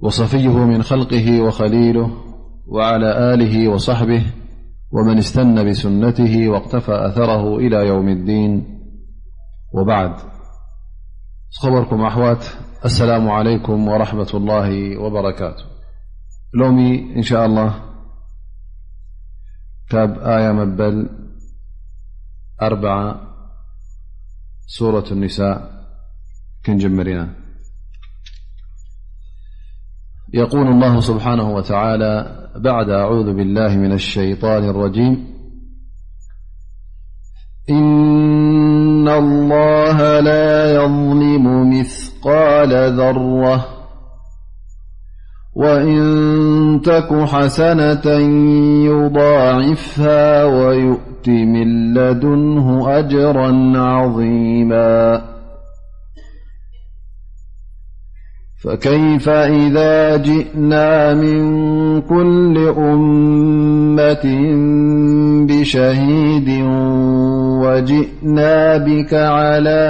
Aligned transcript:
وصفيه 0.00 0.64
من 0.66 0.82
خلقه 0.82 1.40
وخليله 1.42 2.10
وعلى 2.66 3.34
آله 3.34 3.68
وصحبه 3.68 4.26
ومن 4.92 5.18
استن 5.18 5.68
بسنته 5.70 6.48
واقتفى 6.48 6.92
أثره 7.06 7.56
إلى 7.56 7.76
يوم 7.76 8.08
الدين 8.08 8.80
وبعد 9.74 10.12
خبركم 11.60 12.00
أوت 12.00 12.56
السلام 12.84 13.30
عليكم 13.30 13.88
ورحمة 13.88 14.28
الله 14.34 14.98
وبركاته 14.98 15.64
لومي 16.54 17.16
إن 17.16 17.22
شاء 17.22 17.46
الله 17.46 17.80
كيمبل 19.90 21.08
سورة 24.66 25.04
النساء 25.12 25.70
كنجمرينا 26.66 27.39
يقول 30.34 30.66
الله 30.68 31.00
سبحانه 31.00 31.54
وتعالى 31.54 32.26
بعد 32.56 32.88
أعوذ 32.90 33.32
بالله 33.34 33.76
من 33.76 33.92
الشيطان 33.92 34.64
الرجيم 34.68 35.26
إن 37.70 39.08
الله 39.08 40.20
لا 40.20 40.74
يظلم 40.74 41.70
مثقال 41.80 42.92
ذرة 42.92 43.66
وإن 45.54 46.00
تك 46.84 47.12
حسنة 47.12 48.10
يضاعفها 48.86 50.44
ويؤت 50.44 51.28
ملدنه 51.28 52.98
أجرا 52.98 53.72
عظيما 53.78 55.29
فكيف 58.60 59.28
إذا 59.28 60.16
جئنا 60.16 61.14
من 61.14 61.38
كل 62.00 62.72
أمة 62.78 64.22
بشهيد 65.48 66.48
وجئنا 67.64 68.76
بك 68.76 69.14
على 69.14 69.80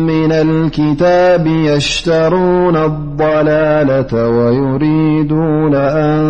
من 0.07 0.33
الكتاب 0.33 1.47
يشترون 1.47 2.77
الضلالة 2.77 4.29
ويريدون 4.29 5.75
أن 5.75 6.21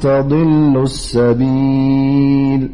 تضلوا 0.00 0.82
السبيل 0.82 2.70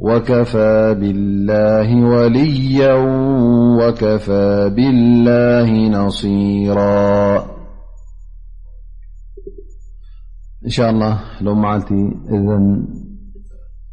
وكفى 0.00 0.96
بالله 1.00 2.06
وليا 2.14 2.94
وكفى 3.80 4.70
بالله 4.76 5.70
نصيرا 5.98 7.36
إن 10.64 10.68
شاء 10.70 10.90
الله 10.90 11.20
لو 11.40 11.54
معلت 11.54 11.92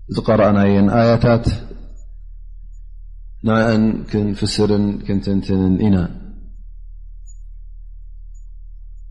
إذ 0.10 0.18
قرأنا 0.26 0.64
أي 0.64 0.80
آيتات 1.12 1.48
فسر 4.36 4.70
كنتنت 5.08 5.52
نا 5.52 6.06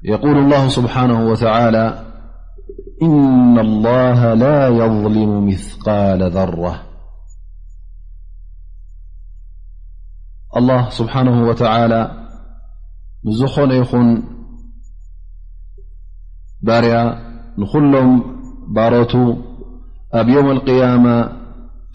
يقول 0.02 0.36
الله 0.38 0.68
سبحانه 0.68 1.28
وتعالى 1.28 2.06
إن 3.02 3.58
الله 3.58 4.34
لا 4.34 4.68
يظلم 4.68 5.46
مثقال 5.46 6.30
ذره 6.30 6.83
الله 10.58 10.88
سبحانه 10.88 11.36
وتعالى 11.48 12.00
نዝخن 13.26 13.70
ين 13.70 13.84
بر 16.62 16.86
نخلم 17.58 18.22
برت 18.76 19.14
أب 20.14 20.28
يوم 20.28 20.50
القيامة 20.50 21.16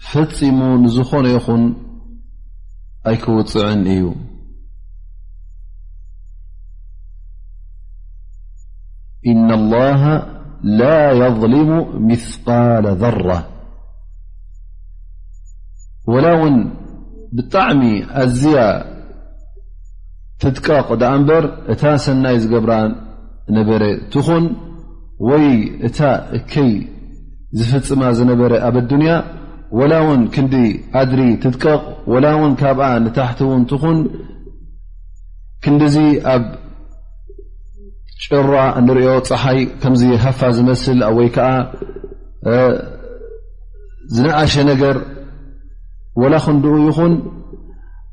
حم 0.00 0.60
نزኾن 0.84 1.26
ين 1.26 1.74
أيكوፅعن 3.06 3.82
እዩ 3.92 4.04
إن 9.26 9.48
الله 9.60 10.02
لا 10.80 11.12
يظلم 11.12 11.70
مثقال 12.08 12.86
ذرة 13.02 13.38
ብጣዕሚ 17.36 17.82
ኣዝያ 18.22 18.58
ትጥቀቕ 20.42 20.88
ዳ 21.00 21.04
እንበር 21.18 21.44
እታ 21.72 21.82
ሰናይ 22.04 22.36
ዝገብራ 22.42 22.72
ነበረ 23.58 23.82
ትኹን 24.12 24.44
ወይ 25.28 25.46
እታ 25.88 25.98
እከይ 26.36 26.72
ዝፍፅማ 27.58 28.02
ዝነበረ 28.18 28.52
ኣብ 28.68 28.76
ኣዱንያ 28.82 29.12
ወላ 29.78 29.92
እውን 30.04 30.22
ክንዲ 30.34 30.54
ኣድሪ 31.00 31.20
ትጥቀቕ 31.42 31.82
ወላ 32.12 32.26
እውን 32.36 32.52
ካብኣ 32.60 32.86
ንታሕቲ 33.04 33.40
እውን 33.48 33.62
ትኹን 33.70 33.98
ክንዲዙ 35.64 35.96
ኣብ 36.34 36.44
ጭራ 38.36 38.54
ንሪኦ 38.86 39.12
ፀሓይ 39.28 39.60
ከምዚ 39.82 40.02
ሃፋ 40.24 40.40
ዝመስል 40.56 40.98
ብወይ 41.16 41.28
ከዓ 41.36 41.48
ዝነኣሸ 44.14 44.54
ነገር 44.70 44.96
ወላ 46.20 46.34
ክንድኡ 46.46 46.74
ይኹን 46.88 47.12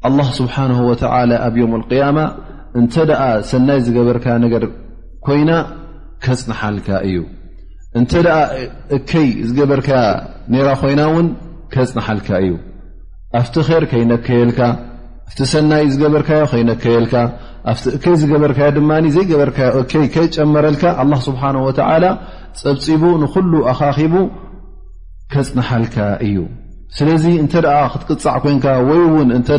ኣه 0.08 0.28
ስብሓ 0.38 0.56
ወ 0.90 0.92
ኣብ 1.46 1.56
ዮም 1.62 1.74
قያማ 1.92 2.18
እንተ 2.80 2.94
ኣ 3.26 3.28
ሰናይ 3.50 3.80
ዝገበርካ 3.86 4.26
ነገር 4.44 4.64
ኮይና 5.26 5.52
ከፅንሓልካ 6.26 6.88
እዩ 7.08 7.18
እንተ 8.00 8.12
ኣ 8.38 8.40
እከይ 8.98 9.28
ዝገበርካ 9.48 9.90
ኔራ 10.54 10.68
ኮይና 10.82 11.02
ውን 11.16 11.28
ከፅንሓልካ 11.74 12.30
እዩ 12.46 12.52
ኣብቲ 13.40 13.56
ር 13.84 13.84
ከይነከየልካ 13.92 14.60
ኣቲ 15.30 15.40
ሰናይ 15.54 15.84
ዝገበርካዮ 15.94 16.44
ከይነከየልካ 16.52 17.16
ኣብቲ 17.72 17.84
እከይ 17.98 18.16
ዝገበርካዮ 18.22 18.70
ድማ 18.78 18.92
ዘይገበርካዮ 19.16 19.72
እከይ 19.84 20.06
ከይጨመረልካ 20.14 20.84
ኣ 21.04 21.04
ስብሓ 21.28 21.44
ወ 21.68 21.72
ፀብፂቡ 22.62 23.02
ንኩሉ 23.24 23.54
ኣኻኺቡ 23.72 24.14
ከፅንሓልካ 25.34 25.96
እዩ 26.28 26.36
ስለዚ 26.96 27.24
እንተ 27.44 27.54
ኣ 27.78 27.80
ክትቅፃዕ 27.94 28.36
ኮንካ 28.44 28.66
ወይ 28.90 29.02
እውን 29.08 29.30
እንተ 29.38 29.50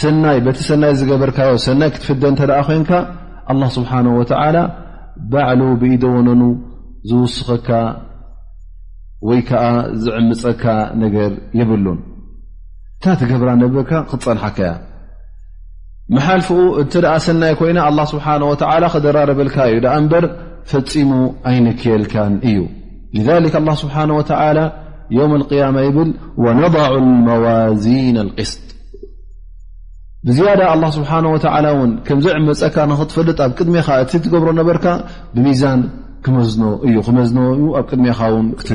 ሰናይ 0.00 0.38
በቲ 0.46 0.58
ሰናይ 0.70 0.92
ዝገበርካዮ 0.98 1.52
ሰናይ 1.66 1.90
ክትፍደ 1.94 2.22
እተ 2.32 2.40
ኮንካ 2.68 2.90
ኣ 3.50 3.54
ስብሓ 3.76 3.92
ወ 4.18 4.22
ባዕሉ 5.30 5.60
ብኢደወነኑ 5.80 6.42
ዝውስኸካ 7.08 7.68
ወይ 9.28 9.38
ከዓ 9.48 9.62
ዝዕምፀካ 10.02 10.64
ነገር 11.02 11.30
የብሉን 11.58 11.98
እታ 12.98 13.04
ትገብራ 13.20 13.48
ነበርካ 13.62 13.90
ክትፀንሐከ 14.10 14.58
ያ 14.68 14.74
መሓልፍኡ 16.16 16.58
እንተ 16.82 16.92
ሰናይ 17.28 17.54
ኮይና 17.60 17.78
ኣ 17.88 18.04
ስብሓ 18.12 18.26
ወ 18.50 18.52
ከደራረበልካ 18.94 19.56
እዩ 19.72 19.80
ኣ 19.94 19.96
እምበር 20.02 20.26
ፈፂሙ 20.72 21.10
ኣይንክየልካን 21.50 22.34
እዩ 22.50 22.58
ስብሓ 23.84 23.96
ወ 24.18 24.22
ይብ 25.16 25.30
ነض 26.60 26.76
ዚ 27.84 27.86
اስ 28.42 28.50
ብዝያ 30.26 30.50
ስሓه 30.96 31.12
ምዚዕመፀካ 32.16 32.76
ንክትፈልጥ 32.90 33.38
ኣብ 33.44 33.50
ቅድሜኻ 33.58 33.86
እቲ 34.02 34.12
ትገብሮ 34.24 34.48
ነበርካ 34.60 34.86
ብሚዛን 35.34 35.80
ክመዝ 36.24 36.50
እ 36.86 36.88
ክዝ 37.06 37.30
ኣብ 37.78 37.86
ድ 37.90 37.92
ክትሪኦ 38.58 38.74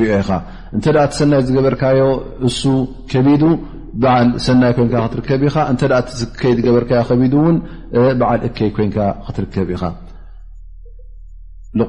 እተ 0.76 0.86
ሰናይ 1.20 1.40
ዝገበርካዮ 1.46 1.98
እሱ 2.48 2.62
ከቢ 3.10 3.26
ሰናይ 4.46 4.72
ን 4.84 4.86
ትርከ 5.12 5.28
ኢ 5.46 5.48
ከይ 6.40 6.52
ዝበር 6.64 6.84
ዓል 8.30 8.40
እከይ 8.48 8.68
ን 8.88 8.90
ክትርከብ 9.26 9.68
ኢኻ 9.74 9.82
ን 11.76 11.80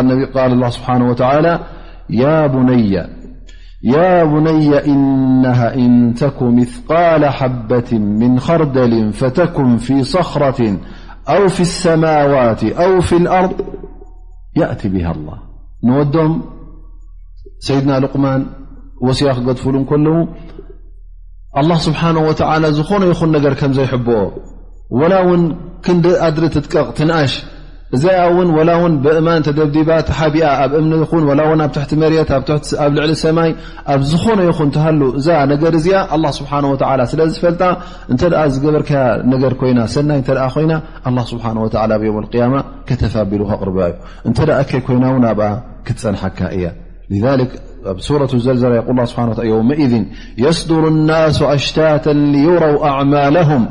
رلرال 0.08 0.52
الله 0.54 0.68
سبحانه 0.78 1.06
وتعالىيا 1.10 2.34
بني 4.32 4.72
إنها 4.92 5.68
إن 5.82 5.90
تك 6.20 6.38
مثقال 6.58 7.22
حبة 7.38 7.90
من 8.20 8.32
خردل 8.46 8.94
فتكم 9.18 9.68
في 9.86 9.96
صخرة 10.14 10.60
أو 11.34 11.42
في 11.54 11.60
السماوات 11.70 12.62
أو 12.82 12.90
في 13.08 13.16
الأرض 13.22 13.56
يأت 14.60 14.82
بها 14.94 15.10
الله 15.16 15.38
وهم 15.88 16.30
سيدنا 17.68 17.94
لقمان 18.02 18.40
ويدفلم 19.04 19.82
كل 19.90 20.06
ه 21.58 21.76
ስብሓه 21.86 22.08
ዝኾነ 22.78 23.02
ይኹን 23.12 23.30
ነገር 23.36 23.52
ከም 23.60 23.70
ዘይሕብኦ 23.78 24.18
ላ 25.12 25.14
ውን 25.28 25.42
ክንዲ 25.84 26.04
ድሪ 26.36 26.44
ትጥቀቕ 26.54 26.86
ትነኣሽ 26.98 27.32
እዛኣ 27.96 28.22
ን 28.46 28.48
ላ 28.68 28.72
ብእማን 29.04 29.40
ተደብዲባ 29.46 29.90
ሓቢኣ 30.18 30.46
ኣብ 30.62 30.70
እምኒ 30.80 30.92
ኣብ 31.66 31.70
ቲ 31.90 31.92
መት 32.02 32.30
ኣብ 32.84 32.90
ልዕሊ 32.96 33.12
ሰማይ 33.24 33.50
ኣብ 33.92 34.00
ዝኾነ 34.10 34.38
ይኹን 34.48 34.70
ትሃ 34.74 34.84
እዛ 35.18 35.28
ነገር 35.52 35.72
እዚኣ 35.78 36.00
ስ 36.36 36.38
ስለዝፈልጣ 37.12 37.62
እተ 38.14 38.22
ዝገበር 38.54 38.82
ነገ 39.32 39.42
ኮይና 39.60 39.80
ሰናይ 39.94 40.20
ኮይና 40.54 40.72
ስ 41.30 41.34
ከተፋቢሉ 42.90 43.42
ክቅር 43.52 43.70
ዩ 43.78 43.90
እተ 44.28 44.40
ኮይና 44.88 45.04
ን 45.22 45.26
ኣብ 45.32 45.40
ክትፀንሐካ 45.88 46.40
እ 46.58 46.60
سورة 47.96 48.28
ازلزلة 48.38 48.74
يقول 48.80 48.98
الله 49.18 49.42
ى 49.42 49.46
يمئذ 49.58 49.92
يصدر 50.44 50.82
الناس 50.94 51.42
أشتاة 51.42 52.06
ليروا 52.34 52.86
أعمالهم 52.90 53.62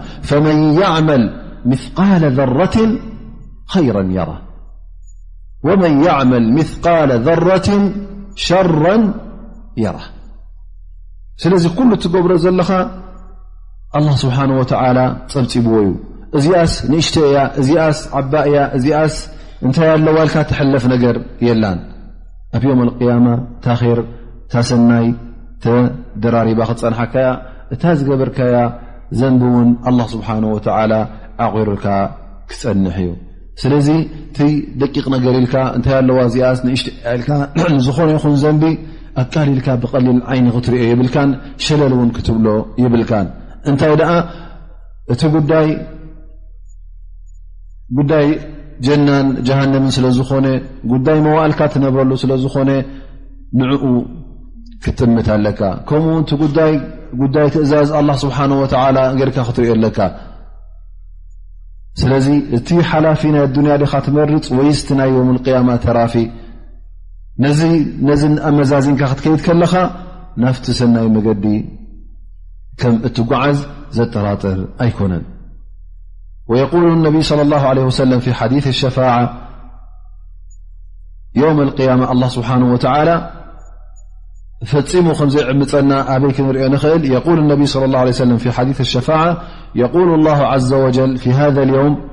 ومن 5.64 6.04
يعمل 6.04 6.58
مثقال 6.58 7.12
ذرة 7.26 7.70
شرا 8.36 8.96
ير 9.78 9.96
ስلذ 11.44 11.64
كل 11.78 11.90
تجبر 12.02 12.32
ل 12.34 12.64
الله 13.98 14.16
سبحانه 14.24 14.56
وتعلى 14.62 15.06
ببوي 15.56 15.92
ዚ 16.44 16.48
أ 16.64 16.66
نقشت 16.92 17.16
أ 17.18 18.08
عبئ 18.20 18.52
أ 19.00 19.96
ن 20.04 20.08
ول 20.18 20.30
تحلف 20.52 20.84
نر 20.92 21.16
يل 21.48 21.64
ኣብ 22.56 22.64
ዮም 22.70 22.80
ልቅያማ 22.88 23.28
ታኼር 23.64 24.00
ታሰናይ 24.52 25.08
ተደራሪባ 25.64 26.60
ክትፀንሓካያ 26.70 27.28
እታ 27.74 27.84
ዝገበርካያ 28.00 28.56
ዘንቢ 29.20 29.42
እውን 29.52 29.70
ኣላه 29.90 30.08
ስብሓን 30.14 30.44
ወተ 30.56 30.66
ዓቑሩልካ 31.46 31.86
ክፀንሕ 32.52 32.96
እዩ 33.04 33.10
ስለዚ 33.62 33.88
እቲ 34.28 34.38
ደቂቕ 34.82 35.06
ነገር 35.16 35.34
ኢልካ 35.42 35.56
እንታይ 35.78 35.96
ኣለዋ 36.02 36.18
እዚኣስ 36.30 36.60
ንእሽጢ 36.68 36.88
ልካ 37.20 37.30
ዝኾነ 37.86 38.08
ይኹን 38.16 38.36
ዘንቢ 38.44 38.64
ኣቃሊልካ 39.24 39.68
ብቐሊል 39.84 40.20
ዓይኒ 40.32 40.46
ክትርኦ 40.56 40.80
ይብልካን 40.92 41.30
ሸለል 41.66 41.94
እውን 41.98 42.10
ክትብሎ 42.18 42.48
ይብልካን 42.84 43.28
እንታይ 43.70 43.94
ደኣ 44.02 44.12
እቲ 45.14 45.22
ጉዳይ 45.36 45.68
ጀናን 48.86 49.28
ጃሃንምን 49.48 49.92
ስለ 49.98 50.06
ዝኾነ 50.18 50.48
ጉዳይ 50.92 51.20
መዋእልካ 51.28 51.60
ትነብረሉ 51.74 52.12
ስለ 52.24 52.32
ዝኾነ 52.46 52.70
ንዕኡ 53.60 53.84
ክትጥምት 54.84 55.28
ኣለካ 55.36 55.62
ከምኡውን 55.90 56.24
እቲ 56.48 56.58
ይ 56.72 56.76
ጉዳይ 57.22 57.48
ትእዛዝ 57.54 57.90
ኣ 58.00 58.02
ስብሓን 58.24 58.52
ወላ 58.62 58.98
ጌርካ 59.20 59.38
ክትሪዮ 59.48 59.72
ኣለካ 59.78 60.00
ስለዚ 62.02 62.28
እቲ 62.58 62.68
ሓላፊ 62.90 63.22
ናይ 63.36 63.44
ኣዱንያ 63.48 63.76
ካ 63.92 63.96
ትመርፅ 64.08 64.48
ወይስቲ 64.58 64.90
ናይ 65.00 65.10
ዮም 65.16 65.30
ልቅያማ 65.38 65.70
ተራፊ 65.86 66.14
ነዝን 68.10 68.36
ኣብ 68.50 68.54
መዛዚንካ 68.60 69.02
ክትከይድ 69.14 69.42
ከለኻ 69.48 69.74
ናፍቲ 70.44 70.66
ሰናይ 70.82 71.08
መገዲ 71.16 71.46
ከም 72.82 72.96
እት 73.10 73.18
ጓዓዝ 73.32 73.60
ዘጠራጥር 73.98 74.60
ኣይኮነን 74.86 75.26
ويقول 76.48 76.84
النبي 76.92 77.22
صلى 77.22 77.42
الله 77.42 77.62
عليه 77.68 77.84
وسلم 77.84 78.20
في 78.20 78.34
حديث 78.34 78.68
الشفاعة 78.68 79.48
يوم 81.36 81.62
القيامة 81.62 82.12
الله 82.12 82.28
سبحانه 82.28 82.74
وتعالى 82.74 83.32
يقول 86.88 87.40
النبي 87.42 87.66
صلى 87.66 87.86
الهليه 87.86 88.12
سلمي 88.12 88.38
يث 88.70 88.82
الشفاعة 88.82 89.38
يقول 89.76 90.14
الله 90.14 90.38
عز 90.42 90.74
وجل 90.74 91.18
في 91.18 91.32
هذا 91.32 91.64
اليوم 91.64 92.08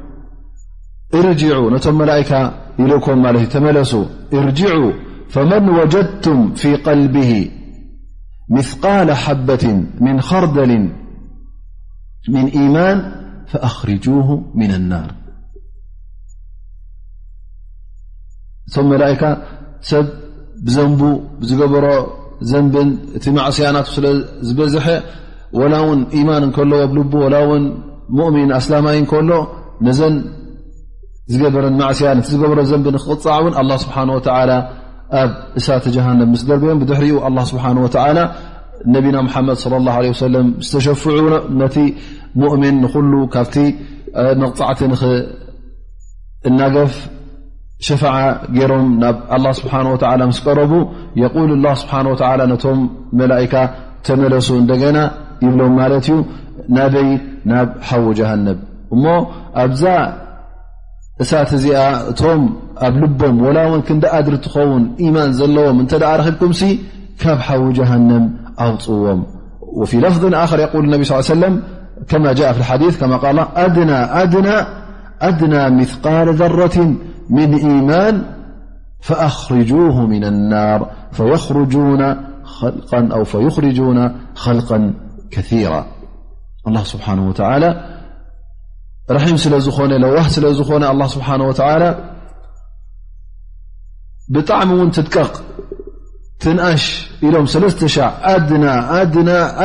ارجعواملائةملس 1.14 3.96
ارجعوا 4.34 4.92
فمن 5.30 5.68
وجدتم 5.70 6.54
في 6.54 6.76
قلبه 6.76 7.50
مثقال 8.50 9.12
حبة 9.12 9.82
من 10.00 10.20
خردل 10.20 10.92
من 12.28 12.46
إيمان 12.46 13.23
ف 13.50 13.52
ئ 13.60 13.62
ሰብ 19.90 20.06
ዘ 20.74 20.76
ዝበሮ 21.48 21.86
ዘንብ 22.50 22.74
እቲ 23.16 23.24
سያናت 23.56 23.86
ስዝበዝሐ 23.94 24.86
ول 25.58 25.74
يማን 26.20 26.42
ዎ 26.58 26.60
ል 26.96 26.98
و 28.18 28.20
ؤن 28.36 28.50
سላي 28.66 29.00
ሎ 29.86 29.88
ዘ 29.98 30.00
ዝበረ 31.32 31.64
سያ 31.98 32.10
ዘ 32.30 32.32
ع 32.46 32.48
ን 32.62 32.64
لله 33.64 33.76
سبه 33.84 33.98
و 34.14 34.16
እሳተ 35.58 35.84
جن 35.94 36.20
ደርዮም 36.48 36.78
ሪ 37.02 37.04
لله 37.28 37.42
سه 37.50 37.54
و 37.84 37.86
ነቢና 38.94 39.16
መድ 39.48 39.56
ص 39.62 39.64
الله 39.80 39.94
عله 40.00 40.14
ለ 40.34 40.36
ዝተሸፍዑ 40.68 41.18
ነቲ 41.60 41.76
ሙؤምን 42.40 42.76
ንሉ 43.04 43.12
ካብቲ 43.34 43.56
መقፃዕቲ 44.42 44.80
ናገፍ 46.60 46.92
ሸፈع 47.86 48.14
ገሮም 48.56 48.88
ናብ 49.02 49.16
له 49.44 49.50
ስሓه 49.58 49.86
و 49.92 49.96
ስ 50.36 50.40
ቀረቡ 50.44 50.72
የقል 51.22 51.50
ه 51.62 51.74
ስሓ 51.80 51.92
ቶም 52.64 52.78
መئካ 53.18 53.54
ተመለሱ 54.06 54.48
እደና 54.62 54.98
ይብሎም 55.44 55.72
ማለት 55.80 56.06
እዩ 56.10 56.16
ናበይ 56.76 57.08
ናብ 57.50 57.68
ሓዊ 57.88 58.04
جሃን 58.18 58.46
እሞ 58.94 59.04
ኣብዛ 59.62 59.82
እሳት 61.22 61.50
እዚኣ 61.56 61.80
እቶም 62.10 62.42
ኣብ 62.86 62.94
ልቦም 63.02 63.36
وላ 63.46 63.58
ንክ 63.78 63.88
ደ 64.02 64.06
ድሪ 64.26 64.36
ትኸውን 64.44 64.84
يማን 65.06 65.28
ዘለዎም 65.38 65.78
እተ 65.84 65.92
ክብኩም 66.40 66.72
ካብ 67.22 67.38
ሓዉ 67.48 67.62
جሃንም 67.78 68.24
وفي 69.76 70.00
لفظ 70.00 70.34
آخر 70.34 70.58
يقول 70.58 70.84
النبي 70.84 71.04
صلى 71.04 71.16
ل 71.16 71.18
لي 71.20 71.26
وسلم 71.26 71.62
كما 72.08 72.32
جاء 72.32 72.52
في 72.52 72.58
الحديث 72.60 73.00
كما 73.00 73.16
قالأدنى 73.16 75.70
مثقال 75.70 76.34
ذرة 76.34 76.94
من 77.30 77.54
إيمان 77.54 78.22
فأخرجوه 79.00 80.06
من 80.06 80.24
النار 80.24 80.90
أو 82.92 83.24
فيخرجون 83.24 84.20
خلقا 84.34 84.94
كثيرا 85.30 85.86
الله 86.68 86.84
سبحانه 86.84 87.28
وتعالى 87.28 88.00
رحملزخونلولخونالله 89.10 91.06
سبحانه 91.06 91.44
وتعالى 91.44 92.14
بطعم 94.30 94.70
ونتد 94.70 95.08
ن 96.48 96.60
إم 96.60 96.64
ع 97.32 97.36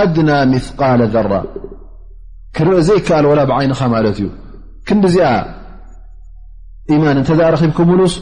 أنى 0.03 0.37
مثقال 0.55 0.99
ذرة 1.13 1.41
رأ 2.61 2.79
زيكل 2.79 3.25
و 3.25 3.35
بعن 3.45 3.73
كن 4.87 4.97
إيمان 6.91 7.17
ربكلس 7.17 8.13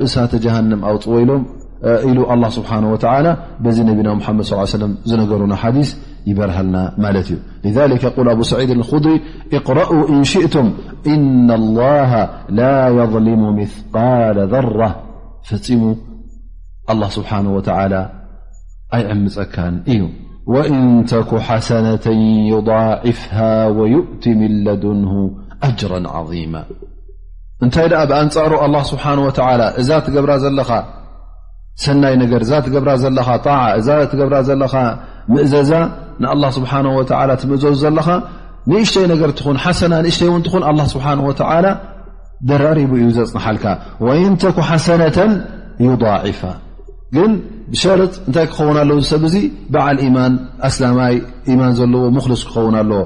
ب 0.00 0.02
ست 0.06 0.34
جهنم 0.44 0.80
أو 0.84 0.94
الله 2.34 2.48
سبحانه 2.58 2.88
وتعلى 2.92 3.30
نبنا 3.66 4.10
محمد 4.14 4.44
صلى 4.48 4.56
ال 4.56 4.60
ع 4.68 4.70
ي 4.70 4.70
سم 4.72 4.90
نرنا 5.32 5.56
حديث 5.64 5.88
يبرهلن 6.30 6.76
لذلك 7.66 8.00
يقول 8.04 8.26
أبو 8.34 8.42
سعيد 8.42 8.70
الخدر 8.70 9.10
اقرأا 9.58 9.98
إن 10.16 10.20
شئتم 10.24 10.66
إن 11.14 11.48
الله 11.60 12.12
لا 12.60 12.76
يظلم 12.98 13.40
مثقال 13.60 14.36
ذرة 14.54 14.90
ስሓه 17.14 17.30
ኣይዕምፀካ 18.96 19.56
እዩ 19.92 20.00
ኢንተኩ 20.70 21.30
ሓሰነة 21.46 22.06
يضፍه 22.52 23.38
ويእቲ 23.78 24.22
ምለድንه 24.40 25.12
أጅራ 25.68 25.92
عظማ 26.16 26.54
እንታይ 27.64 27.86
ኣ 28.00 28.02
ብኣንፃሩ 28.10 28.52
ስه 28.88 29.04
እዛ 29.80 29.88
ትገብራ 30.06 30.30
ዘለኻ 30.44 30.70
ሰናይ 31.82 32.14
ነገር 32.22 32.40
እዛ 32.46 32.52
ትገብራ 32.66 32.90
ዘለኻ 33.02 33.28
ጣ 33.46 33.48
እዛ 33.78 33.88
ትገብራ 34.12 34.36
ዘለኻ 34.48 34.74
ምእዘዛ 35.34 35.72
ን 36.22 36.24
ስه 36.56 36.64
ትምእዘዙ 37.42 37.74
ዘለኻ 37.84 38.08
ንእሽተይ 38.70 39.06
ነገር 39.12 39.28
እትን 39.34 39.56
ሓሰና 39.64 39.92
ንእሽተይእውን 40.06 40.42
ትን 40.46 40.62
ስሓه 40.94 41.12
و 41.28 41.30
ደራሪቡ 42.48 42.92
እዩ 43.00 43.06
ዘፅንሓልካ 43.16 43.64
እንተኩ 44.28 44.56
ሓሰነة 44.70 45.18
ይضፍ 45.86 46.40
ግን 47.16 47.30
ብሸርጥ 47.72 48.12
እንታይ 48.28 48.46
ክኸውን 48.52 48.76
ኣለው 48.82 48.98
ሰብ 49.10 49.22
እዚ 49.28 49.36
በዓል 49.72 49.98
ማን 50.16 50.32
ኣስላማይ 50.68 51.14
ኢማን 51.52 51.72
ዘለዎ 51.78 52.02
ምክልስ 52.16 52.42
ክኸውን 52.48 52.74
ኣለዎ 52.80 53.00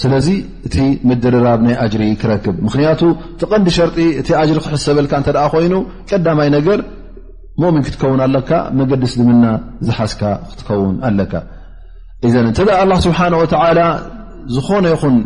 ስለዚ 0.00 0.28
እቲ 0.66 0.76
ምድርራብ 1.08 1.60
ናይ 1.66 1.74
ኣጅሪ 1.84 2.02
ክረክብ 2.20 2.54
ምክንያቱ 2.66 3.00
ተቀንዲ 3.40 3.68
ሸርጢ 3.76 3.98
እቲ 4.20 4.28
ኣጅሪ 4.40 4.58
ክሕሰበልካ 4.66 5.12
እተ 5.22 5.30
ኮይኑ 5.54 5.74
ቀዳማይ 6.10 6.48
ነገር 6.56 6.80
ሙሚን 7.62 7.82
ክትከውን 7.86 8.20
ኣለካ 8.26 8.50
መገዲስ 8.78 9.12
ድምና 9.20 9.44
ዝሓስካ 9.86 10.22
ክትከውን 10.50 10.96
ኣለካ 11.08 11.32
እንተ 12.50 12.58
ስብሓን 13.06 13.34
ወ 13.40 13.44
ዝኾነ 14.54 14.84
ይኹን 14.94 15.16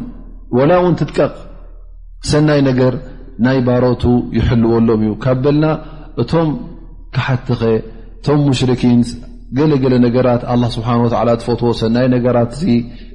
ወላ 0.56 0.70
እውን 0.80 0.94
ትጥቀቕ 1.00 1.34
ሰናይ 2.30 2.60
ነገር 2.70 2.94
ናይ 3.44 3.58
ባሮቱ 3.66 4.02
ይሕልዎሎም 4.38 5.00
እዩ 5.06 5.12
ካብ 5.22 5.38
በልና 5.44 5.66
እቶም 6.22 6.48
ካሓት 7.14 7.46
ኸ 7.60 7.62
ቶም 8.24 8.40
ሙሽርኪን 8.48 9.00
ገለገለ 9.58 9.94
ነገራት 10.06 10.42
ስብሓ 10.76 10.88
ዝፈትዎ 11.12 11.70
ሰናይ 11.80 12.06
ነገራት 12.16 12.54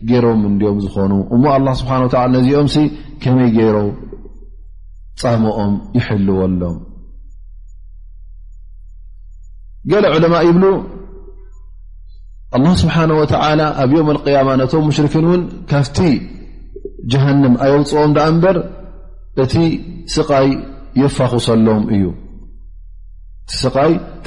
ገይሮም 0.09 0.41
እንዲኦም 0.51 0.77
ዝኾኑ 0.85 1.11
እሞ 1.35 1.43
ስብሓ 1.81 1.93
ነዚኦም 2.35 2.67
ሲ 2.75 2.85
ከመይ 3.23 3.49
ገይሮም 3.57 3.89
ፃምኦም 5.21 5.73
ይሕልወሎም 5.97 6.77
ገለ 9.91 10.05
ዑለማ 10.15 10.35
ይብሉ 10.47 10.65
ኣ 12.57 12.61
ስብሓ 12.81 12.95
ወ 13.19 13.23
ኣብ 13.83 13.91
ዮም 13.97 14.09
ያማ 14.35 14.49
ነቶም 14.61 14.83
ሙሽርኪን 14.89 15.25
እውን 15.27 15.41
ካፍቲ 15.71 15.97
ጀሃንም 17.11 17.53
ኣየውፅኦም 17.65 18.11
ዳኣ 18.17 18.27
እምበር 18.31 18.57
እቲ 19.43 19.53
ስቃይ 20.15 20.49
የፋኽሰሎም 21.01 21.83
እዩ 21.95 22.01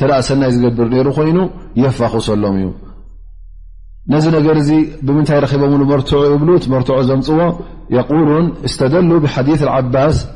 لأ 0.03 0.21
سن 0.21 0.71
بر 0.77 0.89
نر 0.89 1.27
ين 1.29 1.51
يفخ 1.77 2.19
سلمي 2.19 2.75
نذ 4.09 4.25
نر 4.35 4.57
ي 4.57 4.91
بمنتي 5.03 5.39
ربمل 5.39 5.85
مرتع 5.85 6.37
بل 6.37 6.77
رتع 6.79 7.15
مو 7.15 7.59
يقولون 7.91 8.55
استدلوا 8.65 9.21
بحديث 9.21 9.63
العباس 9.63 10.29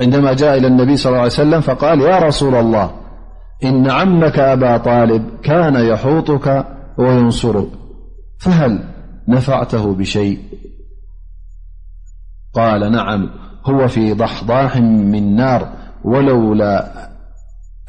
عندما 0.00 0.32
جاء 0.32 0.56
إلى 0.58 0.66
النبي 0.66 0.96
صلى 0.96 1.10
اله 1.10 1.18
عليه 1.20 1.26
وسلم 1.32 1.60
فقال 1.60 2.00
يا 2.00 2.18
رسول 2.18 2.54
الله 2.54 2.90
إن 3.64 3.90
عمك 3.90 4.38
أبا 4.38 4.76
طالب 4.76 5.24
كان 5.42 5.74
يحوطك 5.74 6.66
وينصرك 6.98 7.68
فهل 8.38 8.84
نفعته 9.28 9.94
بشيء 9.94 10.38
قال 12.54 12.92
نعم 12.92 13.28
هو 13.66 13.88
في 13.88 14.12
ضحضاح 14.12 14.76
من 14.80 15.36
نار 15.36 15.68
ولولا 16.04 16.92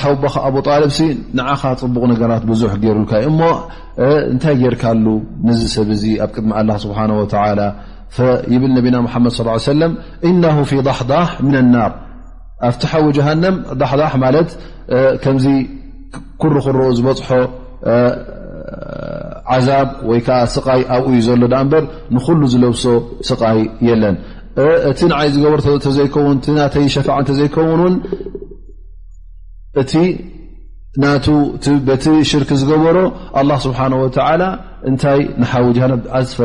ኣብ 0.00 0.16
ሎ 0.24 0.28
ኻ 0.34 0.40
ፅቡቅ 1.84 2.02
ነገራት 2.12 2.42
ብዙ 2.50 2.60
ገሩልካ 2.82 3.12
እሞ 3.28 3.40
ንታይ 4.34 4.54
ጌርካሉ 4.62 5.06
ሰብ 5.74 5.88
ኣብ 6.24 7.28
ቅድሚ 7.34 8.62
ብ 8.84 8.86
ነና 8.94 9.06
ድ 9.24 9.26
ص 9.68 9.74
ለ 9.80 9.84
እና 10.28 10.44
ض 11.00 11.60
ናር 11.74 11.92
ኣብቲ 12.68 12.82
ሓዊ 12.92 13.06
ሃ 13.26 13.28
ከዚ 15.22 15.44
ኩሩ 16.40 16.54
ክርኡ 16.64 16.80
ዝበፅሖ 16.98 17.28
ዛብ 19.66 19.88
ወይ 20.10 20.20
ስይ 20.54 20.82
ኣብ 20.94 21.04
ዩ 21.16 21.20
ዘሎ 21.28 21.42
በር 21.72 21.84
ንሉ 22.16 22.40
ዝለብሶ 22.52 22.84
ስቃይ 23.28 23.58
የለን 23.88 24.16
እቲ 24.90 25.00
ይ 25.24 25.28
ዝገ 25.34 25.54
ዘ 25.96 26.50
ተይ 26.74 26.86
ሸፋ 26.94 27.08
ዘከውን 27.38 27.94
እቲ 29.80 29.94
ናቲ 31.02 32.04
ሽርክ 32.30 32.50
ዝገበሮ 32.60 32.98
ስብሓ 33.64 33.80
እንታይ 34.90 35.20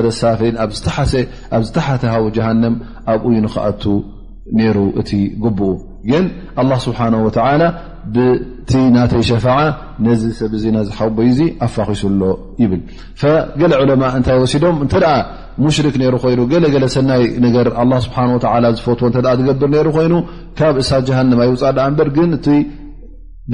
ፈሳፈ 0.07 0.39
ኣብዝተሓተ 1.51 2.03
ሃዊ 2.13 2.25
ጀሃንም 2.37 2.75
ኣብኡይ 3.13 3.39
ክኣቱ 3.53 3.83
ይሩ 4.63 4.77
እቲ 5.01 5.11
ግብኡ 5.43 5.69
ግን 6.09 6.25
ስብሓ 6.87 7.01
ናተይ 8.95 9.23
ሸፋ 9.29 9.45
ነዚ 10.07 10.21
ሰብ 10.39 10.53
ናዝሓበ 10.77 11.17
ዩ 11.27 11.39
ኣፋኺሱሎ 11.67 12.21
ይብል 12.63 12.81
ገለ 13.61 13.71
ዑለማ 13.81 14.03
እንታይ 14.19 14.39
ሲዶም 14.53 14.77
እተ 14.85 14.95
ሙሽክ 15.63 15.87
ኮይኑ 16.23 16.39
ገለለ 16.51 16.83
ሰናይ 16.97 17.23
ስ 18.03 18.05
ዝፈትዎ 18.79 19.09
ዝገብር 19.47 19.85
ሩ 19.87 19.91
ኮይኑ 19.97 20.13
ካብ 20.59 20.75
እሳት 20.83 21.09
ሃንም 21.17 21.39
ኣይውፃ 21.43 21.61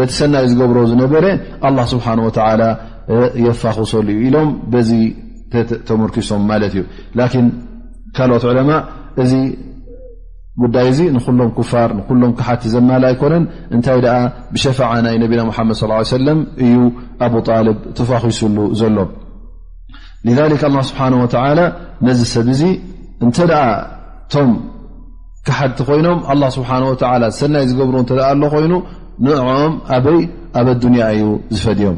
ቲ 0.10 0.12
ሰናይ 0.20 0.46
ዝገብሮ 0.52 0.78
ዝነበረ 0.92 1.26
ስ 1.92 1.98
የፋኽሰሉ 3.44 4.08
ዩ 4.16 4.22
ኢሎም 4.28 4.48
ዚ 4.90 4.94
ተመርኪሶም 5.90 6.42
ት 6.72 6.74
እዩ 6.74 6.84
ካልኦት 8.18 8.44
ለማ 8.58 8.72
እዚ 9.24 9.32
ጉዳይ 10.62 10.88
ንሎም 11.16 11.38
ፋር 11.72 11.90
ሎም 12.24 12.32
ሓቲ 12.48 12.64
ዘመል 12.74 13.04
ይኮነን 13.16 13.44
እንታይ 13.76 14.00
ብሸ 14.54 14.66
ናይ 15.06 15.16
ነና 15.24 15.66
ድ 15.72 15.80
ص 16.12 16.14
ለ 16.28 16.32
እዩ 16.68 16.76
ኣብ 17.26 17.34
ተፋኺሱሉ 18.00 18.58
ዘሎ 18.82 18.98
ስሓه 20.88 21.10
ነዚ 22.08 22.22
ሰብ 22.36 22.48
እዚ 22.56 22.62
እተ 23.28 23.40
ቶም 24.34 24.52
ክሓቲ 25.48 25.80
ኮይኖም 25.88 26.20
ሰናይ 27.42 27.66
ዝገብሮ 27.72 27.96
ሎ 28.42 28.50
ኮይኑ 28.56 28.74
نم 29.20 29.80
أبي 29.90 30.30
أب 30.56 30.68
الدنياأي 30.68 31.40
زفدم 31.50 31.98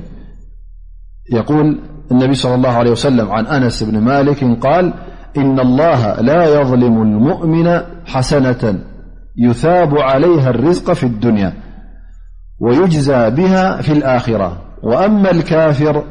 يقول 1.34 1.78
النبي 2.12 2.34
صلى 2.34 2.56
الله 2.56 2.70
عليه 2.70 2.92
وسلم- 2.92 3.32
عن 3.32 3.46
أنس 3.46 3.84
بن 3.84 3.98
مالك- 4.00 4.60
قال 4.62 4.94
إن 5.38 5.60
الله 5.60 6.22
لا 6.22 6.60
يظلم 6.62 7.02
المؤمن 7.02 7.82
حسنة 8.06 8.80
يثاب 9.38 9.98
عليها 9.98 10.50
الرزق 10.50 10.94
في 10.94 11.04
الدنيا 11.04 11.54
ويجزى 12.60 13.30
بها 13.30 13.82
في 13.82 13.92
الآخرة 13.92 14.62
وأما 14.84 15.32
الكافر 15.32 16.04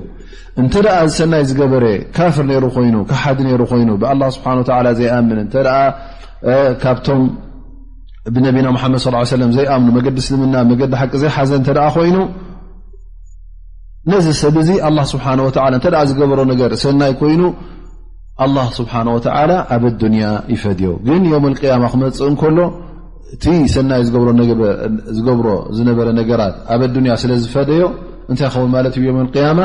ሰይ 1.17 1.41
ዝገበረ 1.49 1.85
ካፍ 2.17 2.35
ይ 2.51 3.41
ይ 3.41 3.65
ل 4.85 4.89
ዘ 4.99 5.01
ካብቶም 6.81 7.21
ብነቢና 8.35 8.67
ሓመድ 8.83 8.99
ስ 9.05 9.11
ሰለ 9.33 9.41
ዘይኣምኑ 9.57 9.93
መገዲ 9.97 10.17
ስልምና 10.25 10.55
መዲ 10.69 10.81
ሓቂ 11.01 11.13
ዘይሓዘ 11.23 11.51
እተ 11.61 11.69
ኮይኑ 11.95 12.17
ነዚ 14.11 14.25
ሰብ 14.41 14.55
እዚ 14.63 14.69
ኣ 14.87 14.91
ስብሓ 15.13 15.25
ወ 15.45 15.49
እተ 15.79 15.85
ዝገብሮ 16.09 16.39
ነገር 16.51 16.71
ሰናይ 16.83 17.13
ኮይኑ 17.21 17.43
ኣ 18.45 18.67
ስብሓ 18.79 18.93
ወተላ 19.15 19.51
ኣብ 19.75 19.83
ኣዱንያ 19.91 20.25
ይፈድዮ 20.53 20.91
ግን 21.07 21.21
ዮም 21.33 21.45
ልያማ 21.53 21.83
ክመፅእ 21.93 22.27
እንከሎ 22.31 22.57
እቲ 23.35 23.43
ሰናይ 23.75 24.01
ዝገብሮ 25.19 25.49
ዝነበረ 25.77 26.07
ነገራት 26.19 26.55
ኣብ 26.73 26.81
ኣዱንያ 26.89 27.13
ስለዝፈደዮ 27.23 27.83
እንታይ 28.31 28.47
ይኸውን 28.49 28.71
ማለት 28.75 28.93
ዮ 29.01 29.13
ያማ 29.47 29.59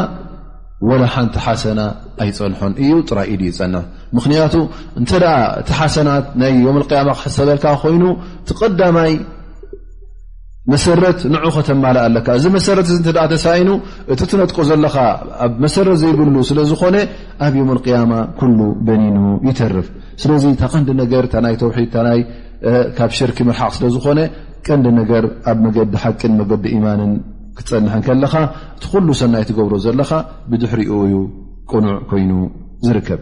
ወላ 0.88 1.02
ሓንቲ 1.14 1.34
ሓሰና 1.44 1.80
ኣይፀንሖን 2.22 2.72
እዩ 2.84 2.90
ጥራይ 3.08 3.26
ኢድ 3.32 3.42
ይፀና 3.48 3.76
ምክንያቱ 4.16 4.54
እንተኣ 5.00 5.24
እቲ 5.60 5.68
ሓሰናት 5.80 6.24
ናይ 6.42 6.52
ዮም 6.64 6.76
ቅያማ 6.90 7.08
ክሕሰበልካ 7.18 7.64
ኮይኑ 7.82 8.04
ትቀዳማይ 8.48 9.12
መሰረት 10.72 11.20
ንዑ 11.34 11.44
ኸተማል 11.54 11.96
ኣለካ 12.06 12.26
እዚ 12.38 12.44
መሰረት 12.56 12.86
እ 12.94 13.14
ተሳኢኑ 13.32 13.70
እቲ 14.14 14.20
ትነጥቆ 14.32 14.58
ዘለካ 14.70 14.96
ኣብ 15.46 15.54
መሰረት 15.64 15.96
ዘይብሉ 16.02 16.34
ስለ 16.50 16.58
ዝኾነ 16.70 16.96
ኣብ 17.46 17.54
ዮም 17.60 17.70
ቅያማ 17.86 18.12
ኩሉ 18.40 18.58
በኒኑ 18.88 19.20
ይተርፍ 19.48 19.88
ስለዚ 20.24 20.44
ታ 20.62 20.70
ቀንዲ 20.74 20.90
ነገር 21.02 21.24
እታ 21.28 21.34
ናይ 21.46 21.56
ተውሒድ 21.62 21.90
ታናይ 21.96 22.20
ካብ 22.98 23.10
ሽርኪ 23.18 23.38
ምርሓቅ 23.50 23.72
ስለዝኾነ 23.78 24.20
ቀንዲ 24.68 24.86
ነገር 25.02 25.24
ኣብ 25.52 25.58
መገዲ 25.66 25.94
ሓቂን 26.04 26.34
መገዲ 26.40 26.64
ኢማንን 26.78 27.12
ل 27.72 27.74
ني 29.32 29.44
تر 29.44 29.66
بدحر 30.48 30.80
قنع 31.70 32.14
ين 32.18 32.32
ركب 32.96 33.18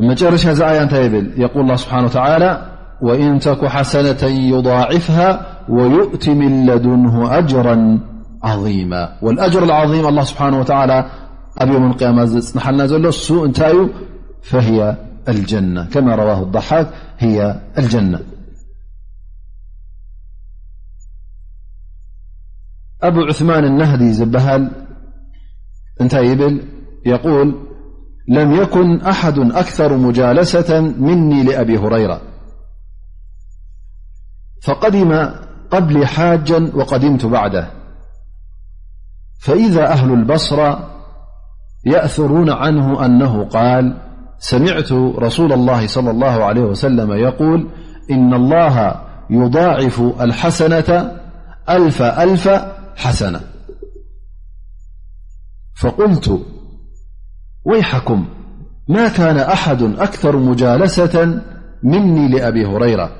مرة 0.00 0.64
ي 0.74 1.16
يقول 1.44 1.60
الله 1.64 1.76
بحنه 1.86 2.04
وتلى 2.10 2.50
وإنتك 3.06 3.62
حسنة 3.74 4.22
يضاعفها 4.54 5.28
ويؤتم 5.76 6.40
لدنه 6.68 7.16
أجرا 7.38 7.76
عظيما 8.42 9.02
والأجر 9.24 9.62
العظيم 9.64 10.04
الله 10.06 10.24
سبحانه 10.32 10.58
وتلى 10.60 10.98
يم 11.74 11.86
قم 12.00 12.16
ل 12.78 13.08
ء 13.08 13.76
فهي 14.50 14.78
الجنة 15.32 15.82
كا 15.92 16.00
رواه 16.20 16.40
الضحك 16.46 16.86
الجنة 17.80 18.18
أبو 23.02 23.20
عثمان 23.20 23.64
النهدي 23.64 24.12
زبهال 24.12 24.70
إنتيبل 26.00 26.60
يقول 27.06 27.54
لم 28.28 28.52
يكن 28.52 29.00
أحد 29.00 29.38
أكثر 29.38 29.96
مجالسة 29.96 30.80
مني 30.80 31.42
لأبي 31.44 31.78
هريرة 31.78 32.20
فقدم 34.62 35.30
قبلي 35.70 36.06
حاجا 36.06 36.70
وقدمت 36.74 37.26
بعده 37.26 37.70
فإذا 39.40 39.86
أهل 39.88 40.12
البصرى 40.12 40.90
يأثرون 41.86 42.50
عنه 42.50 43.04
أنه 43.06 43.44
قال 43.48 43.96
سمعت 44.38 44.92
رسول 45.18 45.52
الله 45.52 45.86
صلى 45.86 46.10
الله 46.10 46.44
عليه 46.44 46.60
وسلم- 46.62 47.12
يقول 47.28 47.68
إن 48.10 48.34
الله 48.34 48.94
يضاعف 49.30 50.00
الحسنة 50.20 51.16
ألف 51.68 52.02
ألف 52.02 52.48
فقلت 55.74 56.28
ويحكم 57.64 58.26
ما 58.88 59.08
كان 59.08 59.38
أحد 59.38 59.82
أكثر 59.82 60.36
مجالسة 60.36 61.42
مني 61.82 62.28
لأبي 62.28 62.66
هريرة 62.66 63.16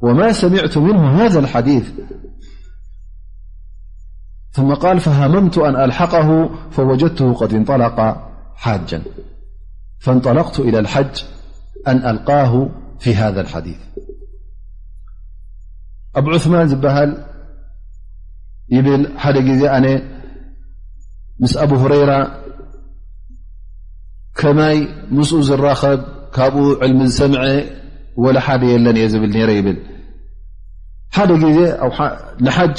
وما 0.00 0.32
سمعت 0.32 0.78
منه 0.78 1.16
هذا 1.16 1.38
الحديث 1.40 1.88
ثم 4.52 4.74
قال 4.74 5.00
فهممت 5.00 5.58
أن 5.58 5.76
ألحقه 5.76 6.50
فوجدته 6.70 7.34
قد 7.34 7.54
انطلق 7.54 8.16
حاجا 8.54 9.02
فانطلقت 10.00 10.60
إلى 10.60 10.78
الحج 10.78 11.22
أن 11.88 11.96
ألقاه 11.96 12.68
في 12.98 13.14
هذا 13.14 13.40
الحديث 13.40 13.78
أب 16.16 16.28
عثمانبل 16.28 16.88
ይብ 18.76 18.86
ሓደ 19.22 19.36
ጊዜ 19.48 19.62
ኣነ 19.74 19.86
ምስ 21.42 21.52
ኣብ 21.64 21.70
هረራ 21.82 22.12
ከማይ 24.38 24.76
ምስኡ 25.16 25.38
ዝራኸብ 25.48 26.00
ካብኡ 26.36 26.64
ዕልሚ 26.84 26.98
ዝሰምዐ 27.10 27.40
ወላ 28.24 28.38
ሓደ 28.46 28.62
የለን 28.72 28.96
እየ 29.00 29.06
ዝብል 29.12 29.30
ነረ 29.36 29.50
ይብል 29.58 29.78
ሓደ 31.16 31.30
ግዜ 31.44 31.58
ንሓጅ 32.46 32.76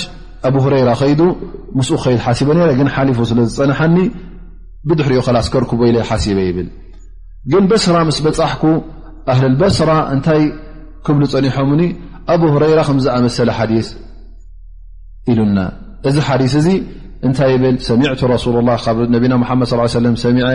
ኣብ 0.50 0.56
ረራ 0.74 0.90
ከይዱ 1.00 1.22
ምስ 1.78 1.90
ኸይድ 2.04 2.20
ሓሲበ 2.26 2.50
ግን 2.80 2.90
ሓሊፉ 2.96 3.20
ስለ 3.32 3.40
ዝፀናሓኒ 3.56 3.98
ብድሕሪኦ 4.90 5.22
ከላስከርክበኢ 5.28 5.92
ሓሲበ 6.10 6.40
ይብል 6.50 6.68
ግን 7.54 7.66
በስራ 7.72 7.98
ምስ 8.10 8.18
በፃሕኩ 8.28 8.64
ኣህል 9.32 9.54
በስራ 9.64 9.92
እንታይ 10.14 10.44
ክብሉ 11.08 11.22
ፀኒሖሙ 11.34 11.70
ኒ 11.80 11.84
ኣብ 12.34 12.42
ሁረيራ 12.54 12.80
ከም 12.88 12.98
ዝኣመሰለ 13.06 13.50
ሓዲስ 13.58 13.88
ኢሉና 15.32 15.60
እዚ 16.10 16.16
ሓዲስ 16.28 16.54
እዚ 16.60 16.68
እንታይ 17.28 17.54
ብል 17.62 17.76
ሰሚዕቱ 17.90 18.22
ሱ 18.46 18.54
ላ 18.70 18.76
ካብ 18.86 18.98
ነቢና 19.16 19.34
መድ 19.62 19.70
ص 19.72 19.74
ሰሚዐ 20.26 20.54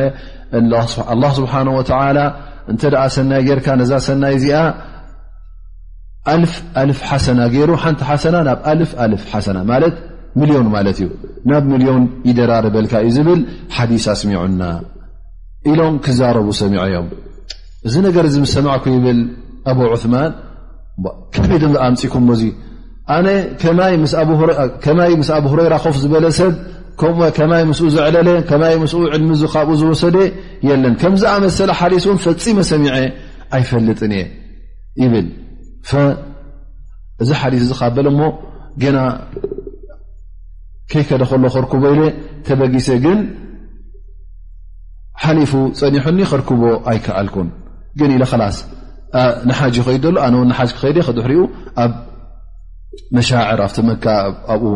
ስብሓ 1.39 1.53
እንተ 2.73 2.83
ሰናይ 3.17 3.43
ጌርካ 3.49 3.67
ነዛ 3.81 3.91
ሰናይ 4.09 4.35
እዚኣ 4.39 4.59
ልፍ 6.43 6.53
ኣልፍ 6.83 7.01
ሓሰና 7.09 7.41
ገይሩ 7.55 7.71
ሓንቲ 7.83 8.01
ሓሰና 8.11 8.37
ናብ 8.47 8.61
ልፍ 8.81 8.93
ልፍ 9.13 9.25
ሓና 9.47 9.59
ማለት 9.73 9.95
ሚሊዮን 10.41 10.69
ማለት 10.75 10.99
እዩ 11.03 11.09
ናብ 11.51 11.65
ሚልዮን 11.73 12.05
ይደራርበልካ 12.29 12.93
እዩ 13.07 13.11
ዝብል 13.17 13.41
ሓዲስ 13.77 14.05
ኣስሚዑና 14.15 14.63
ኢሎም 15.73 15.95
ክዛረቡ 16.05 16.49
ሰሚዐ 16.63 16.81
እዮም 16.91 17.09
እዚ 17.89 17.95
ነገር 18.07 18.25
ሰማዕኩ 18.55 18.85
ይብል 18.97 19.21
ኣብ 19.73 19.79
ማከመይ 21.05 21.61
ኣምፅኩም 21.89 22.25
ኣነማይ 23.13 23.95
ም 24.03 25.25
ኣብ 25.37 25.45
ሁረራ 25.53 25.75
ኮፍ 25.85 25.97
ዝበለ 26.03 26.25
ሰብ 26.39 26.53
ከምኡከማይ 27.01 27.63
ምስ 27.69 27.81
ዝዕለለ 27.95 28.29
ከማይ 28.49 28.75
ምስ 28.83 28.93
ዕልሚ 29.15 29.31
ዝካብኡ 29.41 29.73
ዝወሰደ 29.81 30.17
የለን 30.69 30.95
ከምዝኣመሰለ 31.01 31.71
ሓሊስን 31.81 32.19
ፈፂመ 32.25 32.59
ሰሚዐ 32.71 32.93
ኣይፈልጥን 33.57 34.13
እየ 34.19 34.25
ይብል 35.03 35.27
እዚ 37.23 37.29
ሓሊፍ 37.41 37.61
እዚ 37.67 37.73
ካበለ 37.81 38.07
ሞ 38.19 38.29
ና 38.97 38.99
ከይከደ 40.93 41.23
ከሎ 41.31 41.45
ክርክቦ 41.55 41.83
ኢለ 41.95 42.01
ተበጊሰ 42.47 42.89
ግን 43.05 43.19
ሓሊፉ 45.25 45.53
ፀኒሑኒ 45.81 46.19
ክርክቦ 46.33 46.63
ኣይከኣልኩም 46.93 47.49
ግን 47.99 48.11
ስ 48.59 48.61
ንሓጅ 49.49 49.75
ይኸይ 49.81 49.97
ሎ 50.15 50.17
ኣነ 50.27 50.35
ው 50.41 50.45
ሓጅ 50.59 50.71
ክኸድየ 50.77 51.03
ክሕሪኡ 51.07 51.41
عر 53.33 53.67
ب 53.77 54.71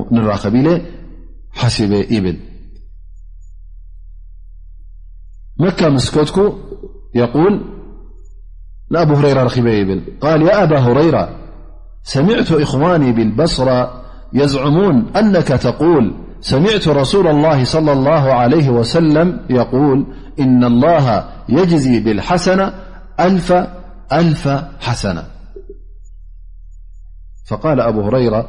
ب 0.51 2.37
م 5.61 5.95
مسكوتك 5.95 6.55
يقولأب 7.15 9.11
هريرةببقال 9.13 10.43
يا 10.43 10.63
أبا 10.63 10.79
هريرة 10.79 11.29
سمعت 12.03 12.53
إخواني 12.53 13.13
بالبصرى 13.13 14.03
يزعمون 14.33 15.17
أنك 15.17 15.49
تقول 15.49 16.15
سمعت 16.41 16.89
رسول 16.89 17.27
الله 17.27 17.65
صلى 17.65 17.93
الله 17.93 18.33
عليه 18.33 18.69
وسلم 18.71 19.41
يقول 19.51 20.07
إن 20.41 20.65
الله 20.65 21.29
يجزي 21.49 22.01
بالحسنة 22.01 22.73
ألفألف 23.21 24.49
حسنة 24.81 25.27
فقال 27.49 27.81
أبو 27.81 28.01
هريرة 28.03 28.49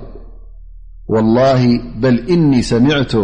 والله 1.08 1.82
بل 2.02 2.30
إني 2.30 2.62
سمعت 2.62 3.16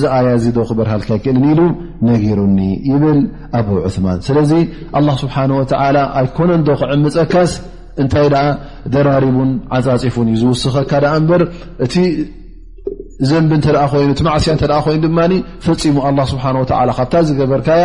ዛ 0.03 0.05
ያ 0.27 0.37
ክበርሃካ 0.69 1.13
ክእል 1.25 1.37
ኢሉ 1.53 1.61
ነሩኒ 2.07 2.59
ብ 3.03 3.05
ኣብ 3.59 3.67
ثማ 3.97 4.07
لله 4.99 5.19
ه 5.81 6.05
ኣኮነ 6.21 6.51
ዶ 6.67 6.71
ክዕምፀካስ 6.81 7.51
እንታይ 8.03 8.27
ኣ 8.45 8.47
ደራሪቡን 8.95 9.51
ዓፃፂፉን 9.77 10.29
እዩ 10.33 10.37
ዝውስኸካ 10.43 10.93
እበር 11.19 11.43
እቲ 11.85 11.95
ዘንቢ 13.29 13.51
እተ 13.61 13.67
ኮይኑእቲ 13.93 14.21
ማዕስያ 14.27 14.53
እተ 14.59 14.65
ኮይኑ 14.87 15.01
ድማ 15.05 15.19
ፈፂሙ 15.67 15.97
ኣ 16.09 16.11
ስብሓ 16.33 16.45
ካብታ 16.99 17.15
ዝገበርካያ 17.29 17.85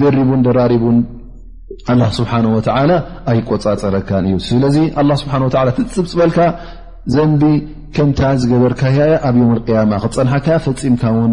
ደሪቡን 0.00 0.40
ደራሪቡን 0.46 0.98
ስብሓ 2.18 2.32
ወ 2.56 2.58
ኣይቆፃፀረካን 3.30 4.24
እዩ 4.30 4.36
ስለዚ 4.48 4.76
ስብሓ 5.22 5.34
ትፅብፅበልካ 5.78 6.38
ዘንቢ 7.14 7.42
ከምታ 7.96 8.20
ዝገበርካያ 8.42 8.98
ኣብ 9.28 9.36
ዮም 9.42 9.50
ያማ 9.74 9.92
ክትፀንሐካ 10.04 10.46
ፈፂምካ 10.64 11.02
ውን 11.18 11.32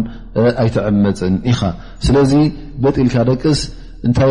ኣይትዕመፅን 0.62 1.34
ኢኻ 1.52 1.60
ስለዚ 2.06 2.32
በጢልካ 2.84 3.16
ደቅስእንታይ 3.30 4.30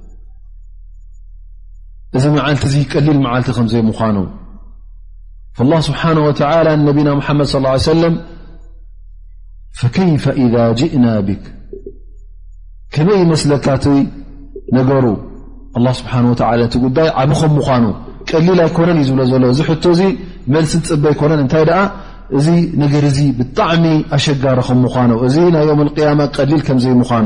እዚ 2.17 2.23
መዓልቲ 2.37 2.83
ቀሊል 2.93 3.19
መዓልቲ 3.25 3.49
ከዘይምዃኑ 3.57 4.17
فالله 5.57 5.79
ስሓه 5.87 6.09
ነቢና 6.89 7.09
መድ 7.39 7.47
صى 7.53 7.59
ه 7.85 7.87
ለ 8.01 8.03
فከيፈ 9.79 10.23
إذ 10.43 10.53
ጅእና 10.79 11.05
ብك 11.27 11.43
ከመይ 12.93 13.21
መስለካት 13.33 13.83
ነገሩ 14.77 15.05
الله 15.77 15.93
ስሓه 15.99 16.21
ቲ 16.73 16.75
ዳይ 16.97 17.07
ዓብ 17.21 17.29
ከ 17.39 17.43
ምዃኑ 17.57 17.85
ቀሊል 18.29 18.59
ኣይኮነን 18.65 18.97
እዩ 19.01 19.05
ዝብሎ 19.09 19.21
ዘሎ 19.31 19.43
እዚ 19.53 19.61
ዚ 19.99 20.01
መልሲ 20.53 20.73
ፅበ 20.89 21.03
ኣይኮነን 21.13 21.39
እንታይ 21.45 21.63
እዚ 22.37 22.47
ነገር 22.83 23.03
ዚ 23.17 23.19
ብጣዕሚ 23.39 23.85
ኣሸጋረ 24.17 24.59
ከ 24.67 24.71
ምዃኑ 24.83 25.11
እዚ 25.27 25.35
ናይ 25.55 25.63
ዮم 25.69 25.81
اማ 26.11 26.21
ቀሊል 26.37 26.61
ከምዘይምዃኑ 26.67 27.25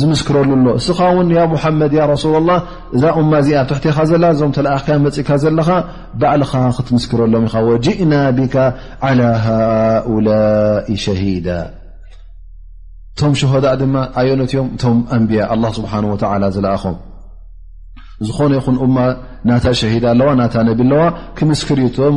ዝምስክረሉ 0.00 0.50
ኣሎ 0.58 0.66
እስኻ 0.78 0.98
ውን 1.16 1.28
ሙሓመድ 1.52 1.92
ያ 1.98 2.02
ሱ 2.22 2.26
ላ 2.48 2.54
እዛ 2.96 3.02
እማ 3.22 3.30
እዚ 3.42 3.48
ኣብ 3.62 3.66
ትሕትኻ 3.70 3.96
ዘለ 4.10 4.24
እዞም 4.34 4.52
ተለኣክከ 4.56 4.88
መፅእካ 5.04 5.28
ዘለካ 5.42 5.68
ባዕልኻ 6.20 6.52
ክትምስክረሎም 6.76 7.44
ኢ 7.52 7.62
ወጅእና 7.68 8.12
ብ 8.36 8.48
ሃؤላ 9.46 10.28
ሸሂዳ 11.04 11.48
እቶም 13.14 13.32
ሸሆዳ 13.40 13.64
ድማ 13.80 13.94
ኣዮነትእዮም 14.20 14.68
እቶም 14.76 14.98
ኣንያ 15.16 15.48
ስብሓ 15.78 15.92
ዝለኣኸም 16.56 16.96
ዝኾነ 18.26 18.52
ይኹን 18.58 18.76
እማ 18.86 18.96
ናታ 19.50 19.64
ሸሂዳ 19.82 20.04
ኣለዋ 20.14 20.28
ናታ 20.40 20.54
ነቢ 20.68 20.80
ኣለዋ 20.86 21.02
ክምስክር 21.38 21.78
ዩቶም 21.86 22.16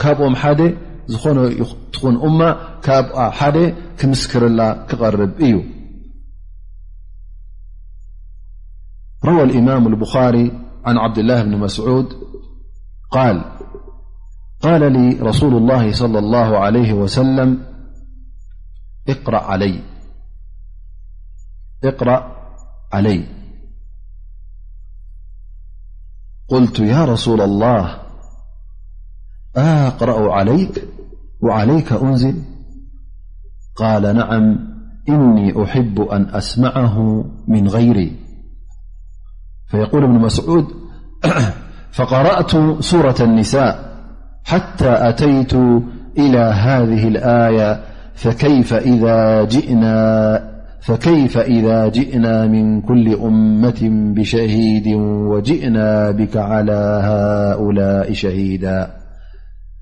ن 0.00 0.06
أ 3.16 3.80
مسكر 4.04 4.42
قرب 4.88 5.40
ي 5.40 5.52
روى 9.24 9.42
الإمام 9.42 9.86
البخاري 9.86 10.52
عن 10.84 10.98
عبد 10.98 11.18
الله 11.18 11.42
بن 11.42 11.56
مسعود 11.56 12.06
قال 13.10 13.44
قال 14.60 14.92
لي 14.92 15.14
رسول 15.20 15.54
الله 15.56 15.92
صلى 15.92 16.18
الله 16.18 16.58
عليه 16.58 16.92
وسلم 16.92 17.58
اقرأ 19.08 19.58
علي 22.92 23.26
قلت 26.48 26.78
يا 26.78 27.04
رسول 27.04 27.40
الله 27.40 28.00
آ 29.56 29.88
قرأ 29.88 30.32
عليك 30.34 30.84
وعليك 31.42 31.92
أنزل 31.92 32.34
قال 33.76 34.02
نعم 34.02 34.58
إني 35.08 35.62
أحب 35.64 36.00
أن 36.00 36.26
أسمعه 36.34 37.24
من 37.48 37.68
غيري 37.68 38.12
فيقول 39.70 40.06
بن 40.06 40.12
مسعود 40.18 40.66
فقرأت 41.96 42.82
سورة 42.82 43.14
النساء 43.20 43.90
حتى 44.44 45.08
أتيت 45.08 45.54
إلى 46.18 46.38
هذه 46.38 47.08
الآية 47.08 47.80
فكيف 48.14 48.72
إذا 51.34 51.88
جئنا 51.88 52.46
من 52.46 52.80
كل 52.82 53.14
أمة 53.14 54.12
بشهيد 54.16 54.88
وجئنا 54.98 56.10
بك 56.10 56.36
على 56.36 57.00
هؤلاء 57.04 58.12
شهيدا 58.12 58.99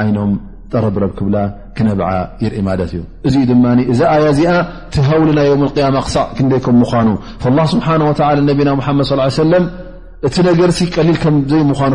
ዓይኖም 0.00 0.32
ጠረብረብ 0.72 1.12
ክብላ 1.18 1.36
ክነብ 1.76 2.00
ይርኢማት 2.44 2.80
እዩ 2.86 3.02
እዚ 3.28 3.34
ድ 3.50 3.52
እዛ 3.92 4.00
ያ 4.22 4.26
እዚኣ 4.34 4.50
ቲሃውሊና 4.94 5.38
ዮም 5.50 5.62
اقማ 5.68 5.96
ክሳዕ 6.06 6.24
ክንደከ 6.36 6.66
ምኳኑ 6.82 7.08
الله 7.48 7.64
ስብሓه 7.74 7.92
و 7.94 7.98
ነና 8.00 8.40
ድ 8.58 8.60
صى 9.08 9.16
ي 9.28 9.32
ሰለ 9.42 9.52
እቲ 10.28 10.34
ነገርሲ 10.48 10.78
ቀሊል 10.94 11.16
ከምዘይምዃኑ 11.20 11.92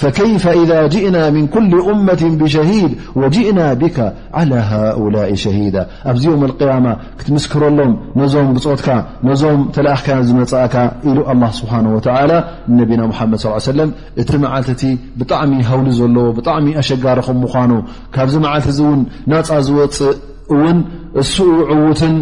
فከይፈ 0.00 0.44
إذ 0.62 0.70
ጅእና 0.92 1.16
ምን 1.34 1.44
ኩل 1.54 1.72
أመት 1.92 2.20
ብሸሂድ 2.42 2.92
وጅእና 3.20 3.58
ብካ 3.80 3.96
على 4.38 4.58
ሃؤላء 4.70 5.30
ሸሂዳ 5.44 5.76
ኣብዚ 6.10 6.22
ዮም 6.30 6.42
اقያማ 6.48 6.86
ክትምስክረሎም 7.20 7.92
ነዞም 8.20 8.48
ግፆትካ 8.56 8.88
ነዞም 9.28 9.60
ተለኣኽካ 9.76 10.08
ዝመፃእካ 10.28 10.74
ኢሉ 11.08 11.18
ه 11.28 11.30
ስብሓه 11.58 11.82
و 11.94 11.98
ነቢና 12.80 13.00
ሓመድ 13.18 13.38
ص 13.44 13.64
ሰለም 13.70 13.90
እቲ 14.20 14.30
መዓልእቲ 14.44 14.82
ብጣዕሚ 15.20 15.52
ሃውሊ 15.68 15.88
ዘለዎ 16.00 16.26
ብጣዕሚ 16.38 16.66
ኣሸጋሮ 16.80 17.18
ኹ 17.26 17.28
ምኳኑ 17.44 17.70
ካብዚ 18.14 18.34
መዓልተ 18.46 18.66
እ 18.74 18.76
እውን 18.84 19.00
ናፃ 19.30 19.48
ዝወፅእ 19.66 20.12
ውን 20.60 20.78
እስኡ 21.20 21.46
ዕውትን 21.72 22.14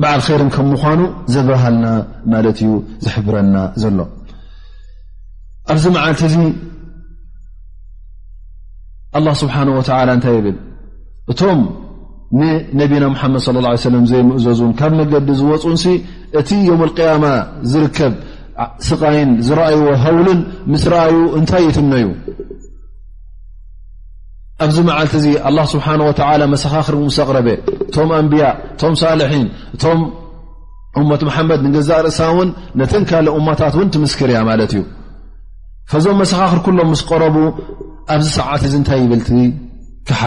በዓል 0.00 0.20
ኸይር 0.26 0.40
ከም 0.54 0.66
ምኳኑ 0.74 1.00
ዝበሃልና 1.34 1.86
ማለት 2.32 2.58
እዩ 2.64 2.70
ዝሕብረና 3.04 3.56
ዘሎ 3.82 3.98
ኣብዚ 5.72 5.84
መዓልቲ 5.96 6.20
እዚ 6.28 6.36
ኣላ 9.18 9.26
ስብሓነ 9.42 9.68
ወተላ 9.78 10.08
እንታይ 10.16 10.34
ይብል 10.38 10.56
እቶም 11.32 11.60
ንነቢና 12.38 13.04
ሙሓመድ 13.14 13.40
صለ 13.46 13.56
ه 13.66 13.76
ሰለ 13.86 13.94
ዘይምእዘዙን 14.10 14.72
ካብ 14.78 14.92
መገዲ 15.00 15.28
ዝወፁንሲ 15.40 15.84
እቲ 16.38 16.48
ዮም 16.68 16.80
اቅያማ 16.86 17.24
ዝርከብ 17.70 18.14
ስቃይን 18.88 19.30
ዝረኣይዎ 19.46 19.84
ሃውልን 20.04 20.40
ምስ 20.72 20.84
ረኣዩ 20.92 21.16
እንታይ 21.38 21.64
የትምነ 21.68 21.92
እዩ 22.02 22.08
أب 24.60 24.70
معل 24.84 25.06
الله 25.46 25.64
سبحنه 25.64 26.04
وتلى 26.08 26.46
مسر 26.46 26.96
مسقرب 26.96 27.56
أنبي 27.98 28.42
صالحين 28.94 29.48
أمة 30.98 31.18
محمد 31.22 31.60
نز 31.60 31.92
رأ 31.92 32.28
ون 32.28 32.54
نتنكلأمت 32.76 33.62
ون 33.76 33.90
تمسكر 33.90 34.30
ي 34.30 34.66
ت 34.72 34.74
فዞم 35.90 36.18
مسر 36.18 36.58
كلم 36.66 36.90
مس 36.90 37.02
قرب 37.10 37.36
سعت 38.20 38.62
يبلت 38.92 39.28
كح 40.06 40.22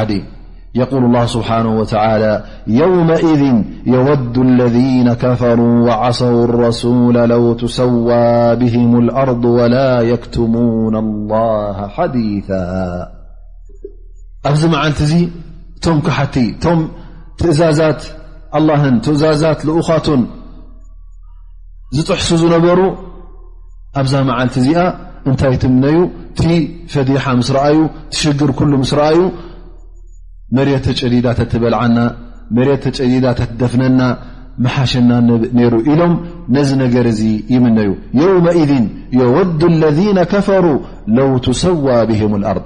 يقول 0.76 1.04
الله 1.06 1.26
سبحانه 1.26 1.80
وتعالى 1.80 2.44
يومئذ 2.68 3.44
يود 3.86 4.38
الذين 4.38 5.14
كفروا 5.14 5.76
وعصوا 5.88 6.44
الرسول 6.44 7.14
لو 7.16 7.54
تسوى 7.54 8.56
بهم 8.56 9.00
الأرض 9.00 9.46
ولا 9.46 10.02
يكتمون 10.02 10.96
الله 10.96 11.88
حديثا 11.88 12.70
ኣብዚ 14.48 14.62
መዓልቲ 14.74 15.00
እዙ 15.06 15.14
እቶም 15.78 15.98
ካሓቲ 16.06 16.36
እቶም 16.54 16.80
ትእዛዛት 17.40 18.02
ኣላህን 18.60 18.96
ትእዛዛት 19.06 19.60
ልኡኻቱን 19.68 20.22
ዝፅሕሱ 21.98 22.30
ዝነበሩ 22.44 22.80
ኣብዛ 24.02 24.14
መዓልቲ 24.30 24.56
እዚኣ 24.62 24.82
እንታይ 25.28 25.56
ትምነዩ 25.64 25.98
ቲ 26.40 26.62
ፈዲሓ 26.94 27.24
ምስ 27.40 27.50
ረአዩ 27.58 27.78
ቲሽግር 28.14 28.52
ኩሉ 28.60 28.72
ምስ 28.84 28.92
ረኣዩ 29.00 29.20
መሬ 30.58 30.70
ተጨዲዳ 30.88 31.28
ትበልዓና 31.40 31.98
መሬ 32.58 32.70
ተጨዲዳ 32.86 33.26
ትደፍነና 33.42 34.02
መሓሸናነይሩ 34.64 35.74
ኢሎም 35.92 36.14
ነዚ 36.56 36.70
ነገር 36.84 37.06
እዚ 37.12 37.22
ይምነዩ 37.54 37.90
የውመذ 38.22 38.72
የወዱ 39.20 39.62
ለذና 39.84 40.18
ከፈሩ 40.32 40.66
ለው 41.20 41.30
ትሰዋ 41.46 41.88
ብهም 42.10 42.34
اኣርض 42.40 42.66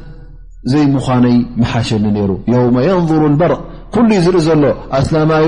እዘይ 0.67 0.85
ምዃነይ 0.95 1.37
መሓሸኒ 1.61 2.03
ሩ 2.29 2.31
የው 2.53 2.97
ንظሩ 3.03 3.21
በር 3.41 3.53
ኩሉ 3.93 4.09
እዩ 4.15 4.19
ዝርኢ 4.25 4.39
ዘሎ 4.47 4.63
ኣስላማዩ 4.97 5.47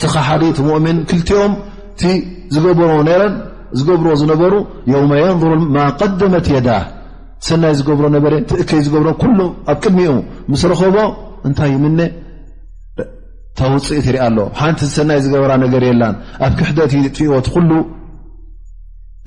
ቲ 0.00 0.10
ኸሓዲት 0.14 0.58
ሙؤምን 0.66 0.98
ክልቲኦም 1.10 1.52
ቲ 2.00 2.12
ዝገብሮ 2.54 2.90
ረን 3.20 3.34
ዝገብርዎ 3.78 4.12
ዝነበሩ 4.20 4.52
ንظሩማ 4.90 5.74
ቀደመት 6.00 6.46
የዳ 6.54 6.68
ሰናይ 7.46 7.72
ዝገብሮ 7.78 8.06
ነረ 8.14 8.34
እከይ 8.62 8.80
ዝገብሮ 8.86 9.08
ኣብ 9.72 9.76
ቅድሚኡ 9.82 10.12
ምስ 10.52 10.62
ረከቦ 10.72 10.96
እንታይ 11.48 11.74
ም 11.84 11.86
ተውፅኢ 13.58 13.98
ሪኢ 14.14 14.18
ኣሎ 14.26 14.38
ሓንቲ 14.60 14.80
ሰናይ 14.96 15.18
ዝገበራ 15.24 15.52
ነገር 15.64 15.82
የላን 15.88 16.14
ኣብ 16.46 16.52
ክሕደት 16.58 16.92
ጥዎት 17.18 17.46
ኩሉ 17.54 17.70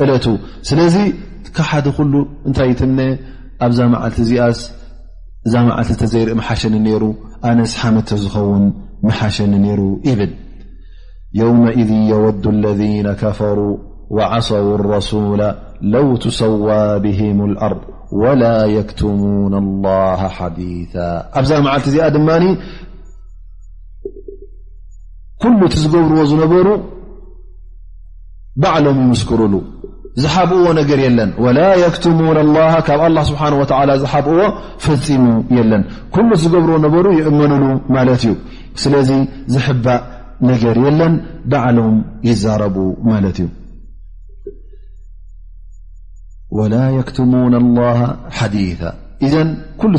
ዕለት 0.04 0.26
ስለዚ 0.70 0.96
ካብ 1.58 1.66
ሓደ 1.70 1.86
ሉ 2.12 2.16
እንታይ 2.48 2.72
ትምነ 2.80 3.00
ዛ 3.68 3.84
مل 3.88 4.12
ዘيرኢ 6.12 6.34
مشن 6.40 6.86
ر 7.04 7.06
نس 7.54 7.78
ሓم 7.82 8.00
ዝون 8.24 8.72
مሓሸن 9.04 9.54
ر 9.80 9.82
ብل 10.18 10.34
يومئذ 11.44 11.92
يود 12.12 12.46
الذين 12.58 13.08
كفروا 13.24 13.78
وعصوا 14.16 14.76
الرسول 14.80 15.42
لو 15.82 16.16
تሰوى 16.24 16.86
بهم 17.06 17.38
الأرض 17.50 17.82
ولا 18.22 18.58
يكتمون 18.78 19.54
الله 19.64 20.20
حديثا 20.38 21.10
ኣዛ 21.40 21.52
معل 21.64 21.82
እዚ 21.88 21.96
ድن 22.16 22.28
كل 25.44 25.54
ت 25.72 25.74
ዝገብርዎ 25.82 26.20
ዝነበሩ 26.32 26.68
بعሎم 28.62 28.96
يمسكرሉ 29.06 29.54
ዎ 30.20 30.24
ዝዎ 30.24 31.90
ፈሙ 32.04 32.20
ለን 35.72 35.84
ዝብሮ 36.44 36.70
ሩ 36.86 37.10
እመሉ 37.32 37.64
እዩ 38.20 38.28
ስለ 38.84 38.94
ዝእ 39.10 39.24
ነ 40.50 40.60
ለን 41.00 41.16
ዓሎም 41.64 41.98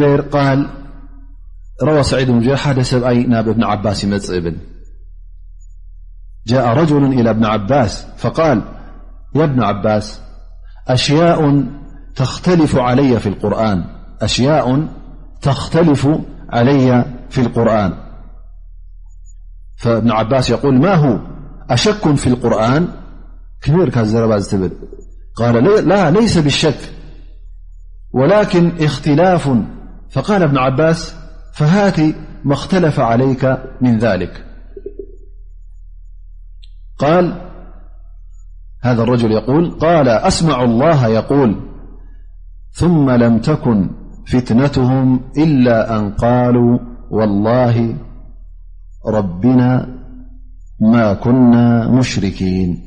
ድ 0.00 0.04
ር 0.18 0.22
روى 1.82 2.02
سعيد 2.02 2.30
أ 2.30 3.42
بن 3.52 3.64
عباس 3.64 4.04
ب 4.30 4.54
جاء 6.46 6.66
رجل 6.68 7.04
إلى 7.04 7.30
ابن 7.30 7.44
عباس 7.44 8.06
فقال 8.16 8.62
يا 9.34 9.44
ابن 9.44 9.62
عباس 9.62 10.20
أشياء 10.88 11.64
تختلف 12.16 12.76
علي 16.52 17.02
في 17.30 17.38
القرآن 17.38 17.92
فابن 19.76 20.10
عباس 20.10 20.50
يقول 20.50 20.78
ما 20.80 20.94
ه 20.96 21.26
أشك 21.70 22.14
في 22.14 22.26
القرآن 22.26 22.88
كياب 23.62 23.90
قال 25.36 25.64
لا 25.88 26.10
ليس 26.10 26.38
بالشك 26.38 26.78
ولكن 28.12 28.72
اختلاف 28.80 29.50
فقال 30.10 30.48
بن 30.48 30.58
عباس 30.58 31.17
فهاتي 31.58 32.14
ما 32.44 32.52
اختلف 32.54 33.00
عليك 33.00 33.58
من 33.80 33.98
ذلك 33.98 34.44
قال 36.98 37.34
هذا 38.82 39.02
الرجل 39.02 39.32
يقول 39.32 39.70
قال 39.70 40.08
أسمعوا 40.08 40.64
الله 40.64 41.06
يقول 41.06 41.56
ثم 42.72 43.10
لم 43.10 43.38
تكن 43.38 43.90
فتنتهم 44.26 45.20
إلا 45.38 45.96
أن 45.96 46.10
قالوا 46.12 46.78
والله 47.10 47.94
ربنا 49.06 49.86
ما 50.80 51.14
كنا 51.14 51.88
مشركين 51.90 52.78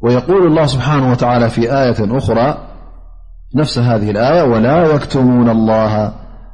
ويقول 0.00 0.46
الله 0.46 0.66
سبحانه 0.66 1.10
وتعالى 1.10 1.50
في 1.50 1.60
آية 1.76 2.16
أخرى 2.18 2.66
نفس 3.54 3.78
هذه 3.78 4.10
الآية 4.10 4.42
ولا 4.42 4.94
يكتمون 4.94 5.48
الله 5.50 6.19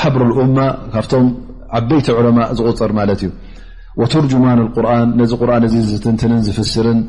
ሓብሪ 0.00 0.28
ኡማ 0.44 0.58
ካብቶም 0.94 1.24
ዓበይቲ 1.78 2.06
ዑለማ 2.18 2.38
ዝቁፅር 2.58 2.90
ማለት 2.98 3.20
እዩ 3.26 3.30
ወትርጅማን 4.00 4.60
ቁርን 4.74 5.08
ነዚ 5.20 5.32
ቁርን 5.42 5.64
እዚ 5.68 5.74
ዝትንትንን 5.92 6.40
ዝፍስርን 6.46 7.00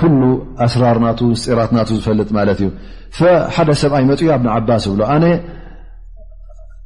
ኩሉ 0.00 0.20
ኣስራርናቱ 0.66 1.20
ፅራትናቱ 1.44 1.88
ዝፈልጥ 1.98 2.28
ማለት 2.38 2.58
እዩ 2.64 2.68
ሓደ 3.54 3.70
ሰብ 3.82 3.92
ኣይመፅ 4.00 4.22
ኣብኒ 4.36 4.46
ዓባስ 4.56 4.84
ይብሎ 4.88 5.00
ኣነ 5.14 5.24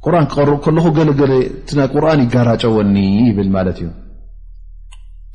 ቁርን 0.05 0.25
ክቀርቕ 0.31 0.55
ከለኩ 0.67 0.87
ገለገለ 0.97 1.33
ናይ 1.79 1.87
ቁርን 1.95 2.21
ይጋራጨወኒ 2.25 2.97
ይብል 3.29 3.49
ማለት 3.57 3.77
እዩ 3.83 3.89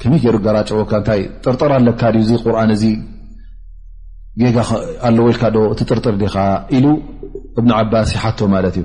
ከመይ 0.00 0.18
ገይሩ 0.24 0.36
ጋራጨዎካ 0.46 0.92
እንታይ 1.00 1.20
ጥርጥር 1.44 1.70
ኣለካ 1.78 2.02
ቁርን 2.46 2.72
እዚ 2.76 2.84
ኣለወልካዶ 5.08 5.56
እቲ 5.74 5.80
ጥርጥር 5.92 6.14
ዲኻ 6.22 6.34
ኢሉ 6.78 6.86
እብኒ 7.58 7.70
ዓባስ 7.80 8.10
ይሓቶ 8.16 8.40
ማለት 8.54 8.74
እዩ 8.80 8.84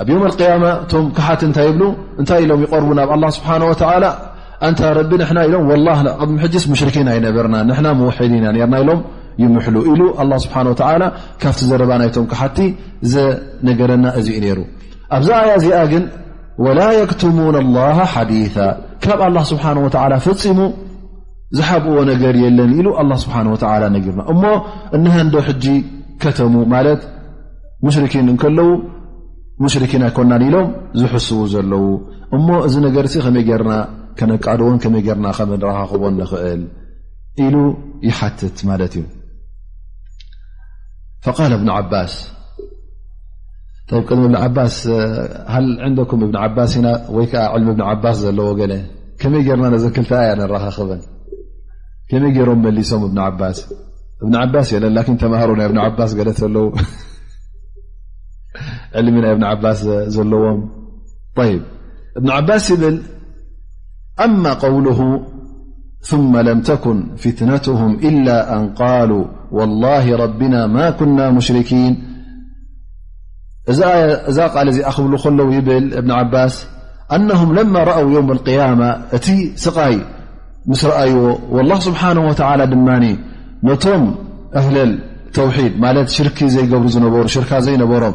ኣብ 0.00 0.08
يم 0.12 0.22
القيم 0.28 0.62
እቶ 0.84 0.92
ካሓቲ 1.16 1.42
እታይ 1.50 1.68
ብ 1.78 1.80
እታይ 2.22 2.42
ሎም 2.50 2.60
يር 2.64 2.84
ናብ 2.98 3.10
لله 3.16 3.30
ስه 3.36 3.48
و 3.70 3.72
ታ 3.80 3.82
ሽኪ 6.80 6.96
ኣይነበርና 7.14 7.56
ዲና 7.68 7.78
ና 8.72 8.74
ሎ 8.88 8.90
ይ 9.90 10.00
ካብ 11.42 11.54
ዘረ 11.70 11.82
ይ 12.06 12.10
ቲ 12.56 12.58
ነገረና 13.68 14.04
እ 14.18 14.20
ሩ 14.56 14.58
ኣብዛ 15.16 15.28
እዚኣ 15.58 15.78
ግን 15.92 16.04
وላ 16.64 16.80
يክتሙون 17.02 17.56
الله 17.64 17.96
ሓዲث 18.14 18.56
ካብ 19.04 19.18
لله 19.32 19.42
سሓه 19.52 19.70
و 19.84 19.86
ፈፂሙ 20.26 20.58
ዝሓብዎ 21.56 21.96
ነገር 22.12 22.34
የለን 22.44 22.70
ه 22.98 23.00
ና 23.10 23.12
እ 24.94 24.96
እ 25.24 25.26
ዶ 25.34 25.36
ከተሙ 26.22 26.54
ን 28.26 28.28
ከለው 28.42 28.70
ሙሽሪኪን 29.62 30.02
ኣይኮናን 30.06 30.42
ኢሎም 30.48 30.68
ዝሕስው 31.00 31.40
ዘለው 31.54 31.84
እሞ 32.36 32.46
እዚ 32.66 32.74
ነገር 32.86 33.06
ከመይ 33.24 33.44
ጌርና 33.50 33.72
ከነቃድዎን 34.18 34.76
ከመይ 34.84 35.02
ርና 35.16 35.26
ከመ 35.38 35.50
ረኻኽቦ 35.64 36.02
ንኽእል 36.20 36.62
ኢሉ 37.44 37.54
ይሓትት 38.08 38.58
ማለት 38.70 38.94
እዩ 39.00 39.04
ቃል 41.38 41.52
እብን 41.56 41.70
ዓባስ 41.76 42.14
ቅድ 44.08 44.18
ብ 44.24 44.28
ዓባስ 44.44 44.76
ሃ 45.54 45.62
ዕንኩም 45.86 46.20
እብ 46.26 46.34
ዓባስ 46.44 46.72
ኢና 46.78 46.88
ወይከዓ 47.16 47.42
ዕልሚ 47.56 47.70
ብ 47.78 47.84
ዓባስ 47.92 48.16
ዘለዎ 48.24 48.48
ገ 48.58 48.62
ከመይ 49.20 49.42
ጌርና 49.48 49.64
ነዘ 49.74 49.84
ክልትያ 49.96 50.30
ንረኻክበን 50.40 51.00
ከመይ 52.10 52.32
ገይሮም 52.36 52.60
መሊሶም 52.66 53.02
እብ 53.08 53.14
ዓባስ 53.28 53.58
እብ 54.24 54.28
ዓባስ 54.42 54.68
የለን 54.76 54.94
ን 55.14 55.16
ተማሃሮ 55.24 55.50
ና 55.60 55.66
ብ 55.72 55.80
ዓባስ 55.88 56.10
ገለት 56.20 56.38
ዘለው 56.44 56.66
علمنا 58.94 59.34
بن 59.34 59.44
عباس 59.44 59.84
لم 59.84 60.60
ابن 62.16 62.30
عباس 62.30 62.70
يبل 62.70 63.02
أما 64.24 64.52
قوله 64.52 65.20
ثم 66.00 66.36
لم 66.36 66.60
تكن 66.60 67.16
فتنتهم 67.16 67.94
إلا 67.94 68.56
أن 68.56 68.68
قالوا 68.68 69.26
والله 69.52 70.16
ربنا 70.16 70.66
ما 70.66 70.90
كنا 70.90 71.30
مشركين 71.30 71.96
ذ 73.70 73.80
ال 73.84 74.38
أ 74.88 74.94
ل 75.30 75.40
يل 75.40 76.02
بن 76.02 76.10
عباس 76.10 76.66
أنهم 77.14 77.54
لما 77.54 77.84
رأو 77.90 78.04
يوم 78.10 78.32
القيامة 78.32 78.90
ت 79.24 79.26
سقي 79.64 79.94
مس 80.68 80.80
رأي 80.84 81.14
والله 81.56 81.78
سبحانه 81.88 82.22
وتعالى 82.28 82.64
ن 82.72 82.74
نم 83.64 84.02
أهل 84.60 84.76
التوحيد 84.86 85.72
شرك 86.16 86.36
يبر 86.72 87.22
رشر 87.26 87.44
ينرم 87.74 88.14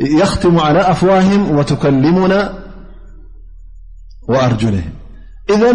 يختم 0.00 0.58
على 0.60 0.78
أفواهم 0.80 1.58
وتكلمن 1.58 2.48
وأرجلهم 4.28 4.92
إذ 5.50 5.74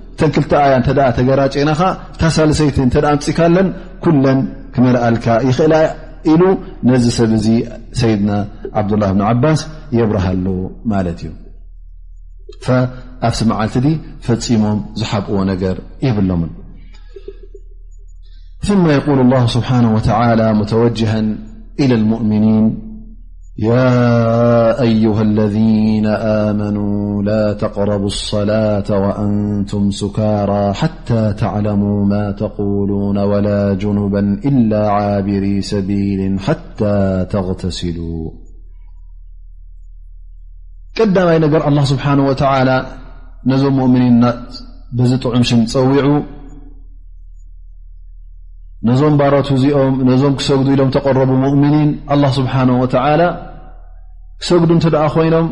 ተንክልትኣያ 0.19 0.73
ተ 0.87 0.91
ተገራጭና 1.17 1.69
ከ 1.79 1.83
ካሳለሰይቲ 2.21 2.77
እተ 2.87 2.95
ምፅካለን 3.17 3.67
ኩለን 4.05 4.39
ክመርአልካ 4.75 5.25
ይኽእል 5.49 5.73
ኢሉ 6.31 6.41
ነዚ 6.89 7.05
ሰብ 7.17 7.31
እዚ 7.37 7.45
ሰይድና 7.99 8.31
ዓብድላ 8.79 9.03
ብን 9.13 9.21
ዓባስ 9.29 9.61
የብረሃሉ 9.97 10.47
ማለት 10.91 11.19
እዩ 11.23 11.31
ኣብዚ 13.27 13.39
መዓልቲ 13.51 13.75
ዲ 13.85 13.87
ፈፂሞም 14.27 14.79
ዝሓብእዎ 14.99 15.39
ነገር 15.51 15.75
ይብሎምን 16.05 16.51
መ 18.83 18.87
የቁል 18.97 19.19
ስብሓ 19.55 19.69
ላ 20.39 20.45
ሙተወጅሃ 20.59 21.13
ኢ 21.83 21.85
ሙእሚኒን 22.11 22.65
يا 23.57 24.81
أيها 24.81 25.21
الذين 25.21 26.05
آمنوا 26.07 27.23
لا 27.23 27.53
تقربوا 27.53 28.05
الصلاة 28.07 28.91
وأنتم 28.99 29.91
سكارا 29.91 30.71
حتى 30.73 31.33
تعلموا 31.33 32.05
ما 32.05 32.31
تقولون 32.31 33.17
ولا 33.17 33.73
جنبا 33.73 34.41
إلا 34.45 34.89
عابري 34.91 35.61
سبيل 35.61 36.39
حتى 36.39 37.25
تغتسلوا 37.29 38.31
قدمي 40.99 41.47
نجر 41.47 41.67
الله 41.67 41.83
سبحانه 41.85 42.25
وتعالى 42.25 42.85
نزم 43.45 43.73
مؤمنين 43.73 44.31
بز 44.93 45.13
طعم 45.13 45.43
شن 45.43 45.65
وع 45.79 46.21
ነዞም 48.89 49.15
ባረት 49.19 49.47
ዚኦም 49.63 49.95
ነዞም 50.09 50.33
ክሰግዱ 50.39 50.67
ኢሎም 50.75 50.89
ተቐረቡ 50.95 51.31
ሙእምኒን 51.43 51.89
ኣ 52.13 52.15
ስብሓነ 52.37 52.69
ወ 52.83 52.85
ክሰግዱ 54.41 54.69
እንተ 54.75 54.85
ደኣ 54.93 55.03
ኮይኖም 55.15 55.47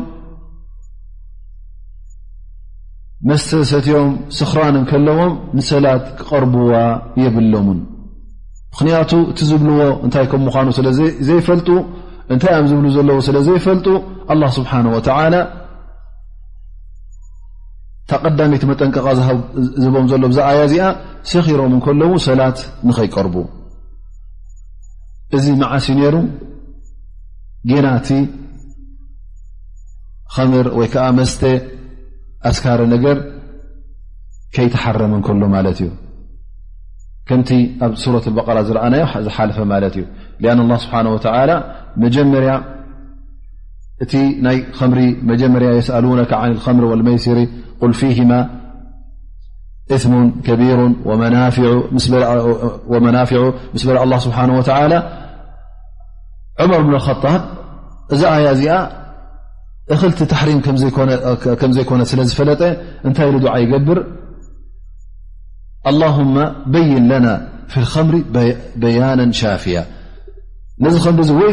መስተሰትዮም 3.28 4.10
ስኽራንን 4.36 4.84
ከለዎም 4.90 5.32
ንሰላት 5.56 6.04
ክቐርብዋ 6.18 6.72
የብሎን 7.22 7.78
ምክንያቱ 8.72 9.10
እቲ 9.30 9.38
ዝብልዎ 9.50 9.80
እንታይ 10.06 10.26
ከም 10.32 10.42
ምኳኑ 10.48 10.66
ስለዘይፈልጡ 10.78 11.68
እንታይ 12.34 12.54
ኣብ 12.58 12.66
ዝብሉ 12.70 12.86
ዘለዎ 12.96 13.18
ስለ 13.28 13.36
ዘይፈልጡ 13.48 13.86
ስብሓን 14.58 14.86
ወተላ 14.94 15.34
ተቐዳሜት 18.10 18.62
መጠንቀቃ 18.70 19.06
ዝም 19.82 19.96
ዘሎ 20.10 20.22
ብዛዓያ 20.32 20.60
እዚኣ 20.68 20.84
ሰኺሮም 21.32 21.72
እንከለዉ 21.78 22.12
ሰላት 22.26 22.58
ንኸይቀርቡ 22.88 23.34
እዚ 25.38 25.46
መዓሲ 25.62 25.86
ነይሩ 25.98 26.16
ጌናቲ 27.70 28.08
ከምር 30.34 30.66
ወይከዓ 30.78 31.04
መስተ 31.18 31.40
ኣስካሪ 32.50 32.80
ነገር 32.94 33.16
ከይተሓረም 34.54 35.12
እንከሎ 35.16 35.42
ማለት 35.56 35.78
እዩ 35.84 35.88
ከምቲ 37.28 37.50
ኣብ 37.84 37.92
ሱረት 38.02 38.24
በቐራ 38.36 38.58
ዝረኣና 38.68 38.94
ዝሓልፈ 39.26 39.58
ማለት 39.72 39.94
እዩ 40.00 40.04
ኣ 40.76 40.78
ስብሓ 40.84 40.96
መጀመርያ 42.04 42.50
ت 44.08 44.14
ي 44.14 44.62
خمر 44.72 44.98
مجمر 45.30 45.62
يسألونك 45.78 46.32
عن 46.32 46.50
الخمر 46.50 46.84
والميصر 46.84 47.46
قل 47.80 47.92
فيهما 47.92 48.60
اثم 49.92 50.28
كبير 50.46 50.78
ومنافع 51.04 51.68
مسل 53.76 53.96
الله 54.02 54.18
سبحانه 54.18 54.58
وتعالى 54.58 54.98
عمر 56.60 56.80
بن 56.82 56.94
الخطاب 56.94 57.40
ذ 58.14 58.22
يا 58.22 58.86
لت 59.90 60.22
تحريم 60.32 60.60
كم 61.60 61.72
زيكن 61.74 61.98
ل 62.00 62.06
فل 62.38 62.50
نتي 63.08 63.26
لدع 63.30 63.56
يجبر 63.62 63.98
اللهم 65.90 66.36
بين 66.76 67.04
لنا 67.12 67.34
في 67.70 67.76
الخمر 67.82 68.14
بيانا 68.84 69.26
شافية 69.40 69.82
ن 70.82 70.84
مر 70.88 71.22
ي 71.50 71.52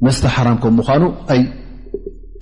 مست 0.00 0.26
حرمك 0.26 0.66
مان 0.66 1.12
أي 1.30 1.46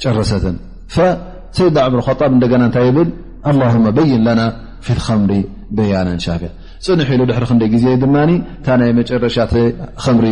رستن 0.06 0.56
فسيدن 0.94 1.78
عمر 1.78 2.00
خطاب 2.00 2.30
ن 2.32 2.38
بل 2.38 3.08
اللهم 3.50 3.90
بين 3.98 4.20
لنا 4.28 4.46
في 4.80 4.90
الخمر 4.90 5.42
بيان 5.78 6.18
شافع 6.18 6.48
نح 6.98 7.10
ل 7.18 7.20
حر 7.38 7.52
ني 7.54 7.78
ز 7.82 7.86
ن 7.88 8.30
ي 8.30 8.38
مرش 8.96 9.38
خمر 10.04 10.24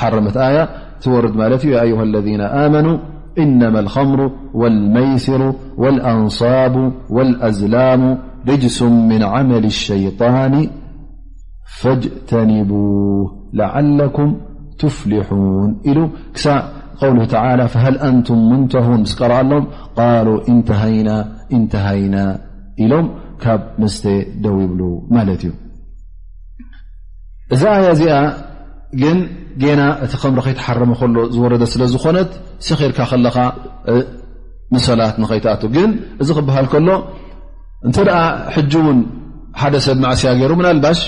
حرمة 0.00 0.36
ي 0.56 0.58
تورد 1.02 1.32
ت 1.60 1.64
يا 1.64 1.78
أيها 1.86 2.02
الذين 2.10 2.40
آمنو 2.64 2.94
إنما 3.44 3.80
الخمر 3.84 4.20
والميصر 4.60 5.42
والأنصاب 5.82 6.74
والأزلام 7.16 8.02
رجس 8.48 8.78
من 9.10 9.20
عمل 9.32 9.64
الشيطان 9.72 10.54
فاجتنبوه 11.80 13.26
لعلكم 13.60 14.28
ፍ 14.96 15.10
ሃ 17.82 17.88
ንቱም 18.14 18.40
ንተን 18.60 18.90
ምስ 19.04 19.12
ቀርኣ 19.20 19.36
ሎም 19.50 19.64
ን 20.58 21.10
እንተሃይና 21.56 22.16
ኢሎም 22.82 23.06
ካብ 23.42 23.62
መስተ 23.82 24.02
ደው 24.44 24.56
ይብሉ 24.64 24.80
ማለት 25.14 25.40
እዩ 25.46 25.52
እዛ 27.54 27.62
ያ 27.84 27.88
እዚኣ 27.96 28.14
ግን 29.02 29.18
ና 29.80 29.82
እቲ 30.04 30.12
ከምሪ 30.22 30.40
ከይተሓረመ 30.46 30.92
ከሎ 31.00 31.16
ዝወረ 31.34 31.52
ስለ 31.72 31.82
ዝኾነት 31.94 32.30
ሰኺርካ 32.68 32.98
ከለኻ 33.10 33.36
ምሰላት 34.74 35.16
ንኸይትኣቱ 35.22 35.62
ግን 35.76 35.90
እዚ 36.22 36.28
ክበሃል 36.38 36.66
ከሎ 36.72 36.88
እንተ 37.86 37.96
ሕጂ 38.54 38.72
ውን 38.86 38.98
ሓደ 39.60 39.74
ሰብ 39.86 39.98
ማእስያ 40.04 40.30
ገይሩ 40.40 40.52
ና 40.66 40.68
ልባሽ 40.78 41.00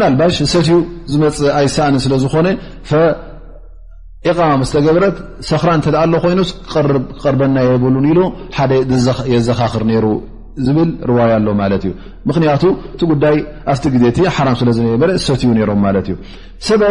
ና 0.00 0.08
ባሽ 0.20 0.36
ሰትዩ 0.52 0.72
ዝመፅ 1.12 1.38
ኣይሰእን 1.60 1.98
ስለዝኮነ 2.04 2.46
ማ 4.58 4.62
ስተገብረት 4.68 5.16
ሰኽራ 5.48 5.70
እተ 5.80 5.86
ሎ 6.12 6.20
ኮይኑ 6.24 6.40
ርበና 7.34 7.56
የብሉን 7.66 8.06
ኢሉ 8.12 8.20
ሓደ 8.56 8.72
የዘኻኽር 9.32 9.82
ሩ 10.04 10.08
ዝብል 10.66 10.90
ርዋያ 11.10 11.34
ኣሎት 11.62 11.84
እዩ 11.88 11.92
ምክያቱ 12.28 12.62
እቲ 12.94 13.00
ጉዳይ 13.12 13.36
ኣብቲ 13.74 13.84
ግዜ 13.94 14.04
ስለ 14.60 15.12
ሰትዩ 15.26 15.48
ም 15.84 15.92
ት 16.06 16.08
እ 16.78 16.90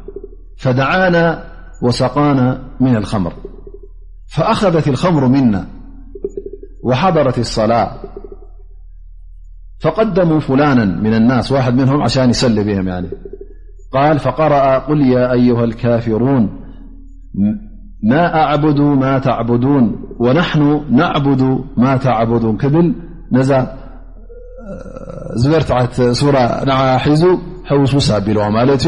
فدعانا 0.61 1.43
وسقانا 1.81 2.59
من 2.79 2.95
الخمر 2.95 3.33
فأخذت 4.27 4.87
الخمر 4.87 5.27
منا 5.27 5.67
وحضرت 6.83 7.39
الصلاة 7.39 7.91
فقدموا 9.79 10.39
فلانا 10.39 10.85
من 10.85 11.13
الناس 11.13 11.51
واحد 11.51 11.73
منهم 11.73 12.01
عشان 12.03 12.29
يسلي 12.29 12.63
بهم 12.63 13.07
قال 13.93 14.19
فقرأ 14.19 14.77
قل 14.77 15.01
يا 15.01 15.31
أيها 15.33 15.63
الكافرون 15.63 16.49
ما 18.03 18.35
أعبد 18.35 18.79
ما 18.79 19.19
تعبدون 19.19 20.05
ونحن 20.19 20.81
نعبد 20.89 21.63
ما 21.77 21.97
تعبدون 21.97 22.57
كل 22.57 22.95
ن 23.31 23.43
زرتورةحزو 25.35 27.99
سابلالت 27.99 28.87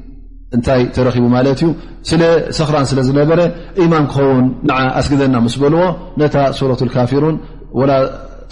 እንታይ 0.55 0.81
ተረኪቡ 0.95 1.25
ማለት 1.35 1.59
ዩ 1.65 1.67
ስለሰክራን 2.09 2.85
ስለዝነበረ 2.91 3.39
ኢማን 3.83 4.05
ክኸውን 4.13 4.45
ኣስግደና 4.99 5.35
ምስ 5.45 5.55
በልዎ 5.61 5.83
ነታ 6.21 6.35
ሱረት 6.59 6.81
ካፊሩን 6.95 7.35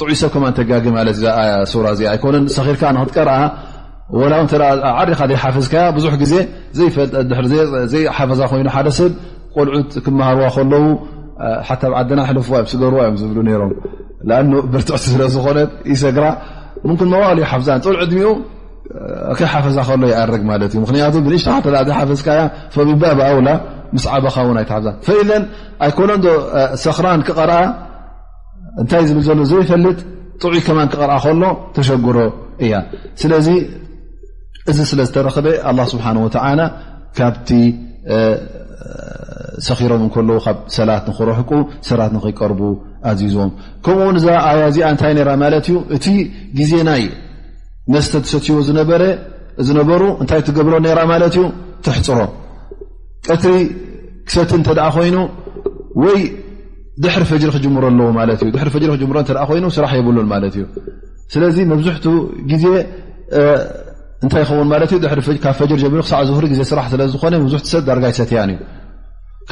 ጥዑይ 0.01 0.15
ሰብ 0.21 0.29
ከ 0.33 0.49
ተ 0.57 0.59
እ 0.81 2.31
ነ 2.33 2.45
ሰኺርካ 2.57 2.83
ንክትቀር 2.97 3.29
ዓሪኻ 4.99 5.19
ዘይሓፈዝከ 5.31 5.75
ብዙ 5.95 6.05
ግዜ 6.21 6.35
ዘይሓፈዛ 7.93 8.41
ኮይኑ 8.51 8.63
ደ 8.87 8.91
ሰብ 8.99 9.11
ቆልዑት 9.55 9.91
ክመሃርዋ 10.05 10.45
ከለዉ 10.57 10.85
ሓ 11.67 11.77
ዓና 12.01 12.21
ልፍዋ 12.37 12.55
ዮ 12.75 12.79
ገርዋ 12.83 13.01
ዮም 13.07 13.17
ዝብሉ 13.23 13.37
ሮም 13.61 13.71
ብርትቲ 14.71 14.97
ስለዝኮነ 15.15 15.57
ይሰግራ 15.93 16.25
መዋሉዩ 17.11 17.45
ሓፍዛን 17.51 17.79
ልዕ 17.95 18.01
ድሚ 18.13 18.21
ከ 19.39 19.41
ሓፈዛ 19.51 19.77
ከሎ 19.87 20.01
ይኣርግ 20.11 20.43
ማለት 20.51 20.71
እዩ 20.73 20.79
ምክንያቱ 20.85 21.13
ብንእሽ 21.25 21.43
ሓፈዝካያ 21.97 22.39
ብኣውላ 23.19 23.49
ምስ 23.95 24.05
ዓበኻ 24.13 24.35
እን 24.51 24.57
ይሓዛ 24.63 24.85
ኣይኮሎንዶ 25.85 26.25
ሰክራን 26.83 27.21
ክርአ 27.27 27.51
እንታይ 28.81 29.03
ዝብል 29.09 29.23
ዘሎ 29.27 29.39
ዘይፈልጥ 29.51 29.97
ጥዑይ 30.41 30.61
ከማ 30.65 30.79
ክር 30.93 31.01
ከሎ 31.23 31.43
ተሸግሮ 31.75 32.17
እያ 32.65 32.73
ስለዚ 33.21 33.47
እዚ 34.71 34.77
ስለ 34.91 34.99
ዝተረኸበ 35.09 35.47
ስብሓ 35.93 36.05
ካብቲ 37.17 37.49
ሰኺሮም 39.67 40.01
እከለዉ 40.07 40.37
ካብ 40.45 40.57
ሰላት 40.75 41.03
ንክረሕቁ 41.09 41.51
ሰራት 41.87 42.11
ንክቀርቡ 42.15 42.61
ኣዚዝዎም 43.09 43.49
ከምኡውን 43.85 44.17
እዛ 44.19 44.27
ኣዋዚ 44.49 44.77
እንታይ 44.91 45.13
ማት 45.41 45.55
እዩ 45.71 45.77
እቲ 45.95 46.05
ግዜናእዩ 46.59 47.07
መስተ 47.93 48.11
ሰትዎ 48.33 48.57
ዝበ 48.67 48.91
ዝነበሩ 49.67 50.01
እንታይ 50.21 50.41
ትገብሮ 50.47 50.73
ማለት 51.13 51.33
ዩ 51.39 51.41
ትሕፅሮ 51.85 52.19
ቀትሪ 53.27 53.53
ክሰቲ 54.29 54.51
እተ 54.61 54.69
ኮይኑ 54.95 55.17
ወይ 56.03 56.19
ድሕሪ 57.03 57.23
ፈጅሪ 57.31 57.49
ክጅሙሮ 57.55 57.85
ኣለዎ 58.23 58.37
ድ 58.53 59.35
ክ 59.49 59.51
ይኑ 59.57 59.65
ስራሕ 59.77 59.91
የብሉ 59.99 60.17
ት 60.53 60.55
እዩ 60.59 60.65
ስለዚ 61.33 61.57
መብዝሕ 61.71 61.95
ግዜ 62.51 62.65
እንታይ 64.23 64.41
ይኸውን 64.45 64.69
ብ 64.71 64.75
ፈር 65.27 65.37
ክሳ 65.43 66.21
ዝሪ 66.29 66.47
ዜ 66.59 66.63
ስራ 66.71 66.79
ስለዝኮ 66.93 67.25
ሰ 67.73 67.83
ዳርጋጅሰትያን 67.89 68.51
እዩ 68.55 68.59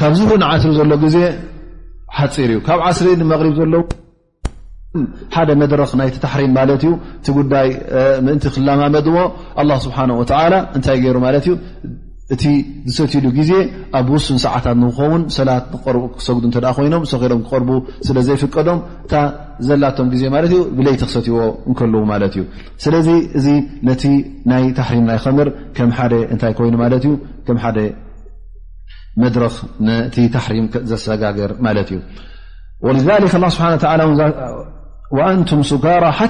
ካብ 0.00 0.12
ዝር 0.18 0.32
ንስሪ 0.54 0.72
ዘሎ 0.80 0.92
ግዜ 1.04 1.16
ሓፂር 2.18 2.50
እዩ 2.54 2.58
ካብ 2.68 2.80
ዓስሪ 2.88 3.08
ንመሪብ 3.20 3.54
ዘለ 3.60 3.74
ሓደ 5.34 5.50
መድረክ 5.62 5.90
ናይቲ 6.00 6.16
ሕሪም 6.32 6.52
ማለት 6.58 6.82
እዩ 6.86 6.92
እቲ 7.20 7.26
ጉዳይ 7.38 7.68
ምእንቲ 8.26 8.44
ክለማመድዎ 8.54 9.16
ስብሓ 9.86 9.96
እንታይ 10.76 10.98
ገይሩ 11.04 11.16
ማለት 11.26 11.44
እዩ 11.48 11.54
እቲ 12.34 12.44
ዝሰትሉ 12.94 13.26
ግዜ 13.36 13.50
ኣብ 13.98 14.08
ውስን 14.14 14.38
ሰዓታት 14.44 14.76
ንክኸውን 14.80 15.22
ሰላት 15.36 15.64
ሰጉዱ 16.26 16.44
እ 16.58 16.72
ኮይኖም 16.78 17.04
ሰኪም 17.12 17.40
ክርቡ 17.50 17.70
ስለ 18.06 18.16
ዘይፍቀዶም 18.26 18.80
እታ 19.06 19.14
ዘላቶም 19.68 20.08
ዜ 20.22 20.24
ማትዩ 20.34 20.54
ብለይቲ 20.78 21.00
ክሰትዎ 21.10 21.38
እከልዎ 21.72 22.02
ማት 22.12 22.24
እዩ 22.36 22.42
ስለዚ 22.84 23.08
እዚ 23.38 23.46
ነቲ 23.90 24.04
ናይ 24.52 24.66
ሪም 24.94 25.06
ናይ 25.10 25.18
ከምር 25.24 25.50
ከም 25.78 25.92
ሓደ 25.98 26.14
እታይ 26.36 26.54
ኮይኑማትእዩ 26.58 27.14
ሓደ 27.64 27.78
መድረክ 29.24 29.54
ሪ 30.54 30.58
ዘሰጋገር 30.92 31.52
ማት 31.68 31.88
እዩ 31.92 32.00
ስብሓ 33.54 33.64
ንቱም 35.38 35.60
ሱጋر 35.70 36.04
ሓ 36.18 36.20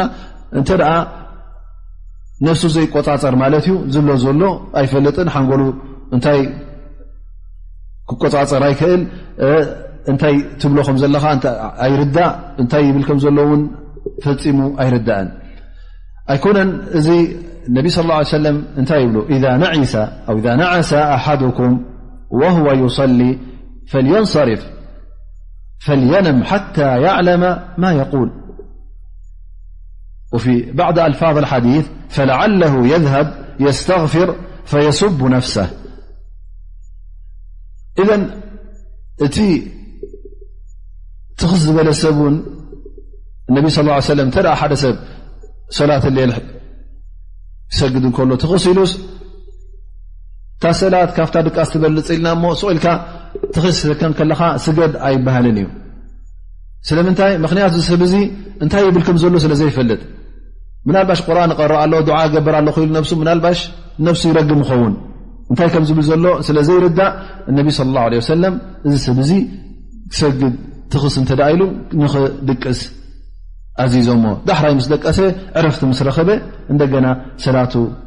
ነፍሱ 2.47 2.65
ዘይቆፀር 2.75 3.35
ማ 3.43 3.47
ዝብ 3.95 4.07
ሎ 4.41 4.45
ኣይፈጥ 4.81 5.17
ንጎ 5.29 5.53
ታይ 6.27 6.41
ክቆፀር 8.11 8.63
ኣይክእል 8.69 9.03
ታይ 10.23 10.35
ብ 10.79 12.25
ታይ 12.73 12.85
ብ 12.97 13.61
أكن 14.27 16.57
النبي 17.69 17.89
صلى 17.89 18.03
الله 18.05 18.15
عليه 18.21 18.37
سلمأوإذا 18.85 19.53
نعس 20.57 20.93
أحدكم 20.95 21.85
وهو 22.31 22.73
يصلي 22.85 23.39
فلينصرف 23.89 24.67
فلينم 25.81 26.43
حتى 26.45 26.83
يعلم 27.03 27.41
ما 27.79 27.93
يقول 27.93 28.31
وفي 30.33 30.73
بعد 30.73 30.99
ألفاظ 30.99 31.39
الحديث 31.39 31.89
فلعله 32.09 32.87
يذهب 32.87 33.55
يستغفر 33.61 34.35
فيسب 34.65 35.23
نفسه 35.25 35.71
إذن 37.99 38.31
ت 39.21 39.41
تخز 41.39 41.71
بل 41.71 41.95
سبون 41.95 42.60
እነቢ 43.51 43.65
ه 43.69 43.71
ተ 44.35 44.49
ሓደ 44.61 44.73
ሰብ 44.85 44.97
ሰላት 45.79 46.05
የ 46.23 46.27
ክሰግድ 47.73 48.05
እከሎ 48.09 48.31
ትክስ 48.43 48.65
ኢሉ 48.71 48.79
ታ 50.63 50.73
ሰላት 50.81 51.11
ካብ 51.17 51.29
ድቃስ 51.47 51.69
ትበልፅ 51.75 52.09
ኢልና 52.15 52.29
ስቕኢልካ 52.61 52.87
ትክስ 53.55 53.79
ከ 54.01 54.03
ከለካ 54.19 54.41
ስገድ 54.65 54.93
ኣይባሃልን 55.09 55.57
እዩ 55.63 55.67
ስለምንታይ 56.89 57.33
ምክንያቱ 57.45 57.73
ዚ 57.79 57.85
ሰብ 57.91 58.01
እዚ 58.07 58.15
እንታይ 58.65 58.83
ብል 58.97 59.05
ከም 59.07 59.17
ዘሎ 59.23 59.35
ስለ 59.45 59.53
ዘይፈልጥ 59.61 60.01
ናልባሽ 60.95 61.21
ቁርን 61.27 61.53
ቀር 61.61 61.73
ኣ 61.83 61.87
ገበር 62.35 62.55
ኣለኢሉ 62.61 63.05
ሱ 63.11 63.17
ናልባሽ 63.29 63.59
ነብሱ 64.07 64.23
ይረግም 64.31 64.61
ይኸውን 64.65 64.95
እንታይ 65.51 65.69
ከምዝብል 65.75 66.05
ዘሎ 66.11 66.27
ስለዘይርዳእ 66.49 67.13
እነቢ 67.51 67.69
ለ 68.13 68.21
ሰለ 68.31 68.45
እዚ 68.87 68.95
ሰብ 69.07 69.19
ዚ 69.29 69.33
ክሰግድ 70.15 70.55
ትክስ 70.95 71.15
እተ 71.23 71.33
ኢሉ 71.53 71.63
ንኽድቅስ 72.03 72.81
ዳحራይ 74.49 74.73
ደቀሰ 74.93 75.21
ረፍቲ 75.67 75.83
እ 75.93 75.97
ሰላ 77.45 77.59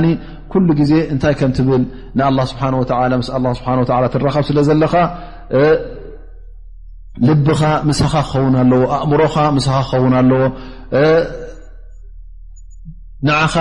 ሎ 0.06 0.08
ክር 0.52 0.62
ድ 0.68 0.80
ዜ 4.56 4.62
ዘ 4.70 4.90
ልቢኻ 7.28 7.62
ምስኻ 7.88 8.12
ክኸውን 8.28 8.54
ኣለዎ 8.60 8.82
ኣእምሮካ 8.98 9.34
ስኻ 9.66 9.76
ክኸውን 9.88 10.14
ኣለዎ 10.20 10.42
ንዓኻ 13.26 13.54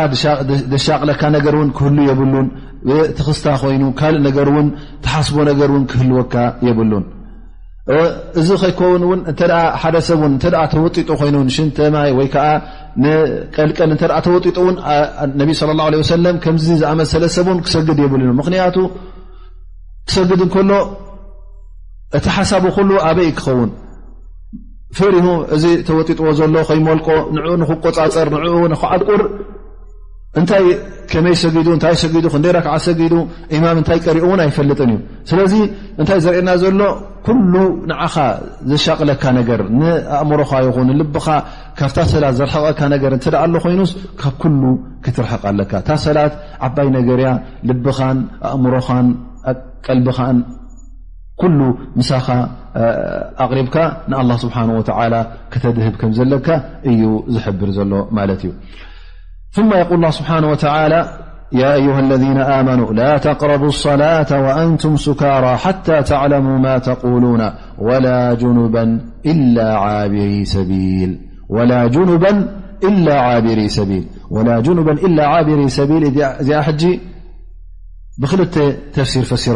ደሻቅለካ 0.72 1.22
ነገር 1.36 1.54
እውን 1.58 1.70
ክህሉ 1.78 1.98
የብሉን 2.10 2.48
ትክስታ 3.18 3.46
ኮይኑ 3.64 3.84
ካልእ 4.00 4.22
ነገር 4.28 4.48
ውን 4.56 4.68
ተሓስቦ 5.04 5.36
ነገርን 5.50 5.84
ክህልወካ 5.92 6.34
የብሉን 6.68 7.06
እዚ 8.40 8.50
ከይከውንውን 8.62 9.22
እተ 9.32 9.40
ሓደሰብ 9.84 10.20
ተወጢጡ 10.74 11.10
ኮይኑ 11.22 11.36
ሽተማይ 11.58 12.12
ወይ 12.20 12.28
ከ 12.34 12.36
ንቀልቀል 13.04 13.90
እተ 13.96 14.04
ተወጢጡን 14.28 14.76
ነቢ 15.42 15.50
ሰለም 16.12 16.36
ከምዚ 16.46 16.68
ዝኣመሰለ 16.82 17.24
ሰብን 17.38 17.60
ክሰግድ 17.68 17.98
የብሉ 18.06 18.24
ምክንያቱ 18.42 18.76
ክሰግድ 20.10 20.42
እንከሎ 20.48 20.72
እቲ 22.18 22.26
ሓሳብ 22.36 22.64
ኩሉ 22.76 22.90
ኣበይ 23.10 23.30
ክኸውን 23.38 23.70
ፍሪሁ 24.98 25.28
እዚ 25.56 25.64
ተወጢጥዎ 25.88 26.26
ዘሎ 26.40 26.56
ከይሞልቆ 26.70 27.08
ንዕኡ 27.36 27.50
ንኽቆፃፀር 27.62 28.28
ንኡ 28.34 28.54
ንክዓቁር 28.74 29.22
እንታይ 30.40 30.66
ከመይ 31.12 31.36
ሰጊዱ 31.44 31.68
እንታይ 31.76 31.96
ሰጊዱ 32.04 32.26
ክንደይ 32.34 32.52
ረክዓ 32.58 32.76
ሰጊዱ 32.86 33.14
ኢማም 33.56 33.76
እንታይ 33.82 34.00
ቀሪኡ 34.06 34.24
እውን 34.28 34.40
ኣይፈልጥን 34.46 34.92
እዩ 34.94 35.00
ስለዚ 35.30 35.54
እንታይ 36.00 36.20
ዘርእየና 36.26 36.52
ዘሎ 36.64 36.82
ኩሉ 37.28 37.54
ንዓኻ 37.90 38.16
ዘሻቕለካ 38.72 39.24
ነገር 39.40 39.60
ንኣእምሮኻ 39.82 40.52
ይኹን 40.68 40.90
ልብኻ 41.02 41.28
ካብታ 41.80 41.98
ሰላት 42.14 42.34
ዘርሕቐካ 42.40 42.80
ነገር 42.96 43.12
እንት 43.18 43.26
ደኣ 43.36 43.44
ሎ 43.54 43.58
ኮይኑስ 43.66 43.92
ካብ 44.22 44.36
ኩሉ 44.44 44.62
ክትርሕቕ 45.06 45.44
ኣለካ 45.52 45.72
እታ 45.84 45.90
ሰላት 46.08 46.34
ዓባይ 46.68 46.90
ነገርያ 46.98 47.30
ልብኻን 47.72 48.18
ኣእምሮኻን 48.52 49.08
ቀልቢኻን 49.86 50.36
كل 51.36 51.52
م 51.96 52.02
أربك 53.42 53.78
الله 54.14 54.38
سبحانه 54.38 54.74
وتعلى 54.78 55.26
كتهب 55.52 55.80
ك 56.46 56.64
حبر 57.46 57.68
ل 57.68 58.06
ثم 59.56 59.70
يقول 59.82 59.96
الله 60.00 60.10
سبحانه 60.10 60.48
وتعلى 60.52 61.06
يا 61.52 61.74
أيها 61.80 62.00
الذين 62.00 62.66
منوا 62.66 62.94
لا 62.94 63.18
تقربوا 63.18 63.68
الصلاة 63.76 64.32
وأنتم 64.46 64.96
سكارا 64.96 65.56
حتى 65.56 65.98
تعلموا 66.04 66.58
ما 66.66 66.78
تقولون 66.78 67.42
ل 68.06 68.38
جنبا 68.42 68.86
إلا 69.26 69.78
عبري 73.28 73.68
سبيل 75.74 76.22
بخل 78.22 78.42
تفسير 78.94 79.24
فسير 79.24 79.56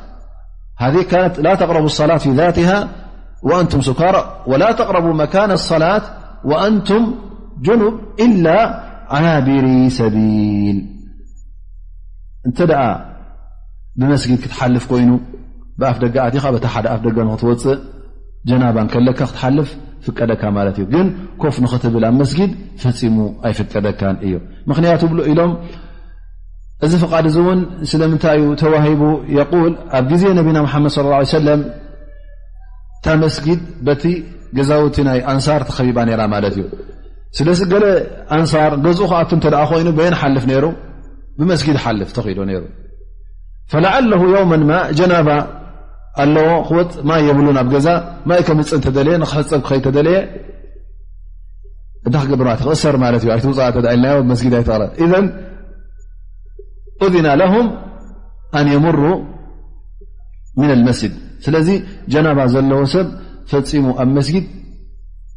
قرب 0.81 1.87
صلة 1.87 2.17
في 2.17 2.29
ذاته 2.31 2.87
وን 3.43 3.65
ሱካر 3.69 4.15
ول 4.47 4.63
قرب 4.63 5.25
كن 5.29 5.49
لصላة 5.51 6.01
وንቱ 6.45 6.89
جኑب 7.65 7.93
إل 8.25 8.47
عل 9.13 9.25
ቢر 9.47 9.65
ሰቢيል 9.99 10.77
እተ 12.47 12.59
ብمስጊድ 13.99 14.37
ክትሓልፍ 14.43 14.83
ኮይኑ 14.91 15.09
ብኣፍ 15.79 15.97
ደ 16.01 16.05
ደ 16.15 16.37
ኣፍ 16.39 17.01
ደ 17.05 17.07
ክትወፅእ 17.15 17.81
ጀናባ 18.49 18.77
ለካ 19.07 19.21
ክትልፍ 19.31 19.69
ፍቀደካ 20.05 20.41
ት 20.75 20.77
እዩ 20.79 20.83
ግን 20.93 21.07
ኮፍ 21.41 21.55
ክትብል 21.73 22.05
ስጊድ 22.31 22.51
ፈፂሙ 22.83 23.17
ኣይፍቀደካ 23.47 24.01
እዩ 24.25 24.33
ን 24.67 24.71
ብ 25.11 25.13
ኢሎ 25.31 25.39
እዚ 26.85 26.93
فቃድ 27.03 27.25
እእውን 27.29 27.59
ስለምንታይ 27.89 28.37
ዩ 28.43 28.53
ተዋሂቡ 28.61 29.01
ል 29.71 29.73
ኣብ 29.97 30.05
ግዜ 30.11 30.23
ነቢና 30.37 30.57
መድ 30.65 30.85
ص 30.95 30.97
ه 31.17 31.31
ሰለም 31.37 31.61
እታ 32.97 33.05
መስጊድ 33.23 33.59
በቲ 33.87 34.03
ገዛውቲ 34.57 34.95
ናይ 35.07 35.19
ኣንሳር 35.33 35.61
ተከቢባ 35.69 35.97
ራ 36.19 36.21
ማት 36.33 36.45
እዩ 36.49 36.59
ስለ 37.37 37.49
ገለ 37.73 37.85
ኣንሳር 38.37 38.71
ገዝኡ 38.85 39.09
ከኣ 39.11 39.21
ተ 39.43 39.51
ኮይኑ 39.71 39.87
የን 40.05 40.15
ሓልፍ 40.21 40.45
ይሩ 40.53 40.65
ብመስጊድ 41.39 41.77
ሓልፍ 41.83 42.09
ተኽኢሉ 42.17 42.39
ይሩ 42.55 42.63
ላዓለ 43.85 44.11
ዮውመማ 44.35 44.71
ጀናባ 44.99 45.29
ኣለዎ 46.23 46.49
ክወፅ 46.67 46.89
ማ 47.09 47.11
የብሉ 47.27 47.47
ኣብ 47.61 47.67
ገዛ 47.73 47.87
ማይ 48.29 48.39
ከምፅ 48.47 48.69
ተደለየ 48.85 49.15
ንክሕፀብ 49.21 49.61
ክኸ 49.67 49.77
ተደለየ 49.87 50.17
እታይ 52.07 52.23
ክገር 52.31 52.47
ክእሰር 52.63 52.95
እይፅ 53.19 53.23
ኢል 53.35 54.33
ስጊ 54.41 54.45
ይረ 54.57 55.13
እذና 57.05 57.27
ለም 57.41 57.53
ኣን 58.57 58.67
የሙሩ 58.73 59.01
ምና 60.59 60.71
ልመስጅድ 60.81 61.13
ስለዚ 61.45 61.67
ጀናባ 62.13 62.39
ዘለዎ 62.53 62.81
ሰብ 62.93 63.07
ፈፂሙ 63.51 63.85
ኣብ 64.01 64.09
መስጊድ 64.17 64.45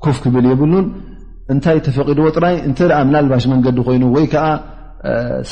ኮፍ 0.04 0.16
ክብል 0.24 0.46
የብሉን 0.52 0.86
እንታይ 1.52 1.78
ተፈቂድዎ 1.86 2.26
ጥራይ 2.36 2.56
እንተ 2.68 2.78
ኣ 2.98 3.00
ምናልባሽ 3.08 3.44
መንገዲ 3.52 3.78
ኮይኑ 3.88 4.04
ወይ 4.16 4.26
ከዓ 4.32 4.46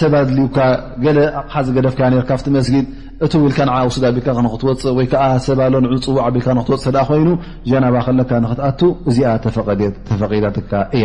ሰብ 0.01 0.13
ኣድልዩካ 0.21 0.59
ገለ 1.05 1.19
ኣሓዚገደፍካ 1.41 2.01
ርካ 2.23 2.31
ብቲ 2.41 2.47
መስጊድ 2.59 2.87
እቲ 3.25 3.33
ውኢልካ 3.43 3.67
ውስድ 3.89 4.05
ኣቢልካ 4.11 4.29
ንክትወፅእ 4.47 4.95
ወይ 4.99 5.07
ከዓ 5.13 5.25
ሰባሎ 5.47 5.75
ንዑፅዋዕ 5.87 6.27
ቢልካ 6.37 6.49
ንክትወፅ 6.59 6.85
ኮይኑ 7.11 7.29
ጀናባ 7.71 7.97
ከለካ 8.09 8.31
ንክትኣቱ 8.45 8.81
እዚኣ 9.11 9.33
ተፈቂዳትካ 9.47 10.73
እያ 10.99 11.05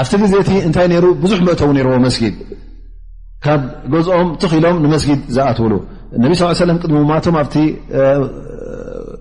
ኣብቲ 0.00 0.12
ግዜቲ 0.22 0.50
እታይ 0.68 0.86
ሩ 1.04 1.06
ብዙ 1.22 1.32
እተ 1.54 1.62
ርዎ 1.86 1.96
ስጊ 2.14 2.24
ካብ 3.44 3.62
ዝኦም 4.06 4.28
ትኽኢሎም 4.42 4.76
ስጊ 5.02 5.10
ዝኣትውሉ 5.36 5.72
ነ 6.22 6.24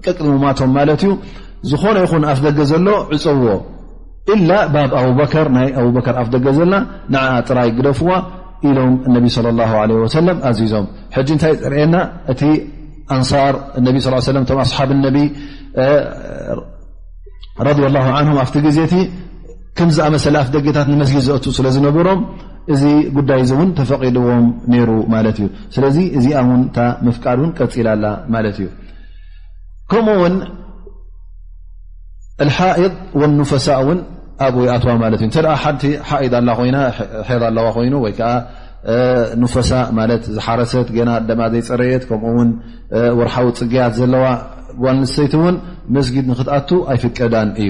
ቅ 0.03 0.13
ቅሙቶም 0.19 0.69
ት 1.01 1.03
ዩ 1.09 1.11
ዝኾነ 1.72 1.97
ይን 2.11 2.24
ኣ 2.32 2.34
ደገ 2.45 2.59
ዘሎ 2.72 2.88
ዕፅዎ 3.13 3.47
ኣ 5.74 6.15
ኣደገ 6.22 6.45
ዘለና 6.57 7.15
ጥራይ 7.47 7.69
ግደፍዋ 7.80 8.11
ኢሎም 8.69 8.93
ዞም 10.72 10.86
ታይ 11.43 11.53
ርና 11.74 11.95
እቲ 12.32 12.43
ን 13.84 14.15
ى 18.67 18.72
ዜ 18.78 18.82
ከምዚኣመሰለ 19.78 20.36
ኣፍ 20.43 20.47
ደገታት 20.55 20.88
ንመስጊድ 20.93 21.22
ዝእት 21.28 21.45
ስለ 21.57 21.65
ዝነብሮም 21.76 22.22
እዚ 22.74 22.82
ጉዳይ 23.17 23.39
እዚ 23.43 23.51
እውን 23.57 23.69
ተፈቒድዎም 23.78 24.45
ነይሩ 24.72 24.89
ማለት 25.13 25.38
እዩ 25.41 25.47
ስለዚ 25.76 25.97
እዚኣ 26.17 26.39
ውእታ 26.49 26.78
ምፍቃድ 27.07 27.39
ን 27.47 27.51
ቀፂላ 27.59 27.88
ላ 28.03 28.07
ማለት 28.34 28.57
እዩ 28.61 28.67
ከምኡ 29.91 30.15
ውን 30.24 30.36
ልሓኢድ 32.49 32.93
ወን 33.22 33.32
ኑፈሳ 33.41 33.67
እውን 33.84 33.99
ኣብይኣትዋ 34.47 34.91
ማለት 35.03 35.19
እዩ 35.24 35.28
እንተ 35.30 35.38
ሓንቲ 35.63 35.84
ሓኢድ 36.09 36.36
ኣላ 36.41 36.49
ኮይና 36.59 36.78
ሒ 37.30 37.39
ኣለዋ 37.49 37.65
ኮይኑ 37.78 37.95
ወይከዓ 38.05 38.32
ኑፈሳ 39.43 39.72
ማለት 39.99 40.24
ዝሓረሰት 40.36 40.88
ገና 40.97 41.09
ደማ 41.30 41.41
ዘይፅረየት 41.53 42.03
ከምኡውን 42.09 42.51
ወርሓዊ 43.19 43.47
ፅግያት 43.59 43.93
ዘለዋ 44.01 44.26
ጓል 44.84 44.97
ንሰይቲ 45.03 45.34
እውን 45.39 45.55
መስጊድ 45.95 46.26
ንክትኣቱ 46.32 46.69
ኣይፍቀዳን 46.93 47.49
እዩ 47.63 47.69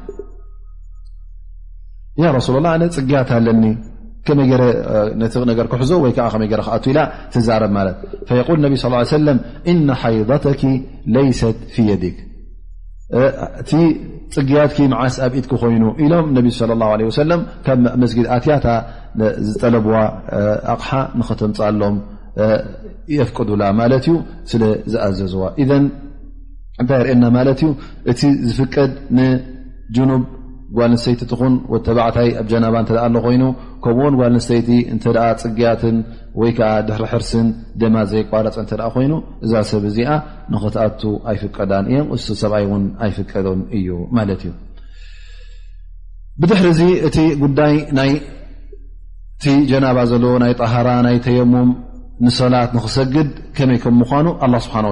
ሱላ 2.47 2.65
ላ 2.83 2.89
ፅግያት 2.97 3.29
ኣለኒ 3.37 3.63
ከመይ 4.27 4.49
ክሕዞ 5.71 5.91
ወይዓ 6.03 6.17
ከይ 6.33 6.47
ክኣ 6.51 6.67
ኢላ 6.91 6.99
ትዛረብ 7.33 7.71
ማ 7.77 7.85
ቢ 8.73 8.75
ለም 9.27 9.37
እ 9.73 9.75
ሓይተኪ 10.01 10.63
ለሰት 11.15 11.59
ፊ 11.73 11.85
የድክ 11.89 12.17
እቲ 13.61 13.71
ፅግያት 14.35 14.73
መዓስ 14.93 15.15
ኣብኢት 15.27 15.45
ኮይኑ 15.61 15.83
ኢሎም 16.03 16.25
ى 16.37 16.41
ه 17.07 17.37
ካብ 17.65 17.79
ስጊ 18.11 18.17
ኣትያታ 18.35 18.67
ዝጠለብዋ 19.47 19.95
ኣቕሓ 20.73 20.89
ንክትምፃሎም 21.19 21.95
የፍቅዱላ 23.17 23.63
ማት 23.79 23.91
እዩ 23.97 24.13
ስለ 24.51 24.61
ዝዘዝዋ 24.93 25.43
እንታይ 26.81 26.99
ርአየና 27.05 27.25
ማት 27.37 27.59
ዩ 27.65 27.69
እቲ 28.11 28.21
ዝፍቀድ 28.53 28.91
ንኑብ 29.17 30.23
ጓል 30.77 30.89
ንስተይቲ 30.93 31.19
እትኹን 31.25 31.53
ወተባዕታይ 31.73 32.29
ኣብ 32.41 32.45
ጀናባ 32.51 32.75
እተ 32.83 32.91
ኣሎ 33.05 33.15
ኮይኑ 33.25 33.43
ከምኡውን 33.83 34.15
ጓል 34.19 34.31
ንስተይቲ 34.35 34.69
እንተ 34.93 35.03
ፅግያትን 35.43 35.97
ወይከዓ 36.41 36.69
ድሕሪ 36.87 37.05
ሕርስን 37.11 37.47
ደማ 37.81 37.95
ዘይ 38.11 38.23
ቋረፀ 38.31 38.57
እተ 38.65 38.73
ኮይኑ 38.95 39.13
እዛ 39.45 39.51
ሰብ 39.71 39.83
እዚኣ 39.91 40.09
ንኽትኣቱ 40.53 41.01
ኣይፍቀዳን 41.31 41.85
እዮ 41.93 41.97
እሱ 42.17 42.27
ሰብኣይ 42.41 42.65
ውን 42.71 42.83
ኣይፍቀዶን 43.05 43.59
እዩ 43.79 43.87
ማለት 44.19 44.41
እዩ 44.45 44.53
ብድሕሪ 46.41 46.67
ዚ 46.79 46.81
እቲ 47.07 47.17
ጉዳይ 47.43 47.75
ናይቲ 47.99 49.45
ጀናባ 49.71 49.97
ዘለዎ 50.11 50.33
ናይ 50.45 50.53
ጣሃራ 50.61 50.89
ናይ 51.07 51.17
ተየሙም 51.27 51.69
ንሰላት 52.25 52.71
ንክሰግድ 52.77 53.29
ከመይ 53.57 53.77
ከም 53.83 53.95
ምኳኑ 54.03 54.27
ኣ 54.43 54.47
ስብሓ 54.67 54.75
ወ 54.87 54.91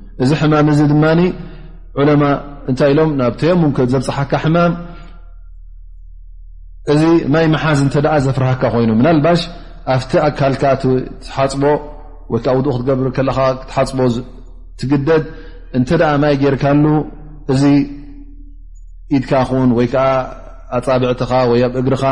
እዚ 0.23 0.31
ሕማም 0.39 0.67
እዚ 0.73 0.79
ድማኒ 0.91 1.21
ዑለማ 1.99 2.23
እንታይ 2.69 2.89
ኢሎም 2.93 3.11
ናብ 3.19 3.33
ተየሙም 3.41 3.71
ዘብፅሓካ 3.93 4.31
ሕማም 4.43 4.73
እዚ 6.93 7.01
ማይ 7.33 7.45
መሓዝ 7.53 7.79
እተ 7.87 7.95
ዘፍርሃካ 8.25 8.63
ኮይኑ 8.75 8.91
ምናልባሽ 8.99 9.41
ኣብቲ 9.93 10.11
ኣካልካ 10.27 10.63
ትሓፅቦ 10.83 11.63
ወይከዓ 12.33 12.53
ውድኡ 12.57 12.67
ክትገብር 12.75 13.07
ከለካ 13.17 13.39
ትሓፅቦ 13.69 13.99
ትግደድ 14.81 15.23
እንተ 15.77 15.89
ኣ 16.11 16.13
ማይ 16.23 16.35
ጌርካሉ 16.43 16.83
እዚ 17.53 17.63
ኢድካ 19.15 19.31
ኹን 19.49 19.69
ወይከዓ 19.77 20.05
ኣፃብዕትኻ 20.77 21.31
ወይ 21.51 21.63
ኣብ 21.67 21.73
እግርኻ 21.81 22.03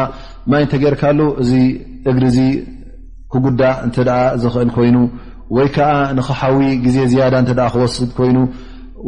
ማይ 0.52 0.62
እንተጌርካሉ 0.66 1.20
እዚ 1.42 1.52
እግሪዚ 2.10 2.40
ክጉዳእ 3.32 3.76
እንተ 3.86 3.96
ዝኽእል 4.42 4.70
ኮይኑ 4.78 4.98
ወይ 5.58 5.68
ከዓ 5.76 5.92
ንክሓዊ 6.18 6.60
ግዜ 6.86 6.98
ዝያዳ 7.12 7.36
እተ 7.44 7.52
ክወስድ 7.74 8.10
ኮይኑ 8.18 8.38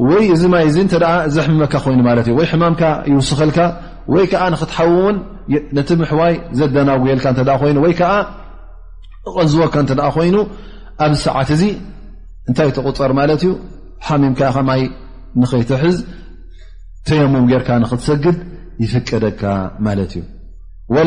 ወይ 0.10 0.24
እዚ 0.36 0.44
ማይ 0.54 0.64
እዚ 0.70 0.78
እተ 0.88 0.94
ዘሕምመካ 1.36 1.74
ኮይኑ 1.86 2.00
ማለት 2.10 2.26
እዩ 2.32 2.38
ይ 2.44 2.48
ሕማምካ 2.52 2.82
ይውስኽልካ 3.12 3.60
ወይ 4.14 4.26
ከዓ 4.32 4.44
ንክትሓውውን 4.54 5.18
ነቲ 5.78 5.90
ምሕዋይ 6.02 6.34
ዘደናጉየልካ 6.60 7.26
እተ 7.36 7.48
ኮይኑ 7.64 7.78
ወይ 7.86 7.94
ከዓ 8.00 8.12
ቐዝወካ 9.36 9.74
እንተ 9.84 9.94
ኮይኑ 10.18 10.36
ኣብዚ 11.06 11.18
ሰዓት 11.28 11.50
እዚ 11.58 11.64
እንታይ 12.50 12.70
ተቑፀር 12.78 13.12
ማለት 13.22 13.42
እዩ 13.46 13.52
ሓሚምካ 14.08 14.42
ኸማይ 14.58 14.82
ንኸይትሕዝ 15.42 15.98
ተየሙም 17.08 17.46
ጌርካ 17.54 17.70
ንክትሰግድ 17.86 18.38
ይፍቀደካ 18.84 19.42
ማለት 19.88 20.12
እዩ 20.18 20.24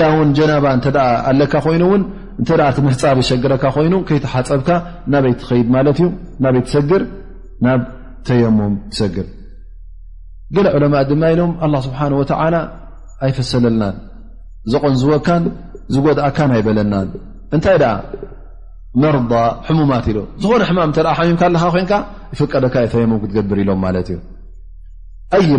ላ 0.00 0.04
ውን 0.18 0.28
ጀናባ 0.36 0.66
እተ 0.78 0.86
ኣለካ 1.30 1.52
ኮይኑውን 1.66 2.02
እ 2.42 2.44
ቲ 2.76 2.82
ምህፃብ 2.86 3.16
ይሸግረካ 3.22 3.64
ኮይኑ 3.76 3.94
ከይተሓፀብካ 4.08 4.68
ናበይ 5.12 5.32
ትኸይድ 5.40 5.66
ማት 5.74 5.86
እዩ 6.00 6.06
ናበይ 6.44 6.62
ትሰግር 6.66 7.02
ናብ 7.64 7.80
ተየሙም 8.26 8.74
ትሰግር 8.92 9.26
ገ 10.56 10.58
ዑለማ 10.76 10.94
ድማ 11.10 11.22
ኢሎም 11.34 11.52
ስብሓ 11.86 12.00
ኣይፈሰለልናን 13.24 13.96
ዘቆንዝወካን 14.72 15.42
ዝጎድኣካን 15.94 16.50
ኣይበለናን 16.56 17.08
እንታይ 17.56 17.78
መር 19.02 19.16
ሕሙማት 19.68 20.06
ኢ 20.10 20.14
ዝኾነ 20.42 20.62
ሕማም 20.70 20.90
ሚምካ 20.96 21.42
ኣለካ 21.50 21.62
ኮን 21.74 21.86
ይፍቀደካ 22.34 22.74
ዩ 22.84 22.86
ተሙም 22.92 23.18
ክትገብር 23.22 23.58
ኢሎም 23.64 23.84
ት 24.06 24.12
ዩ 25.52 25.58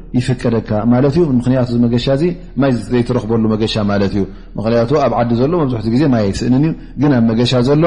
ይፍቀደካ 0.17 0.69
ዩ 1.17 1.21
ምክያቱ 1.37 1.69
መገሻ 1.83 2.05
ማይ 2.61 2.71
ዘይትረክበሉ 2.91 3.43
መገሻ 3.53 3.73
ማት 3.89 4.01
እዩ 4.07 4.15
ምክንያቱ 4.57 4.89
ኣብ 5.03 5.13
ዓዲ 5.19 5.31
ዘሎ 5.41 5.51
መብዝሕቲ 5.61 5.87
ግዜ 5.93 6.03
ማይ 6.13 6.23
ኣይስእንን 6.27 6.63
ዩ 6.67 6.71
ግን 7.01 7.11
ኣብ 7.17 7.23
መገሻ 7.31 7.51
ዘሎ 7.67 7.83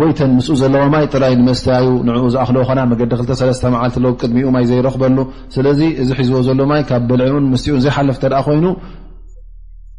ወይተን 0.00 0.32
ምስኡ 0.38 0.54
ዘለዎ 0.62 0.82
ማይ 0.94 1.04
ጥራይ 1.14 1.34
ንመስተዩ 1.40 1.86
ንኡ 2.06 2.22
ዝኣኽልኦ 2.34 2.66
መገዲ 2.92 3.10
ክለስ 3.26 3.62
መዓልቲ 3.74 3.96
ቅድሚኡ 4.22 4.46
ይ 4.64 4.66
ዘይረክበሉ 4.70 5.18
ስለዚ 5.56 5.80
እዚ 6.02 6.10
ሒዝቦ 6.20 6.34
ዘሎ 6.48 6.60
ይ 6.80 6.84
ካብ 6.90 7.04
በልዒኡን 7.10 7.44
መስትኡን 7.54 7.80
ዘይሓለፍ 7.86 8.18
ተ 8.24 8.28
ኮይኑ 8.48 8.64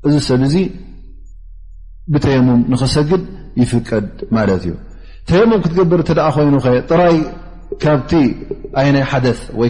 እዚ 0.09 0.15
ሰብ 0.29 0.43
እዚ 0.49 0.57
ብተየሙም 2.13 2.61
ንኽሰግድ 2.71 3.23
ይፍቀድ 3.63 4.07
ማለት 4.35 4.61
እዩ 4.67 4.73
ተየሙም 5.29 5.61
ክትገብር 5.65 5.99
እተ 6.03 6.11
ኮይኑ 6.37 6.53
ኸ 6.65 6.67
ጥራይ 6.89 7.15
ካብቲ 7.83 8.11
ዓይናይ 8.81 9.05
ሓደ 9.11 9.25
ወይ 9.61 9.69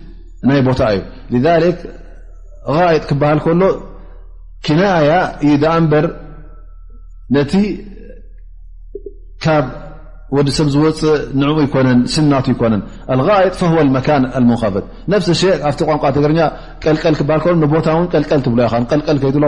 ናይ 0.49 0.61
ቦታ 0.67 0.81
እዩ 1.35 1.39
የጥ 2.95 3.03
ክበሃል 3.09 3.39
ከሎ 3.47 3.63
ኪናያ 4.65 5.11
እዩ 5.45 5.53
ደ 5.63 5.69
በር 5.91 6.05
ነቲ 7.35 7.53
ካብ 9.43 9.67
ወዲ 10.35 10.49
ሰብ 10.57 10.67
ዝወፅእ 10.73 11.13
ንኡ 11.39 11.53
ይኮነን 11.65 11.99
ስናቱ 12.13 12.45
ይኮነን 12.53 12.81
የጥ 13.45 13.59
መካን 13.95 14.23
ሞፍት 14.49 14.85
ነፍስ 15.13 15.27
ሸ 15.41 15.43
ብቲ 15.65 15.79
ቋንቋ 15.89 16.03
ትግርኛ 16.17 16.39
ቀልል 16.83 17.15
ክሃል 17.21 17.41
ሎ 17.53 17.55
ንቦታ 17.63 17.87
ልል 18.19 18.27
ትብ 18.45 18.55
ል 19.43 19.47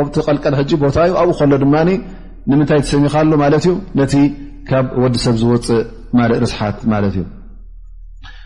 ቦታ 0.86 0.98
እዩ 1.08 1.14
ኣብኡ 1.22 1.34
ከሎ 1.42 1.52
ድማ 1.64 1.76
ንምንታይ 2.50 2.80
ሰሚኻሉ 2.94 3.32
ማት 3.44 3.64
ዩ 3.70 3.74
ነቲ 4.00 4.16
ካ 4.70 4.72
ወዲሰብ 5.04 5.38
ዝፅእ 5.42 5.84
ርስሓት 6.44 6.78
ማት 6.92 7.06
እዩ 7.12 7.18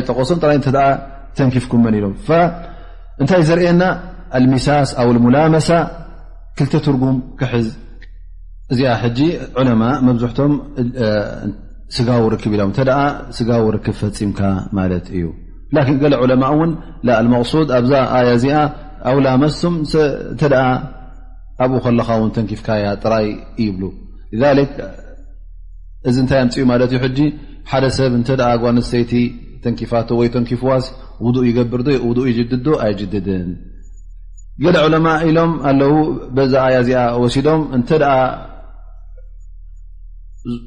ኣጠቆሶም 0.00 0.38
ይ 0.56 0.70
ተንኪፍኩም 1.38 1.82
መን 1.86 1.94
ኢሎም 1.98 2.14
እንታይ 3.22 3.42
ዘርየና 3.48 3.84
ሚሳስ 4.52 4.90
ኣ 5.02 5.04
ሙላመሳ 5.24 5.68
ክልተ 6.58 6.74
ትርጉም 6.86 7.16
ክሕዝ 7.40 7.68
እዚ 8.72 8.80
ማ 9.82 9.86
መብዝሕቶም 10.06 10.52
ስጋው 11.96 12.24
ርክብ 12.34 12.52
ኢሎም 12.56 12.70
ስጋ 13.36 13.50
ርክብ 13.76 13.94
ፈፂምካ 14.00 14.40
ማት 14.78 15.06
እዩ 15.16 15.26
ዕለማ 16.24 17.32
ሱድ 17.52 17.70
ኣብዛ 17.78 17.94
እዚኣ 18.38 18.58
ኣው 19.10 19.18
ላመም 19.26 19.76
ተ 20.42 20.52
ኣብኡ 21.62 21.78
ከለካ 21.84 22.08
ውን 22.20 22.30
ተንኪፍካ 22.36 22.68
ያ 22.84 22.90
ጥራይ 23.02 23.26
ይብሉ 23.64 23.82
እዚ 26.10 26.16
ንታይ 26.24 26.40
ኣምፅኡ 26.42 26.62
ት 27.16 27.18
እዩ 27.24 27.26
ሓደ 27.70 27.84
ሰብ 27.96 28.14
ጓነተይቲ 28.62 29.12
ተንኪፋ 29.64 29.92
ወይ 30.20 30.28
ተንኪፍዋስ 30.34 30.84
ውእ 31.24 31.36
ይገብርው 31.48 32.24
ይጅድዶ 32.30 32.66
ኣይጅድድን 32.84 33.48
ዕለማ 34.84 35.06
ኢሎም 35.28 35.52
ኣለዉ 35.70 35.92
ዛያ 36.52 36.78
ዚኣ 36.88 37.02
ወሲዶም 37.22 37.60
እተ 37.78 37.90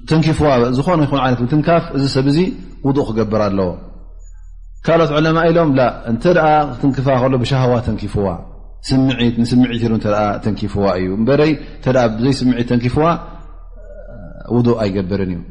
ተንኪፍዋ 0.09 0.49
ዝኾነ 0.77 1.01
ይነት 1.27 1.39
ትንካፍ 1.53 1.85
እዚ 1.97 2.03
ሰብ 2.15 2.27
ዚ 2.35 2.39
ውضእ 2.87 3.05
ክገብር 3.09 3.41
ኣለዎ 3.47 3.69
ካልኦት 4.85 5.11
ዕለማ 5.19 5.37
ኢሎም 5.51 5.69
እንተ 6.11 6.23
ክትንክፋ 6.75 7.07
ከሎ 7.23 7.33
ብሻهዋ 7.43 7.73
ተንኪፍዋ 7.87 8.27
ንስምዒት 9.41 9.83
ተንኪፍዋ 10.45 10.85
እዩ 10.99 11.07
በይ 11.29 11.51
ብዘይ 12.17 12.33
ስምዒት 12.39 12.67
ተንኪፍዋ 12.71 13.03
ውእ 14.53 14.69
ኣይገብርን 14.83 15.31
እዩ 15.37 15.41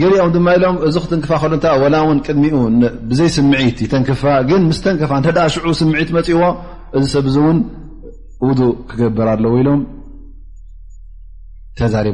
ገሊኦም 0.00 0.30
ድማ 0.36 0.46
ኢሎም 0.56 0.76
እዚ 0.86 0.96
ክትንክፋ 1.04 1.30
ሎ 1.82 1.88
ላ 1.94 1.98
ን 2.16 2.18
ቅድሚኡ 2.26 2.56
ብዘይ 3.10 3.28
ስምዒት 3.36 3.78
ይተንክፋ 3.84 4.22
ግን 4.48 4.62
ምስ 4.70 4.78
ተንክፋ 4.86 5.12
ሽዑ 5.54 5.66
ስምዒት 5.80 6.10
መፅእዎ 6.16 6.42
እዚ 6.96 7.04
ሰብዚ 7.14 7.36
እውን 7.42 7.58
ው 8.68 8.70
ክገበር 8.90 9.28
ኣለዉ 9.34 9.52
ኢሎም 9.62 9.80
ተዛቦ 11.78 12.04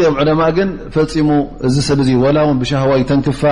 ሊኦም 0.00 0.16
ዕለማ 0.22 0.40
ግን 0.56 0.70
ፈፂሙ 0.94 1.28
እዚ 1.68 1.76
ሰብ 1.90 2.00
ላውን 2.38 2.58
ብሻهዋ 2.62 2.90
ይተንክፋ 3.02 3.42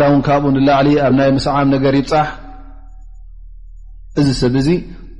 ላ 0.00 0.04
ውን 0.12 0.20
ካብኡ 0.26 0.50
ንላዕሊ 0.56 0.88
ኣብ 1.06 1.12
ናይ 1.18 1.30
ምስዓም 1.36 1.68
ነገር 1.74 1.92
ይብፃሕ 2.00 2.28
እዚ 4.20 4.28
ሰብዙ 4.42 4.68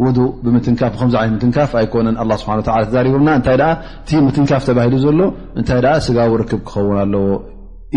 ው 0.02 0.06
ብምትንካፍ 0.44 0.90
ብከምዚ 0.94 1.14
ዓይነት 1.20 1.34
ምትንካፍ 1.38 1.70
ኣይኮነን 1.80 2.16
ስብሓ 2.42 2.52
ተዛሪቦምና 2.68 3.28
እንታይ 3.38 3.56
እቲ 4.02 4.10
ምትንካፍ 4.26 4.62
ተባሂሉ 4.68 4.94
ዘሎ 5.04 5.20
እንታይ 5.60 5.84
ስጋዊ 6.06 6.28
ርክብ 6.42 6.60
ክኸውን 6.68 6.98
ኣለዎ 7.04 7.24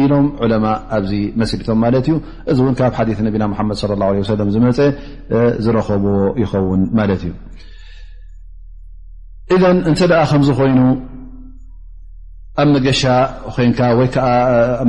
ኢሎም 0.04 0.26
ዑለማ 0.46 0.66
ኣብዚ 0.98 1.12
መስሊቶም 1.42 1.78
ማለት 1.84 2.06
እዩ 2.10 2.16
እዚ 2.52 2.58
እውን 2.64 2.76
ካብ 2.80 2.92
ሓዲ 2.98 3.10
ነቢና 3.28 3.44
ሓመድ 3.60 3.80
ለ 3.92 4.00
ላ 4.02 4.10
ሰለም 4.32 4.50
ዝመፀ 4.56 4.80
ዝረከብ 5.66 6.04
ይኸውን 6.42 6.82
ማለት 7.00 7.22
እዩ 7.28 7.34
ኢን 9.68 9.78
እንተ 9.90 10.00
ኣ 10.22 10.24
ከምዚ 10.32 10.50
ኮይኑ 10.60 10.80
ኣብ 12.62 12.68
መገሻ 12.76 13.04
ኮይን 13.56 13.74
ወይ 14.00 14.10
ኣ 14.28 14.30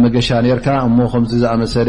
መገሻ 0.05 0.29
ርካ 0.59 0.67
እሞ 0.89 0.99
ከምዚ 1.13 1.33
ዝኣመሰለ 1.45 1.89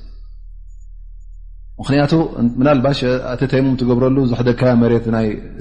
ምክንያቱ 1.81 2.11
ናባ 2.65 2.87
እቲ 3.33 3.43
ተሙም 3.51 3.75
ትገብረሉ 3.81 4.17
ሕደ 4.39 4.49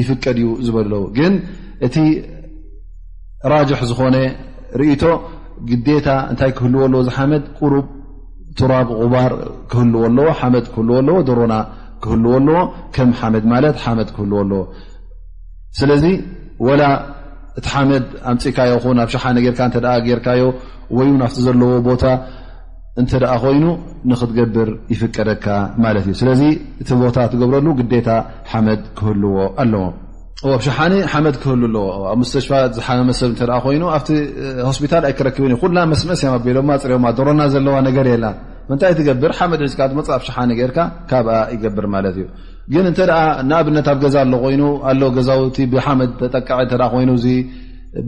ይፍቀድ 0.00 0.36
እዩ 0.40 0.46
ዝበለዉ 0.66 1.02
ግን 1.16 1.34
እቲ 1.86 1.96
ራጅሕ 3.52 3.80
ዝኾነ 3.90 4.16
ርእቶ 4.80 5.02
ግዴታ 5.70 6.08
እንታይ 6.30 6.50
ክህልዎ 6.56 6.80
ኣለዎ 6.86 7.00
ዚ 7.06 7.10
ሓመድ 7.16 7.44
ቁሩብ 7.58 7.86
ቱራብ 8.58 8.88
غባር 9.00 9.32
ክህልዎ 9.70 10.02
ኣለዎ 10.10 10.28
ሓመድ 10.40 10.66
ክህልዎ 10.72 10.94
ኣለዎ 11.02 11.16
ዶሮና 11.28 11.54
ክህልዎ 12.04 12.32
ኣለዎ 12.38 12.58
ከም 12.94 13.10
ሓመድ 13.20 13.44
ማለት 13.52 13.76
ሓመድ 13.84 14.08
ክህልዎ 14.16 14.36
ኣለዎ 14.44 14.62
ስለዚ 15.78 16.04
ወላ 16.66 16.82
እቲ 17.58 17.66
ሓመድ 17.74 18.04
ኣምፅካዮ 18.32 18.72
ኹን 18.84 18.98
ኣብ 19.04 19.08
ሸሓነ 19.14 19.36
ጌርካ 19.44 19.60
እተደ 19.70 19.86
ጌርካዮ 20.08 20.42
ወ 20.96 21.06
ናፍቲ 21.20 21.38
ዘለዎ 21.46 21.70
ቦታ 21.88 22.02
እተ 23.00 23.12
ኮይኑ 23.42 23.64
ንክትገብር 24.10 24.68
ይፍቀደካ 24.92 25.46
ማለት 25.84 26.04
እዩ 26.08 26.12
ስለዚ 26.20 26.42
እቲ 26.82 26.88
ቦታ 27.00 27.16
ትገብረሉ 27.32 27.66
ግታ 27.80 28.08
ሓመድ 28.50 28.82
ክህልዎ 28.98 29.34
ኣለዎ 29.62 29.82
ኣብሸሓኒ 30.56 30.94
ሓመድ 31.12 31.36
ክህሉ 31.42 31.62
ኣለዎ 31.68 31.82
ኣብ 32.12 32.20
ስተሽፋ 32.30 32.50
ዝሓመመሰብ 32.76 33.30
ይኑ 33.74 33.84
ኣብ 33.96 34.06
ሆስፒታል 34.68 35.04
ኣይ 35.08 35.14
ክረክብን 35.18 35.54
ኩላ 35.62 35.76
መስመስ 35.92 36.22
ያ 36.26 36.30
ኣሎ 36.38 36.56
ፅኦ 37.12 37.16
ሮና 37.28 37.40
ዘለዋ 37.54 37.76
ነገር 37.88 38.08
የ 38.12 38.16
ምንታይ 38.70 38.92
ትገብር 38.98 39.32
ሓመድ 39.38 39.60
ፅካ 39.72 39.80
መፅ 39.98 40.08
ኣ 40.14 40.16
ሻሓኒ 40.28 40.50
ጌርካ 40.60 40.78
ካብ 41.10 41.26
ይገብር 41.54 41.86
ማለት 41.96 42.16
እዩ 42.20 42.24
ግን 42.72 42.86
እተ 42.92 43.00
ንኣብነት 43.48 43.86
ኣብ 43.92 43.98
ገዛ 44.04 44.16
ኣሎ 44.24 44.32
ኮይኑ 44.44 44.62
ኣ 44.90 44.94
ገዛውቲ 45.16 45.56
ብሓመድ 45.74 46.10
ተጠቃዐ 46.22 46.88
ይኑ 47.02 47.12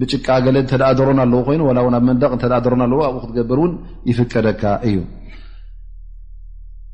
ብጭቃ 0.01 0.27
ገለ 0.45 0.57
እተእ 0.65 0.81
ደሮን 0.99 1.19
ኣለዎ 1.25 1.41
ኮይኑ 1.47 1.61
ው 1.69 1.73
ኣብ 1.99 2.03
መንደቅ 2.09 2.31
እተ 2.37 2.45
ድሮን 2.65 2.83
ኣለዎ 2.87 3.01
ኣብኡ 3.09 3.19
ክትገብር 3.23 3.59
እውን 3.63 3.73
ይፍቀደካ 4.11 4.63
እዩ 4.89 4.97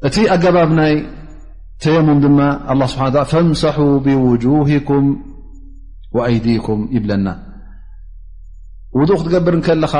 እቲ 0.06 0.16
ኣገባብ 0.34 0.70
ናይ 0.80 0.94
ተየሙም 1.82 2.18
ድማ 2.24 2.38
ስብሓ 2.92 3.04
ፈምሰሑ 3.32 3.78
ብውجህኩም 4.04 5.06
ኣይዲኩም 6.26 6.80
ይብለና 6.96 7.28
ውዱእ 8.98 9.18
ክትገብር 9.20 9.54
ከለኻ 9.66 9.94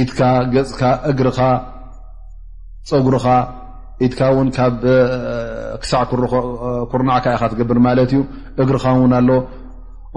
ኢድካ 0.00 0.18
ገፅካ 0.54 0.80
እግርኻ 1.10 1.38
ፀጉርኻ 2.88 3.26
ኢትካ 4.06 4.20
ውን 4.36 4.48
ካብ 4.56 4.74
ክሳዕ 5.82 6.02
ኩርናዕካ 6.90 7.24
ኢካ 7.36 7.44
ትገብር 7.52 7.78
ማለት 7.86 8.10
እዩ 8.14 8.20
እግርካ 8.62 8.84
ውን 8.98 9.12
ኣሎ 9.18 9.28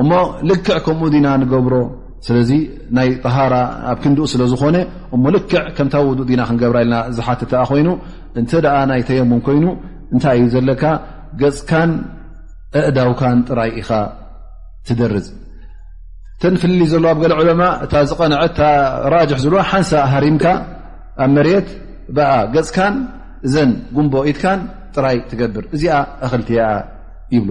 እሞ 0.01 0.11
ልክዕ 0.49 0.77
ከምኡ 0.85 1.07
ዲና 1.15 1.27
ንገብሮ 1.41 1.73
ስለዚ 2.25 2.51
ናይ 2.95 3.09
ጣሃራ 3.25 3.53
ኣብ 3.91 3.97
ክንዲኡ 4.03 4.25
ስለ 4.33 4.41
ዝኾነ 4.51 4.77
እሞ 5.15 5.23
ልክዕ 5.35 5.63
ከምታ 5.77 5.95
ውእ 6.05 6.17
ዲና 6.29 6.41
ክንገብራ 6.49 6.77
ኢለና 6.85 6.97
ዝሓትት 7.17 7.51
ኮይኑ 7.69 7.89
እንተ 8.39 8.51
ኣ 8.75 8.77
ናይ 8.91 9.01
ተየሙም 9.07 9.39
ኮይኑ 9.47 9.65
እንታይ 10.13 10.37
እዩ 10.41 10.45
ዘለካ 10.55 10.83
ገፅካን 11.41 11.91
እእዳውካን 12.89 13.37
ጥራይ 13.49 13.71
ኢኻ 13.81 13.89
ትደርዝ 14.87 15.27
እተንፍል 16.37 16.71
ዘለዋ 16.91 17.09
ኣብ 17.13 17.17
ገል 17.23 17.33
ዕለማ 17.39 17.61
እታ 17.85 17.93
ዝቐንዐት 18.11 18.57
ራጅሒ 19.13 19.39
ዘለ 19.45 19.55
ሓንሳ 19.71 19.91
ሃሪምካ 20.13 20.45
ኣብ 21.23 21.29
መሬት 21.37 21.67
ብኣ 22.15 22.31
ገፅካን 22.55 22.95
እዘን 23.47 23.71
ጉንቦ 23.95 24.13
ኢትካን 24.31 24.59
ጥራይ 24.95 25.17
ትገብር 25.31 25.65
እዚኣ 25.75 25.93
እክልትያ 26.27 26.61
ይብሉ 27.35 27.49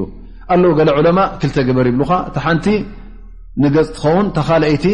ኣለዉ 0.54 0.70
ገለ 0.78 0.90
ዑለማ 0.98 1.18
ክልተ 1.40 1.56
ግበር 1.68 1.86
ይብልካ 1.90 2.12
እቲ 2.28 2.36
ሓንቲ 2.46 2.66
ንገፅ 3.62 3.86
ትኸውን 3.96 4.26
ተኻልአይቲ 4.36 4.84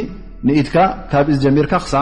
ንኢትካ 0.47 0.77
ካብ 1.11 1.27
እዚ 1.35 1.39
ጀሚርካ 1.45 1.73
ክሳ 1.85 1.95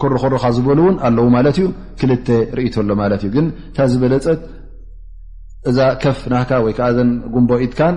ክርክርካ 0.00 0.44
ዝበሉእውን 0.56 0.96
ኣለዉ 1.08 1.26
ማለት 1.36 1.56
እዩ 1.62 1.66
ክልተ 2.00 2.28
ርኢተሎ 2.58 2.90
ማለት 3.02 3.20
እዩ 3.26 3.30
ግን 3.36 3.46
ታ 3.76 3.86
ዝበለፀት 3.92 4.40
እዛ 5.70 5.78
ከፍ 6.02 6.18
ናካ 6.32 6.50
ወይ 6.66 6.72
ከዓ 6.78 6.88
ዘ 6.96 7.00
ጉንቦ 7.34 7.50
ኢትካን 7.66 7.96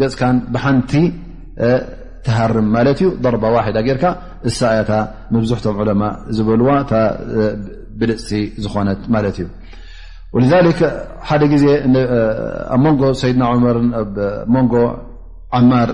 ገፅካን 0.00 0.36
ብሓንቲ 0.54 0.92
ተሃርም 2.26 2.68
ማለት 2.76 2.98
እዩ 3.02 3.08
ضርባ 3.24 3.44
ዋሕዳ 3.56 3.76
ጌርካ 3.88 4.04
እሳ 4.48 4.60
ያታ 4.78 4.92
መብዝሕቶም 5.34 5.76
ዕለማ 5.82 6.02
ዝበልዋ 6.36 6.68
እ 6.78 7.44
ብልፅሲ 8.00 8.30
ዝኮነት 8.62 9.02
ማለት 9.14 9.36
እዩ 9.42 9.46
ولذلك 10.34 10.80
ح 11.28 11.30
سيا 13.22 13.50
م 14.54 14.56
عمار 15.58 15.88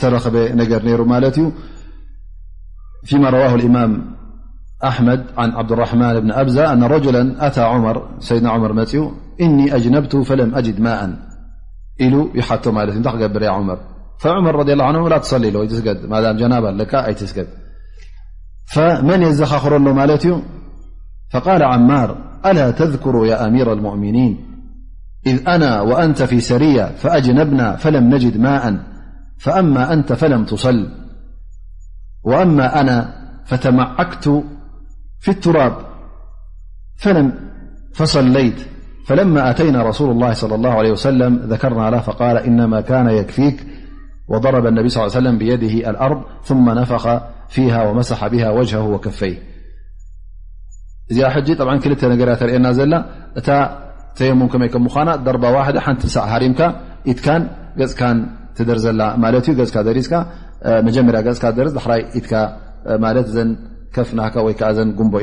ترخب 0.00 0.36
نر 0.58 1.00
ر 1.00 1.02
فيما 3.08 3.28
رواه 3.36 3.52
الإمام 3.60 3.90
أحمد 4.90 5.20
عن 5.40 5.48
عبد 5.58 5.72
الرحمن 5.72 6.14
بن 6.20 6.30
أبزا 6.32 6.64
أن 6.72 6.82
رجلا 6.96 7.22
أى 7.46 7.58
عمر 7.72 7.96
سيا 8.28 8.48
عمر 8.54 8.70
م 8.80 8.82
إني 9.44 9.66
أجنبت 9.76 10.14
فلم 10.28 10.50
أجد 10.60 10.76
ماء 10.86 11.00
ل 12.12 12.14
يه 12.38 12.50
قبر 13.20 13.44
عمر 13.56 13.78
فعمر 14.22 14.54
ري 14.60 14.64
لله 14.74 14.84
عنه 14.88 15.02
ل 15.12 15.14
تصل 15.22 15.42
هينايت 15.56 16.44
من 19.10 19.24
خرله 19.62 19.92
فقال 21.30 21.62
عمار 21.62 22.16
ألا 22.46 22.70
تذكر 22.70 23.26
يا 23.26 23.46
أمير 23.46 23.72
المؤمنين 23.72 24.46
إذ 25.26 25.48
أنا 25.48 25.80
وأنت 25.80 26.22
في 26.22 26.40
سرية 26.40 26.84
فأجنبنا 26.84 27.76
فلم 27.76 28.14
نجد 28.14 28.36
ماء 28.36 28.76
فأاأنت 29.38 30.12
فلم 30.12 30.44
تصل 30.44 30.90
وأما 32.24 32.80
أنا 32.80 33.14
فتمعكت 33.44 34.42
في 35.20 35.30
التراب 35.30 35.72
فصليت 37.92 38.60
فلما 39.06 39.50
أتينا 39.50 39.82
رسول 39.82 40.10
الله 40.10 40.32
صلى 40.32 40.54
الله 40.54 40.70
عليه 40.70 40.90
وسلم- 40.92 41.36
ذكرنا 41.52 41.90
له 41.90 42.00
فقال 42.00 42.36
إنما 42.36 42.80
كان 42.80 43.10
يكفيك 43.10 43.66
وضرب 44.28 44.66
النبي 44.66 44.88
صل 44.88 45.00
ل 45.00 45.02
ليه 45.02 45.06
وسلم 45.16 45.38
بيده 45.38 45.90
الأرض 45.90 46.22
ثم 46.42 46.70
نفخ 46.70 47.08
فيها 47.48 47.82
ومسح 47.88 48.26
بها 48.26 48.50
وجهه 48.50 48.84
وكفيه 48.88 49.49
እዚኣ 51.12 51.26
ክልተ 51.84 52.02
ነገር 52.12 52.28
ተርኤየና 52.40 52.66
ዘላ 52.78 52.94
እታ 53.40 53.48
ተየሞም 54.18 54.48
ከመይ 54.52 54.68
ከ 54.74 54.76
ም 54.84 54.88
ርባ 55.36 55.44
ዋ 55.54 55.56
ሓንቲ 55.86 56.02
ሳ 56.14 56.16
ሃሪምካ 56.32 56.60
ኢትካ 57.12 57.26
ገካ 57.80 58.00
ደርዘላ 58.68 59.00
ጀር 59.74 59.96
ይከፍና 63.90 64.20
ጉንቦ 64.98 65.14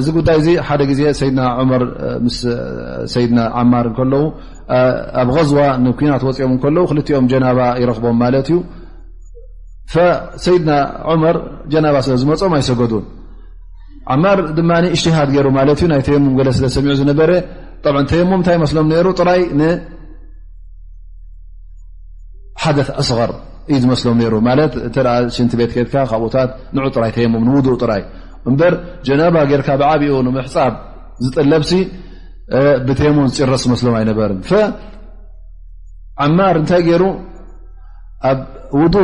እዚ 0.00 0.06
ጉዳይ 0.16 0.36
ሓደ 0.66 0.80
ዜ 0.98 1.00
ሰድና 1.20 1.40
ር 1.82 1.86
ይድና 3.22 3.38
ዓማር 3.60 3.86
ከለው 3.96 4.24
ኣብ 5.22 5.30
ዝዋ 5.50 5.62
ንኩናት 5.84 6.22
ወፅኦም 6.28 6.54
ከለዉ 6.62 6.84
ክልኦም 6.90 7.26
ጀናባ 7.32 7.58
ይረክቦም 7.82 8.16
ማለት 8.24 8.48
እዩ 8.52 8.58
ሰይድና 10.44 10.70
ዑመር 11.14 11.36
ጀናባ 11.72 11.96
ስ 12.06 12.18
ዝመፅም 12.22 12.52
ኣይሰገዱን 12.58 13.04
ማር 14.22 14.38
ድ 14.56 14.60
እትሃድ 14.94 15.28
ይሩ 15.36 15.46
ማት 15.56 15.80
ናይ 15.92 16.00
ሙም 16.24 16.34
ለ 16.46 16.50
ስለሰሚዑ 16.56 16.90
ዝነበረ 17.00 17.30
ተም 17.84 17.96
እታይ 18.42 18.56
ስሎም 18.72 18.88
ሩ 19.06 19.10
ራይ 19.28 19.40
ሓደث 22.62 22.88
ኣስغር 23.00 23.30
እዩ 23.74 23.82
መስሎም 23.90 24.18
ሩ 24.34 24.34
ተ 24.94 24.98
ሽ 25.36 25.48
ቤት 25.60 25.70
ካብታት 25.92 26.50
ራይ 27.04 27.10
ውእ 27.36 27.84
ራይ 27.92 28.02
በር 28.58 28.74
ጀናባ 29.06 29.36
ርካ 29.60 29.68
ብዓብኡ 29.80 30.12
ሕፃብ 30.46 30.74
ዝጥለብሲ 31.24 31.72
ብሙም 33.12 33.26
ዝፅረስ 33.36 33.64
መስሎም 33.72 33.94
ኣይነበር 34.00 34.30
ማር 36.38 36.56
እታይ 36.62 36.88
ሩ 37.00 37.04
ኣብ 38.30 38.38
ውء 38.82 38.94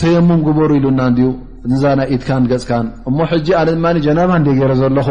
ተየሙም 0.00 0.40
በሩ 0.58 0.70
ኢሉና 0.80 1.00
ዩ 1.24 1.28
ዛና 1.82 2.00
ኢትካን 2.14 2.44
ገፅካን 2.50 2.86
እሞ 3.10 3.18
ኣነ 3.90 3.96
ጀናባ 4.06 4.32
እ 4.52 4.54
ገረ 4.60 4.72
ዘለኹ 4.80 5.08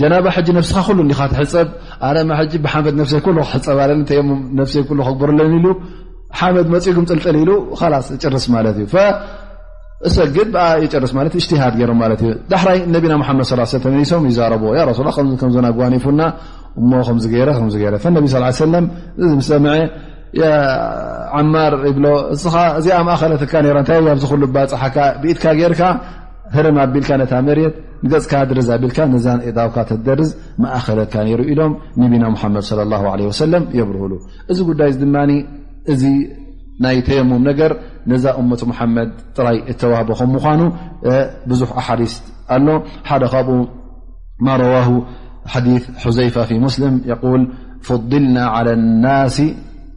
ጀናባ 0.00 0.26
ነፍስካ 0.58 0.86
ሉ 0.98 1.06
ዲ 1.10 1.14
ትሕፀብ 1.32 1.68
ብሓመ 2.64 2.86
ይ 3.08 3.20
ክፀባይ 3.52 3.90
በርለኒ 5.22 5.52
ኢሉ 5.60 5.66
ሓመድ 6.40 6.66
መፅኡጉም 6.74 7.06
ጥልጥል 7.12 7.36
ኢሉ 7.42 7.50
ስ 8.08 8.18
ጭርስ 8.22 8.44
ማለት 8.56 8.76
እዩ 8.82 8.88
ሰግድ 10.14 10.54
ርስ 11.02 11.12
ሽሃድ 11.48 11.74
ይ 11.80 11.86
ዩ 12.28 12.32
ዳሕራይ 12.52 12.78
ነቢና 12.94 13.14
መድ 13.22 13.82
ተመም 13.84 14.24
ይዛረ 14.32 14.56
ሱላ 15.00 15.10
ዞ 15.56 15.66
ጓኒፉና 15.80 16.22
እ 16.80 18.14
ነቢ 18.16 18.28
ሰምዐ 19.50 19.72
ዓማር 21.38 21.72
ይብሎ 21.88 22.06
እእዚኣ 22.34 22.96
ማእኸለካ 23.10 23.52
እታይ 23.84 23.98
ኣብ 24.12 24.18
ዝሉ 24.24 24.42
ባፅሓካ 24.56 24.96
ብኢትካ 25.22 25.44
ጌይርካ 25.60 25.82
ርማ 26.64 26.78
ኣቢልካ 26.86 27.10
ነታ 27.20 27.32
መርት 27.48 27.74
ንገፅካ 28.04 28.32
ድርዝ 28.48 28.68
ኣቢልካ 28.76 28.98
ነዛ 29.14 29.26
ታውካ 29.58 29.76
ተደርዝ 29.90 30.30
ማእኸለትካ 30.64 31.14
ሩ 31.38 31.40
ኢሎም 31.52 31.72
ነቢና 32.02 32.24
መድ 32.54 32.64
ሰለም 33.40 33.64
የብርህሉ 33.78 34.12
እዚ 34.52 34.58
ጉዳይ 34.70 34.90
ዚ 34.94 35.00
ድማ 35.04 35.16
እዚ 35.94 36.02
ናይ 36.84 36.96
ተየሙም 37.06 37.42
ነገር 37.50 37.72
ነዛ 38.10 38.24
እመቱ 38.42 38.60
ሓመድ 38.78 39.10
ጥራይ 39.36 39.58
እተዋህቦ 39.72 40.10
ከም 40.20 40.32
ኑ 40.60 40.62
ብዙሕ 41.50 41.68
ኣሓሪስ 41.80 42.14
ኣሎ 42.56 42.66
ሓደ 43.08 43.22
ካብኡ 43.32 43.56
ማ 44.46 44.56
ረዋ 44.62 44.74
ሓዲ 45.52 45.66
ሕዘይፋ 46.04 46.34
ፊ 46.48 46.58
ሙስሊም 46.64 46.96
ል 47.40 47.44
ፍضልና 47.86 48.36
ናሲ 49.04 49.38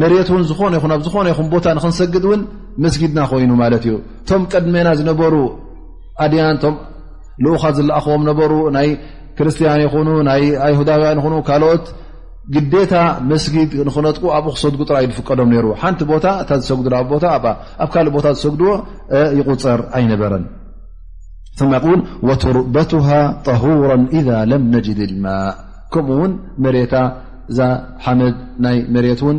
መሬት 0.00 0.28
ውን 0.32 0.42
ዝኾነ 0.50 0.72
ይኹን 0.78 0.92
ኣብ 0.94 1.00
ዝኾነ 1.06 1.26
ይኹ 1.32 1.40
ቦታ 1.54 1.66
ንክንሰግድ 1.76 2.24
እውን 2.28 2.42
መስጊድና 2.84 3.18
ኮይኑ 3.30 3.50
ማለት 3.62 3.82
እዩ 3.88 3.94
እቶም 4.22 4.42
ቀድሜና 4.52 4.88
ዝነበሩ 4.98 5.34
ኣድያን 6.24 6.56
ቶ 6.62 6.70
ልኡኻ 7.44 7.62
ዝለኣኸቦም 7.76 8.22
ነበሩ 8.30 8.52
ናይ 8.76 8.88
ክርስቲያን 9.38 9.82
ይኹኑ 9.86 10.08
ናይ 10.28 10.42
ይሁዳውያን 10.72 11.20
ይ 11.38 11.42
ካልኦት 11.48 11.84
ግዴታ 12.54 12.94
መስጊድ 13.30 13.70
ንክነጥቁ 13.88 14.24
ኣብኡ 14.36 14.52
ክሰትጉጥር 14.56 14.96
ይፍቀዶም 15.06 15.50
ይሩ 15.56 15.66
ሓንቲ 15.82 16.00
ቦታ 16.12 16.26
እታ 16.42 16.50
ዝሰጉድቦታኣኣብ 16.62 17.44
ካእ 17.92 18.08
ቦታ 18.16 18.26
ዝሰግድዎ 18.36 18.70
ይቁፅር 19.38 19.80
ኣይነበረን 19.98 20.44
ቱርበቱሃ 22.42 23.08
ጠهራ 23.46 23.84
إ 24.16 24.20
ለም 24.50 24.62
ነጅድ 24.74 25.00
ማء 25.24 25.52
ከምኡውን 25.92 26.32
መሬታ 26.64 26.94
እዛ 27.50 27.58
ሓመድ 28.04 28.36
ናይ 28.64 28.76
መሬት 28.94 29.20
ውን 29.26 29.38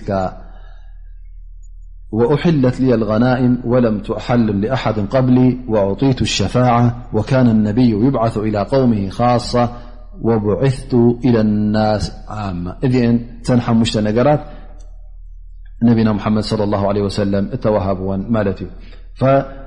وأحلت 2.14 2.80
لي 2.82 2.94
الغنائم 2.94 3.62
ولم 3.66 4.00
تحل 4.00 4.62
لأحد 4.62 5.00
قبلي 5.00 5.60
وعطيت 5.68 6.22
الشفاعة 6.22 7.10
وكان 7.14 7.50
النبي 7.50 7.90
يبعث 7.90 8.38
إلى 8.38 8.62
قومه 8.64 9.10
خاصة 9.10 9.70
وبعثت 10.22 10.94
إلى 10.94 11.42
الناس 11.42 12.14
عامةذ 12.30 13.18
نرت 13.96 14.42
ني 15.84 16.14
محم 16.14 16.42
صلى 16.42 16.64
الله 16.64 16.88
عليه 16.88 17.02
وسلمتب 17.02 17.72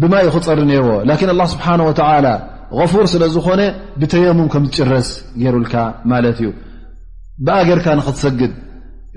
ብማይ 0.00 0.26
ኽፀሪ 0.36 0.58
ነይርዎ 0.70 0.96
ላን 1.08 1.18
ላه 1.40 1.46
ስብሓን 1.54 1.80
ወ 1.88 1.96
غፉር 2.78 3.04
ስለ 3.12 3.22
ዝኾነ 3.34 3.60
ብተየሙም 4.00 4.48
ከም 4.52 4.62
ዝጭረስ 4.66 5.08
ገይሩልካ 5.42 5.74
ማለት 6.10 6.38
እዩ 6.40 6.48
ብኣጌርካ 7.46 7.86
ንኽትሰግድ 7.98 8.52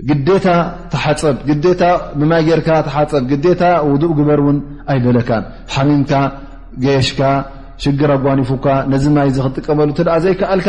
ግዴታ 0.08 0.46
ተሓፀብታ 0.92 1.82
ብማይ 2.20 2.42
ጌርካ 2.48 2.68
ተሓፀብ 2.86 3.24
ግዴታ 3.32 3.62
ውዱእ 3.90 4.12
ግበር 4.18 4.40
እውን 4.44 4.58
ኣይበለካን 4.92 5.44
ሓሚምካ 5.74 6.12
ጌየሽካ 6.84 7.20
ሽግር 7.82 8.10
ኣጓኒፉካ 8.16 8.66
ነዚ 8.92 9.04
ማይ 9.16 9.28
ዘ 9.34 9.38
ክትጥቀመሉ 9.44 9.88
እተኣ 9.94 10.14
ዘይከኣልካ 10.24 10.68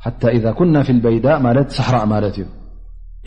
حتى 0.00 0.28
إذا 0.28 0.52
كنا 0.52 0.82
في 0.82 0.92
البيداءصحر 0.92 2.06
مال 2.06 2.24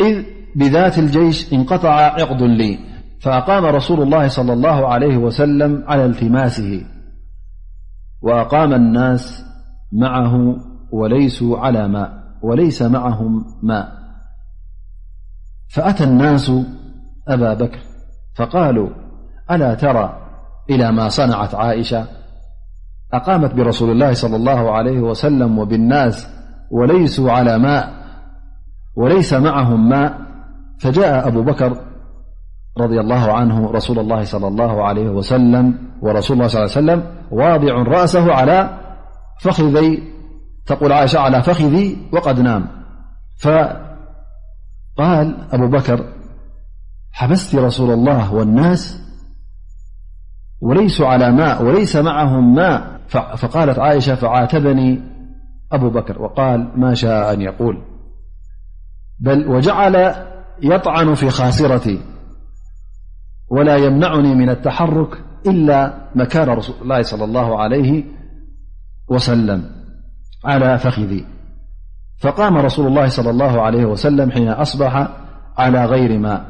إذ 0.01 0.23
بذات 0.55 0.99
الجيش 0.99 1.53
انقطع 1.53 1.89
عقد 1.93 2.41
لي 2.43 2.79
فأقام 3.21 3.65
رسول 3.65 4.01
الله 4.01 4.27
صلى 4.27 4.53
الله 4.53 4.87
عليه 4.87 5.17
وسلم-على 5.17 6.05
التماسه 6.05 6.83
وأام 8.21 8.73
الناس 8.73 9.45
معوليس 12.41 12.81
معهم 12.81 13.45
ما 13.63 13.89
فأتى 15.69 16.03
الناس 16.03 16.51
أبا 17.27 17.53
بكر 17.53 17.79
فقالوا 18.35 18.89
ألا 19.51 19.73
ترى 19.75 20.17
إلى 20.69 20.91
ما 20.91 21.09
صنعت 21.09 21.55
عائشة 21.55 22.07
أقامت 23.13 23.53
برسول 23.53 23.89
الله 23.91 24.13
صلى 24.13 24.35
الله 24.35 24.71
عليه 24.71 24.99
وسلم 24.99 25.59
وبالناس 25.59 26.32
وليس 28.95 29.33
معهم 29.33 29.89
ماء 29.89 30.13
فجاء 30.79 31.27
أبو 31.27 31.43
بكر 31.43 31.77
رضي 32.79 32.99
الله 32.99 33.33
عنه 33.33 33.71
رسول 33.71 33.99
الله 33.99 34.23
صلى 34.23 34.47
الله 34.47 34.83
عليه 34.87 35.09
وسلم 35.09 35.75
ورسول 36.01 36.37
اله 36.37 36.47
ص 36.47 36.55
ل 36.57 36.63
وسلم 36.63 37.03
واضع 37.31 37.73
رأسه 37.73 38.33
على 38.33 38.79
فخذي 39.41 40.03
تقولعئشة 40.65 41.19
على 41.19 41.43
فخذي 41.43 41.97
وقد 42.13 42.39
نام 42.39 42.65
فقال 43.39 45.37
أبو 45.51 45.67
بكر 45.67 46.05
حبستي 47.11 47.57
رسول 47.57 47.91
الله 47.91 48.33
والناس 48.33 49.01
وليسوا 50.61 51.07
على 51.07 51.31
ماء 51.31 51.63
وليس 51.63 51.95
معهم 51.95 52.55
ماء 52.55 52.97
فقالت 53.35 53.79
عائشة 53.79 54.15
فعاتبني 54.15 55.12
أوقال 55.73 56.71
ما 56.75 56.93
شاء 56.93 57.33
أن 57.33 57.41
يقول 57.41 57.77
بل 59.19 59.47
وجعل 59.47 60.15
يطعن 60.63 61.13
في 61.15 61.29
خاصرتي 61.29 61.99
ولا 63.49 63.75
يمنعني 63.75 64.35
من 64.35 64.49
التحرك 64.49 65.21
إلا 65.47 65.93
مكان 66.15 66.49
رسول 66.49 66.75
الله 66.81 67.01
صلى 67.01 67.23
الله 67.23 67.59
عليه 67.61 68.03
وسلم 69.09 69.63
على 70.45 70.77
فخذي 70.77 71.25
فقام 72.19 72.57
رسول 72.57 72.87
الله 72.87 73.07
صلى 73.07 73.29
الله 73.29 73.61
عليه 73.61 73.85
وسلم 73.85 74.31
حين 74.31 74.49
أصبح 74.49 75.07
على 75.57 75.85
غير 75.85 76.19
ما 76.19 76.45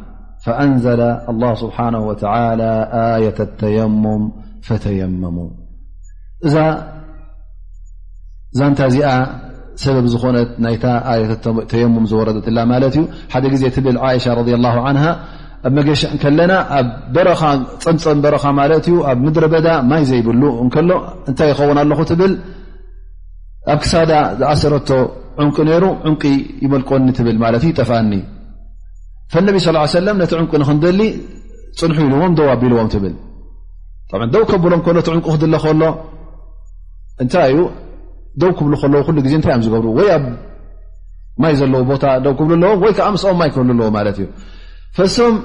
فأنزل 0.45 1.01
الله 1.01 1.53
سبحانه 1.53 1.99
وتعالى 1.99 2.89
آية 2.93 3.35
التيمم 3.39 4.31
فتيمموا 4.61 5.49
ዛንታ 8.59 8.79
እዚኣ 8.89 9.07
ሰበብ 9.83 10.05
ዝኾነት 10.13 10.49
ናይ 10.63 10.75
ተየሙም 11.71 12.03
ዝወረትላ 12.11 12.57
ማት 12.71 12.95
ዩ 12.99 13.03
ሓደ 13.33 13.45
ግዜ 13.55 13.63
ብል 13.87 13.97
ሻ 14.23 14.25
ኣመሽዕ 15.67 16.09
ከለና 16.21 16.53
ኣብ 16.77 16.87
በረ 17.15 17.27
ፀንፀም 17.83 18.19
በረኻ 18.23 18.43
ማት 18.59 18.87
ዩ 18.91 18.95
ኣብ 19.09 19.17
ምድረ 19.25 19.45
በዳ 19.53 19.67
ማይ 19.89 20.01
ዘይብሉ 20.09 20.41
ከሎ 20.75 20.89
እንታይ 21.29 21.49
ይኸውን 21.51 21.77
ኣለኹ 21.83 21.99
ትብል 22.09 22.33
ኣብ 23.73 23.77
ክሳዳ 23.83 24.11
ዝኣሰረ 24.39 24.73
ዕንቂ 25.43 25.55
ይሩ 25.73 25.85
ዕንቂ 26.09 26.23
ይመልቀኒ 26.63 27.07
ብል 27.27 27.37
ት 27.63 27.65
እ 27.69 27.73
ጠፋኣኒ 27.81 28.11
ነቢ 29.47 29.55
ص 29.65 29.95
ለ 30.07 30.09
ነቲ 30.23 30.31
ዕንቁ 30.41 30.51
ንክንደሊ 30.61 31.01
ፅንሑ 31.79 31.97
ኢልዎም 32.07 32.33
ደው 32.39 32.49
ኣቢልዎም 32.55 32.89
ብል 33.03 33.15
ደው 34.33 34.43
ከብሎም 34.51 34.83
ዕንቁ 35.15 35.23
ክለ 35.43 35.55
ከሎ 35.65 35.83
ታይዩ 37.35 37.57
ደ 38.41 38.49
ክብ 38.57 38.67
ከ 38.81 38.85
ሉ 39.15 39.19
ግዜ 39.25 39.33
ታ 39.45 39.55
ዝገብሩ 39.65 39.87
ኣ 40.13 40.17
ማ 41.41 41.45
ብኣዎዓ 41.89 42.33
ኦምይ 43.31 43.49
ክህኣዎ 43.55 44.11
እ 44.23 44.27
ፈም 44.97 45.35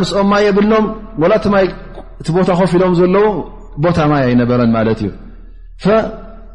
ምስኦም 0.00 0.26
ማ 0.32 0.38
የብሎም 0.44 0.84
ይ 1.64 1.68
እቲ 2.20 2.28
ቦታ 2.36 2.48
ኮፍ 2.58 2.70
ኢሎም 2.76 2.94
ዘለዎ 2.98 3.24
ቦታ 3.84 3.98
ማ 4.10 4.12
ኣይነበረን 4.28 4.70
ማት 4.76 4.88
እዩ 5.02 5.10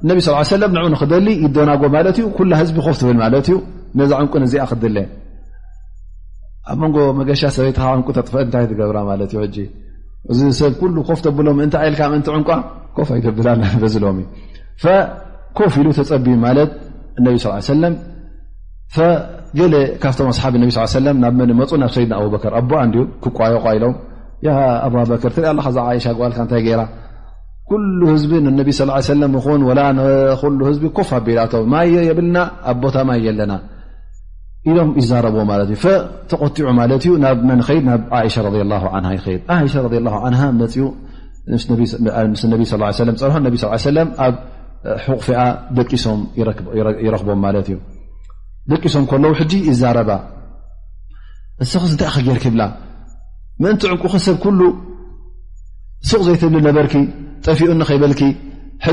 ነብ 0.07 0.18
ስ 0.26 0.52
ለ 0.61 0.64
ን 0.86 0.88
ንክደሊ 0.94 1.28
ይደናጎት 1.45 2.06
እዩ 2.20 2.24
ኩላ 2.38 2.52
ህዝ 2.61 2.70
ፍትብልት 2.88 3.45
እዩ 3.52 3.56
ነዛ 3.99 4.11
ዕንቁ 4.24 4.34
ዚኣ 4.52 4.64
ክለ 4.72 4.98
ኣብ 6.72 6.80
ን 6.94 6.94
መሻ 7.28 7.41
ሰበይት 7.57 7.78
ዕን 7.91 8.02
ጥፈታ 8.28 8.53
ብራእዚሰብ 8.80 10.76
ኮፍብሎ 11.10 11.48
ል 11.60 11.88
ዕንቋ 12.38 12.49
ኮፍ 12.98 13.10
ይብላሎ 13.28 13.61
ኮፍ 15.58 15.74
ኢሉ 15.82 15.88
ተፀቢ 16.00 16.28
ማለት 16.46 16.70
እነቢ 17.20 17.36
ስ 17.70 17.76
ለም 17.84 17.96
ገ 19.58 19.60
ካብቶም 20.04 20.28
ኣስሓብ 20.32 20.54
ቢ 20.54 20.60
ለ 21.06 21.12
ናብ 21.24 21.34
መን 21.40 21.52
መፁ 21.60 21.72
ናብ 21.82 21.90
ሰድና 21.96 22.14
ኣበክር 22.22 22.54
ኣ 22.60 22.84
እ 23.02 23.04
ክቋዮቋኢሎም 23.24 23.94
ኣባበከር 24.86 25.32
ትሪአ 25.36 25.52
ኣ 25.68 25.72
ዛ 25.76 25.82
እሻ 26.00 26.06
ግልካ 26.20 26.38
እንታይ 26.46 26.62
ገራ 26.68 26.82
ኩሉ 27.70 28.00
ህዝቢ 28.14 28.32
ነ 28.46 28.72
ስ 28.80 29.12
ለ 29.22 29.82
ን 29.98 30.58
ህዝቢ 30.68 30.84
ኮፍ 30.98 31.10
ኣቢላቶ 31.20 31.54
ማየ 31.74 31.96
የብልና 32.10 32.38
ኣ 32.72 32.76
ቦታ 32.86 32.96
ማየ 33.10 33.28
ኣለና 33.34 33.54
ኢሎም 34.72 34.90
ይዛረብ 35.02 35.36
ማትእዩ 35.50 35.78
ተቆቲዑ 36.32 36.68
ማለት 36.80 37.02
እዩ 37.06 37.14
ናብ 37.26 37.40
መን 37.50 37.62
ኸይድ 37.68 37.84
ናብ 37.90 38.02
ሻ 38.36 38.44
ረ 38.48 38.56
ይ 39.20 39.22
ፅኡ 40.76 40.90
ምስ 42.42 42.44
ነ 42.50 42.54
ርሑ 43.30 44.30
ቕ 45.03 45.35
ደቂም 45.77 46.22
ይረክቦም 47.05 47.41
ት 47.65 47.69
እዩ 47.73 47.77
ደቂሶም 48.72 49.05
ለዉ 49.23 49.34
ሕ 49.39 49.43
ይዛረባ 49.69 50.11
እስክስ 51.64 51.91
እታይ 51.95 52.10
ኸጌርክብላ 52.15 52.61
ምእንቲ 53.64 53.81
ዕንቁ 53.93 54.03
ሰብ 54.26 54.43
ሉ 54.60 54.61
ሱቕ 56.10 56.22
ዘይትብል 56.27 56.64
ነበርኪ 56.68 56.93
ጠፊኡ 57.45 57.68
ንከይበልኪ 57.80 58.22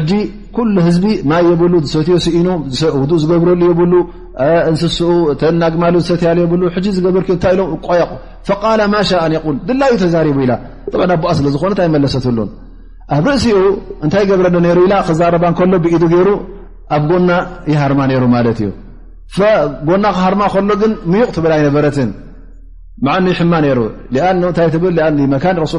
ጂ 0.09 0.11
ኩ 0.57 0.65
ህዝቢ 0.87 1.05
ማ 1.31 1.39
የብሉ 1.47 1.73
ዝሰትዮ 1.85 2.17
ኢኖ 2.41 2.49
ውእ 2.99 3.13
ዝገብረሉ 3.23 3.63
ብሉእንስኡ 3.79 5.09
ተናግማሉ 5.41 5.95
ዝሰትያ 6.05 6.33
ሉ 6.63 6.63
ዝገበር 6.97 7.23
ታይ 7.45 7.53
ኢሎም 7.57 7.71
ቆያቁ 7.89 8.11
ማ 8.95 9.03
ሻ 9.11 9.23
ል 9.33 9.57
ድላዩ 9.69 9.95
ተዛሪቡ 10.05 10.37
ኢላ 10.47 10.53
ኣ 11.07 11.17
ቦኣ 11.25 11.33
ስለዝኮነ 11.41 11.73
ታይ 11.81 11.89
መለሰትሉን 11.97 12.51
ኣብ 13.17 13.25
ርእሲኡ 13.31 13.57
እንታይ 14.05 14.25
ገብረዶ 14.31 14.57
ነሩ 14.67 14.79
ኢላ 14.87 14.95
ክዛረባን 15.09 15.55
ከሎ 15.59 15.73
ብኢዱ 15.85 16.03
ገይሩ 16.15 16.29
ኣብ 16.97 17.03
ጎና 17.11 17.31
ይሃርማ 17.73 18.01
ነይሩ 18.11 18.23
ማለት 18.37 18.59
እዩ 18.67 18.71
ጎና 19.89 20.05
ክሃርማ 20.17 20.43
ከሎ 20.55 20.71
ግን 20.83 20.93
ምዩቕ 21.13 21.31
ትብል 21.37 21.53
ኣይነበረትን 21.57 22.11
ዓኒሕማ 23.15 23.53
ሩ 23.77 23.81
እታ 24.51 24.63
መ 25.61 25.67
ሱ 25.73 25.79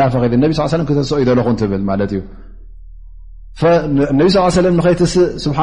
ላ 0.00 0.08
ፈ 0.14 0.20
ነ 0.80 0.82
ክስ 0.88 1.10
ዩዘለኹን 1.22 1.56
ትብል 1.62 1.82
ማት 1.88 2.00
እዩ 2.06 2.20
ነቢ 4.18 4.26
ስ 4.34 4.58
ለም 4.66 4.74
ንኸይትስእ 4.78 5.14
ስብሓ 5.44 5.60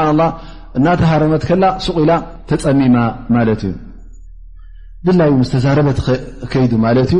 እናተሃርመት 0.79 1.43
ከላ 1.49 1.65
ሱቅ 1.85 1.95
ኢላ 2.03 2.11
ተፀሚማ 2.49 2.95
ማለት 3.35 3.61
እዩ 3.67 3.73
ድላዩ 5.05 5.31
ምስ 5.41 5.49
ተዛረበት 5.53 5.99
ከይዱ 6.53 6.71
ማለት 6.85 7.09
እዩ 7.15 7.19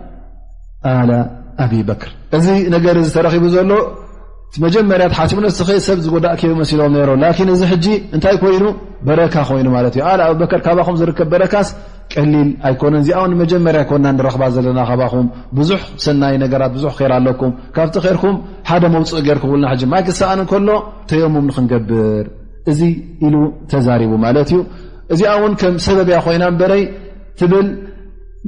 ኣል 0.89 1.09
ኣብበክር 1.63 2.11
እዚ 2.37 2.47
ነገር 2.75 2.95
እዚ 3.01 3.07
ተረኪቡ 3.17 3.45
ዘሎ 3.55 3.67
መጀመርያሓሲቡነ 4.63 5.47
ሰብ 5.87 5.97
ዝጎዳእ 6.05 6.33
ክብ 6.39 6.53
መሲሎም 6.61 6.95
ሮ 7.09 7.11
ላ 7.21 7.25
እዚ 7.55 7.61
ሕጂ 7.71 7.85
እንታይ 8.15 8.35
ኮይኑ 8.41 8.63
በረካ 9.07 9.35
ኮይኑ 9.49 9.67
ማት 9.75 9.85
እዩ 9.95 10.01
ል 10.19 10.21
ኣብ 10.25 10.35
በክር 10.41 10.61
ካባኹም 10.65 10.95
ዝርከብ 11.01 11.27
በረካስ 11.33 11.67
ቀሊል 12.13 12.49
ኣይኮነን 12.67 12.99
እዚኣ 13.03 13.19
ን 13.31 13.35
መጀመርያ 13.41 13.81
ኮና 13.91 14.05
ንረኽባ 14.15 14.43
ዘለና 14.55 14.79
ካባኹም 14.89 15.27
ብዙሕ 15.59 15.81
ሰናይ 16.05 16.35
ነገራት 16.43 16.71
ብዙ 16.77 16.85
ር 17.09 17.11
ኣለኩም 17.17 17.53
ካብቲ 17.77 17.95
ርኩም 18.15 18.35
ሓደ 18.69 18.83
መውፅእ 18.95 19.21
ጌር 19.27 19.39
ክብሉና 19.43 19.65
ማይ 19.93 20.03
ክሰእን 20.09 20.41
ከሎ 20.51 20.69
ተየሙም 21.11 21.45
ንክንገብር 21.51 22.25
እዚ 22.73 22.79
ኢሉ 23.27 23.35
ተዛሪቡ 23.73 24.11
ማለት 24.25 24.49
እዩ 24.53 24.59
እዚኣ 25.13 25.31
ውን 25.43 25.55
ከም 25.61 25.77
ሰበብ 25.87 26.09
እያ 26.13 26.19
ኮይና 26.27 26.43
በይ 26.63 26.83
ትብል 27.39 27.67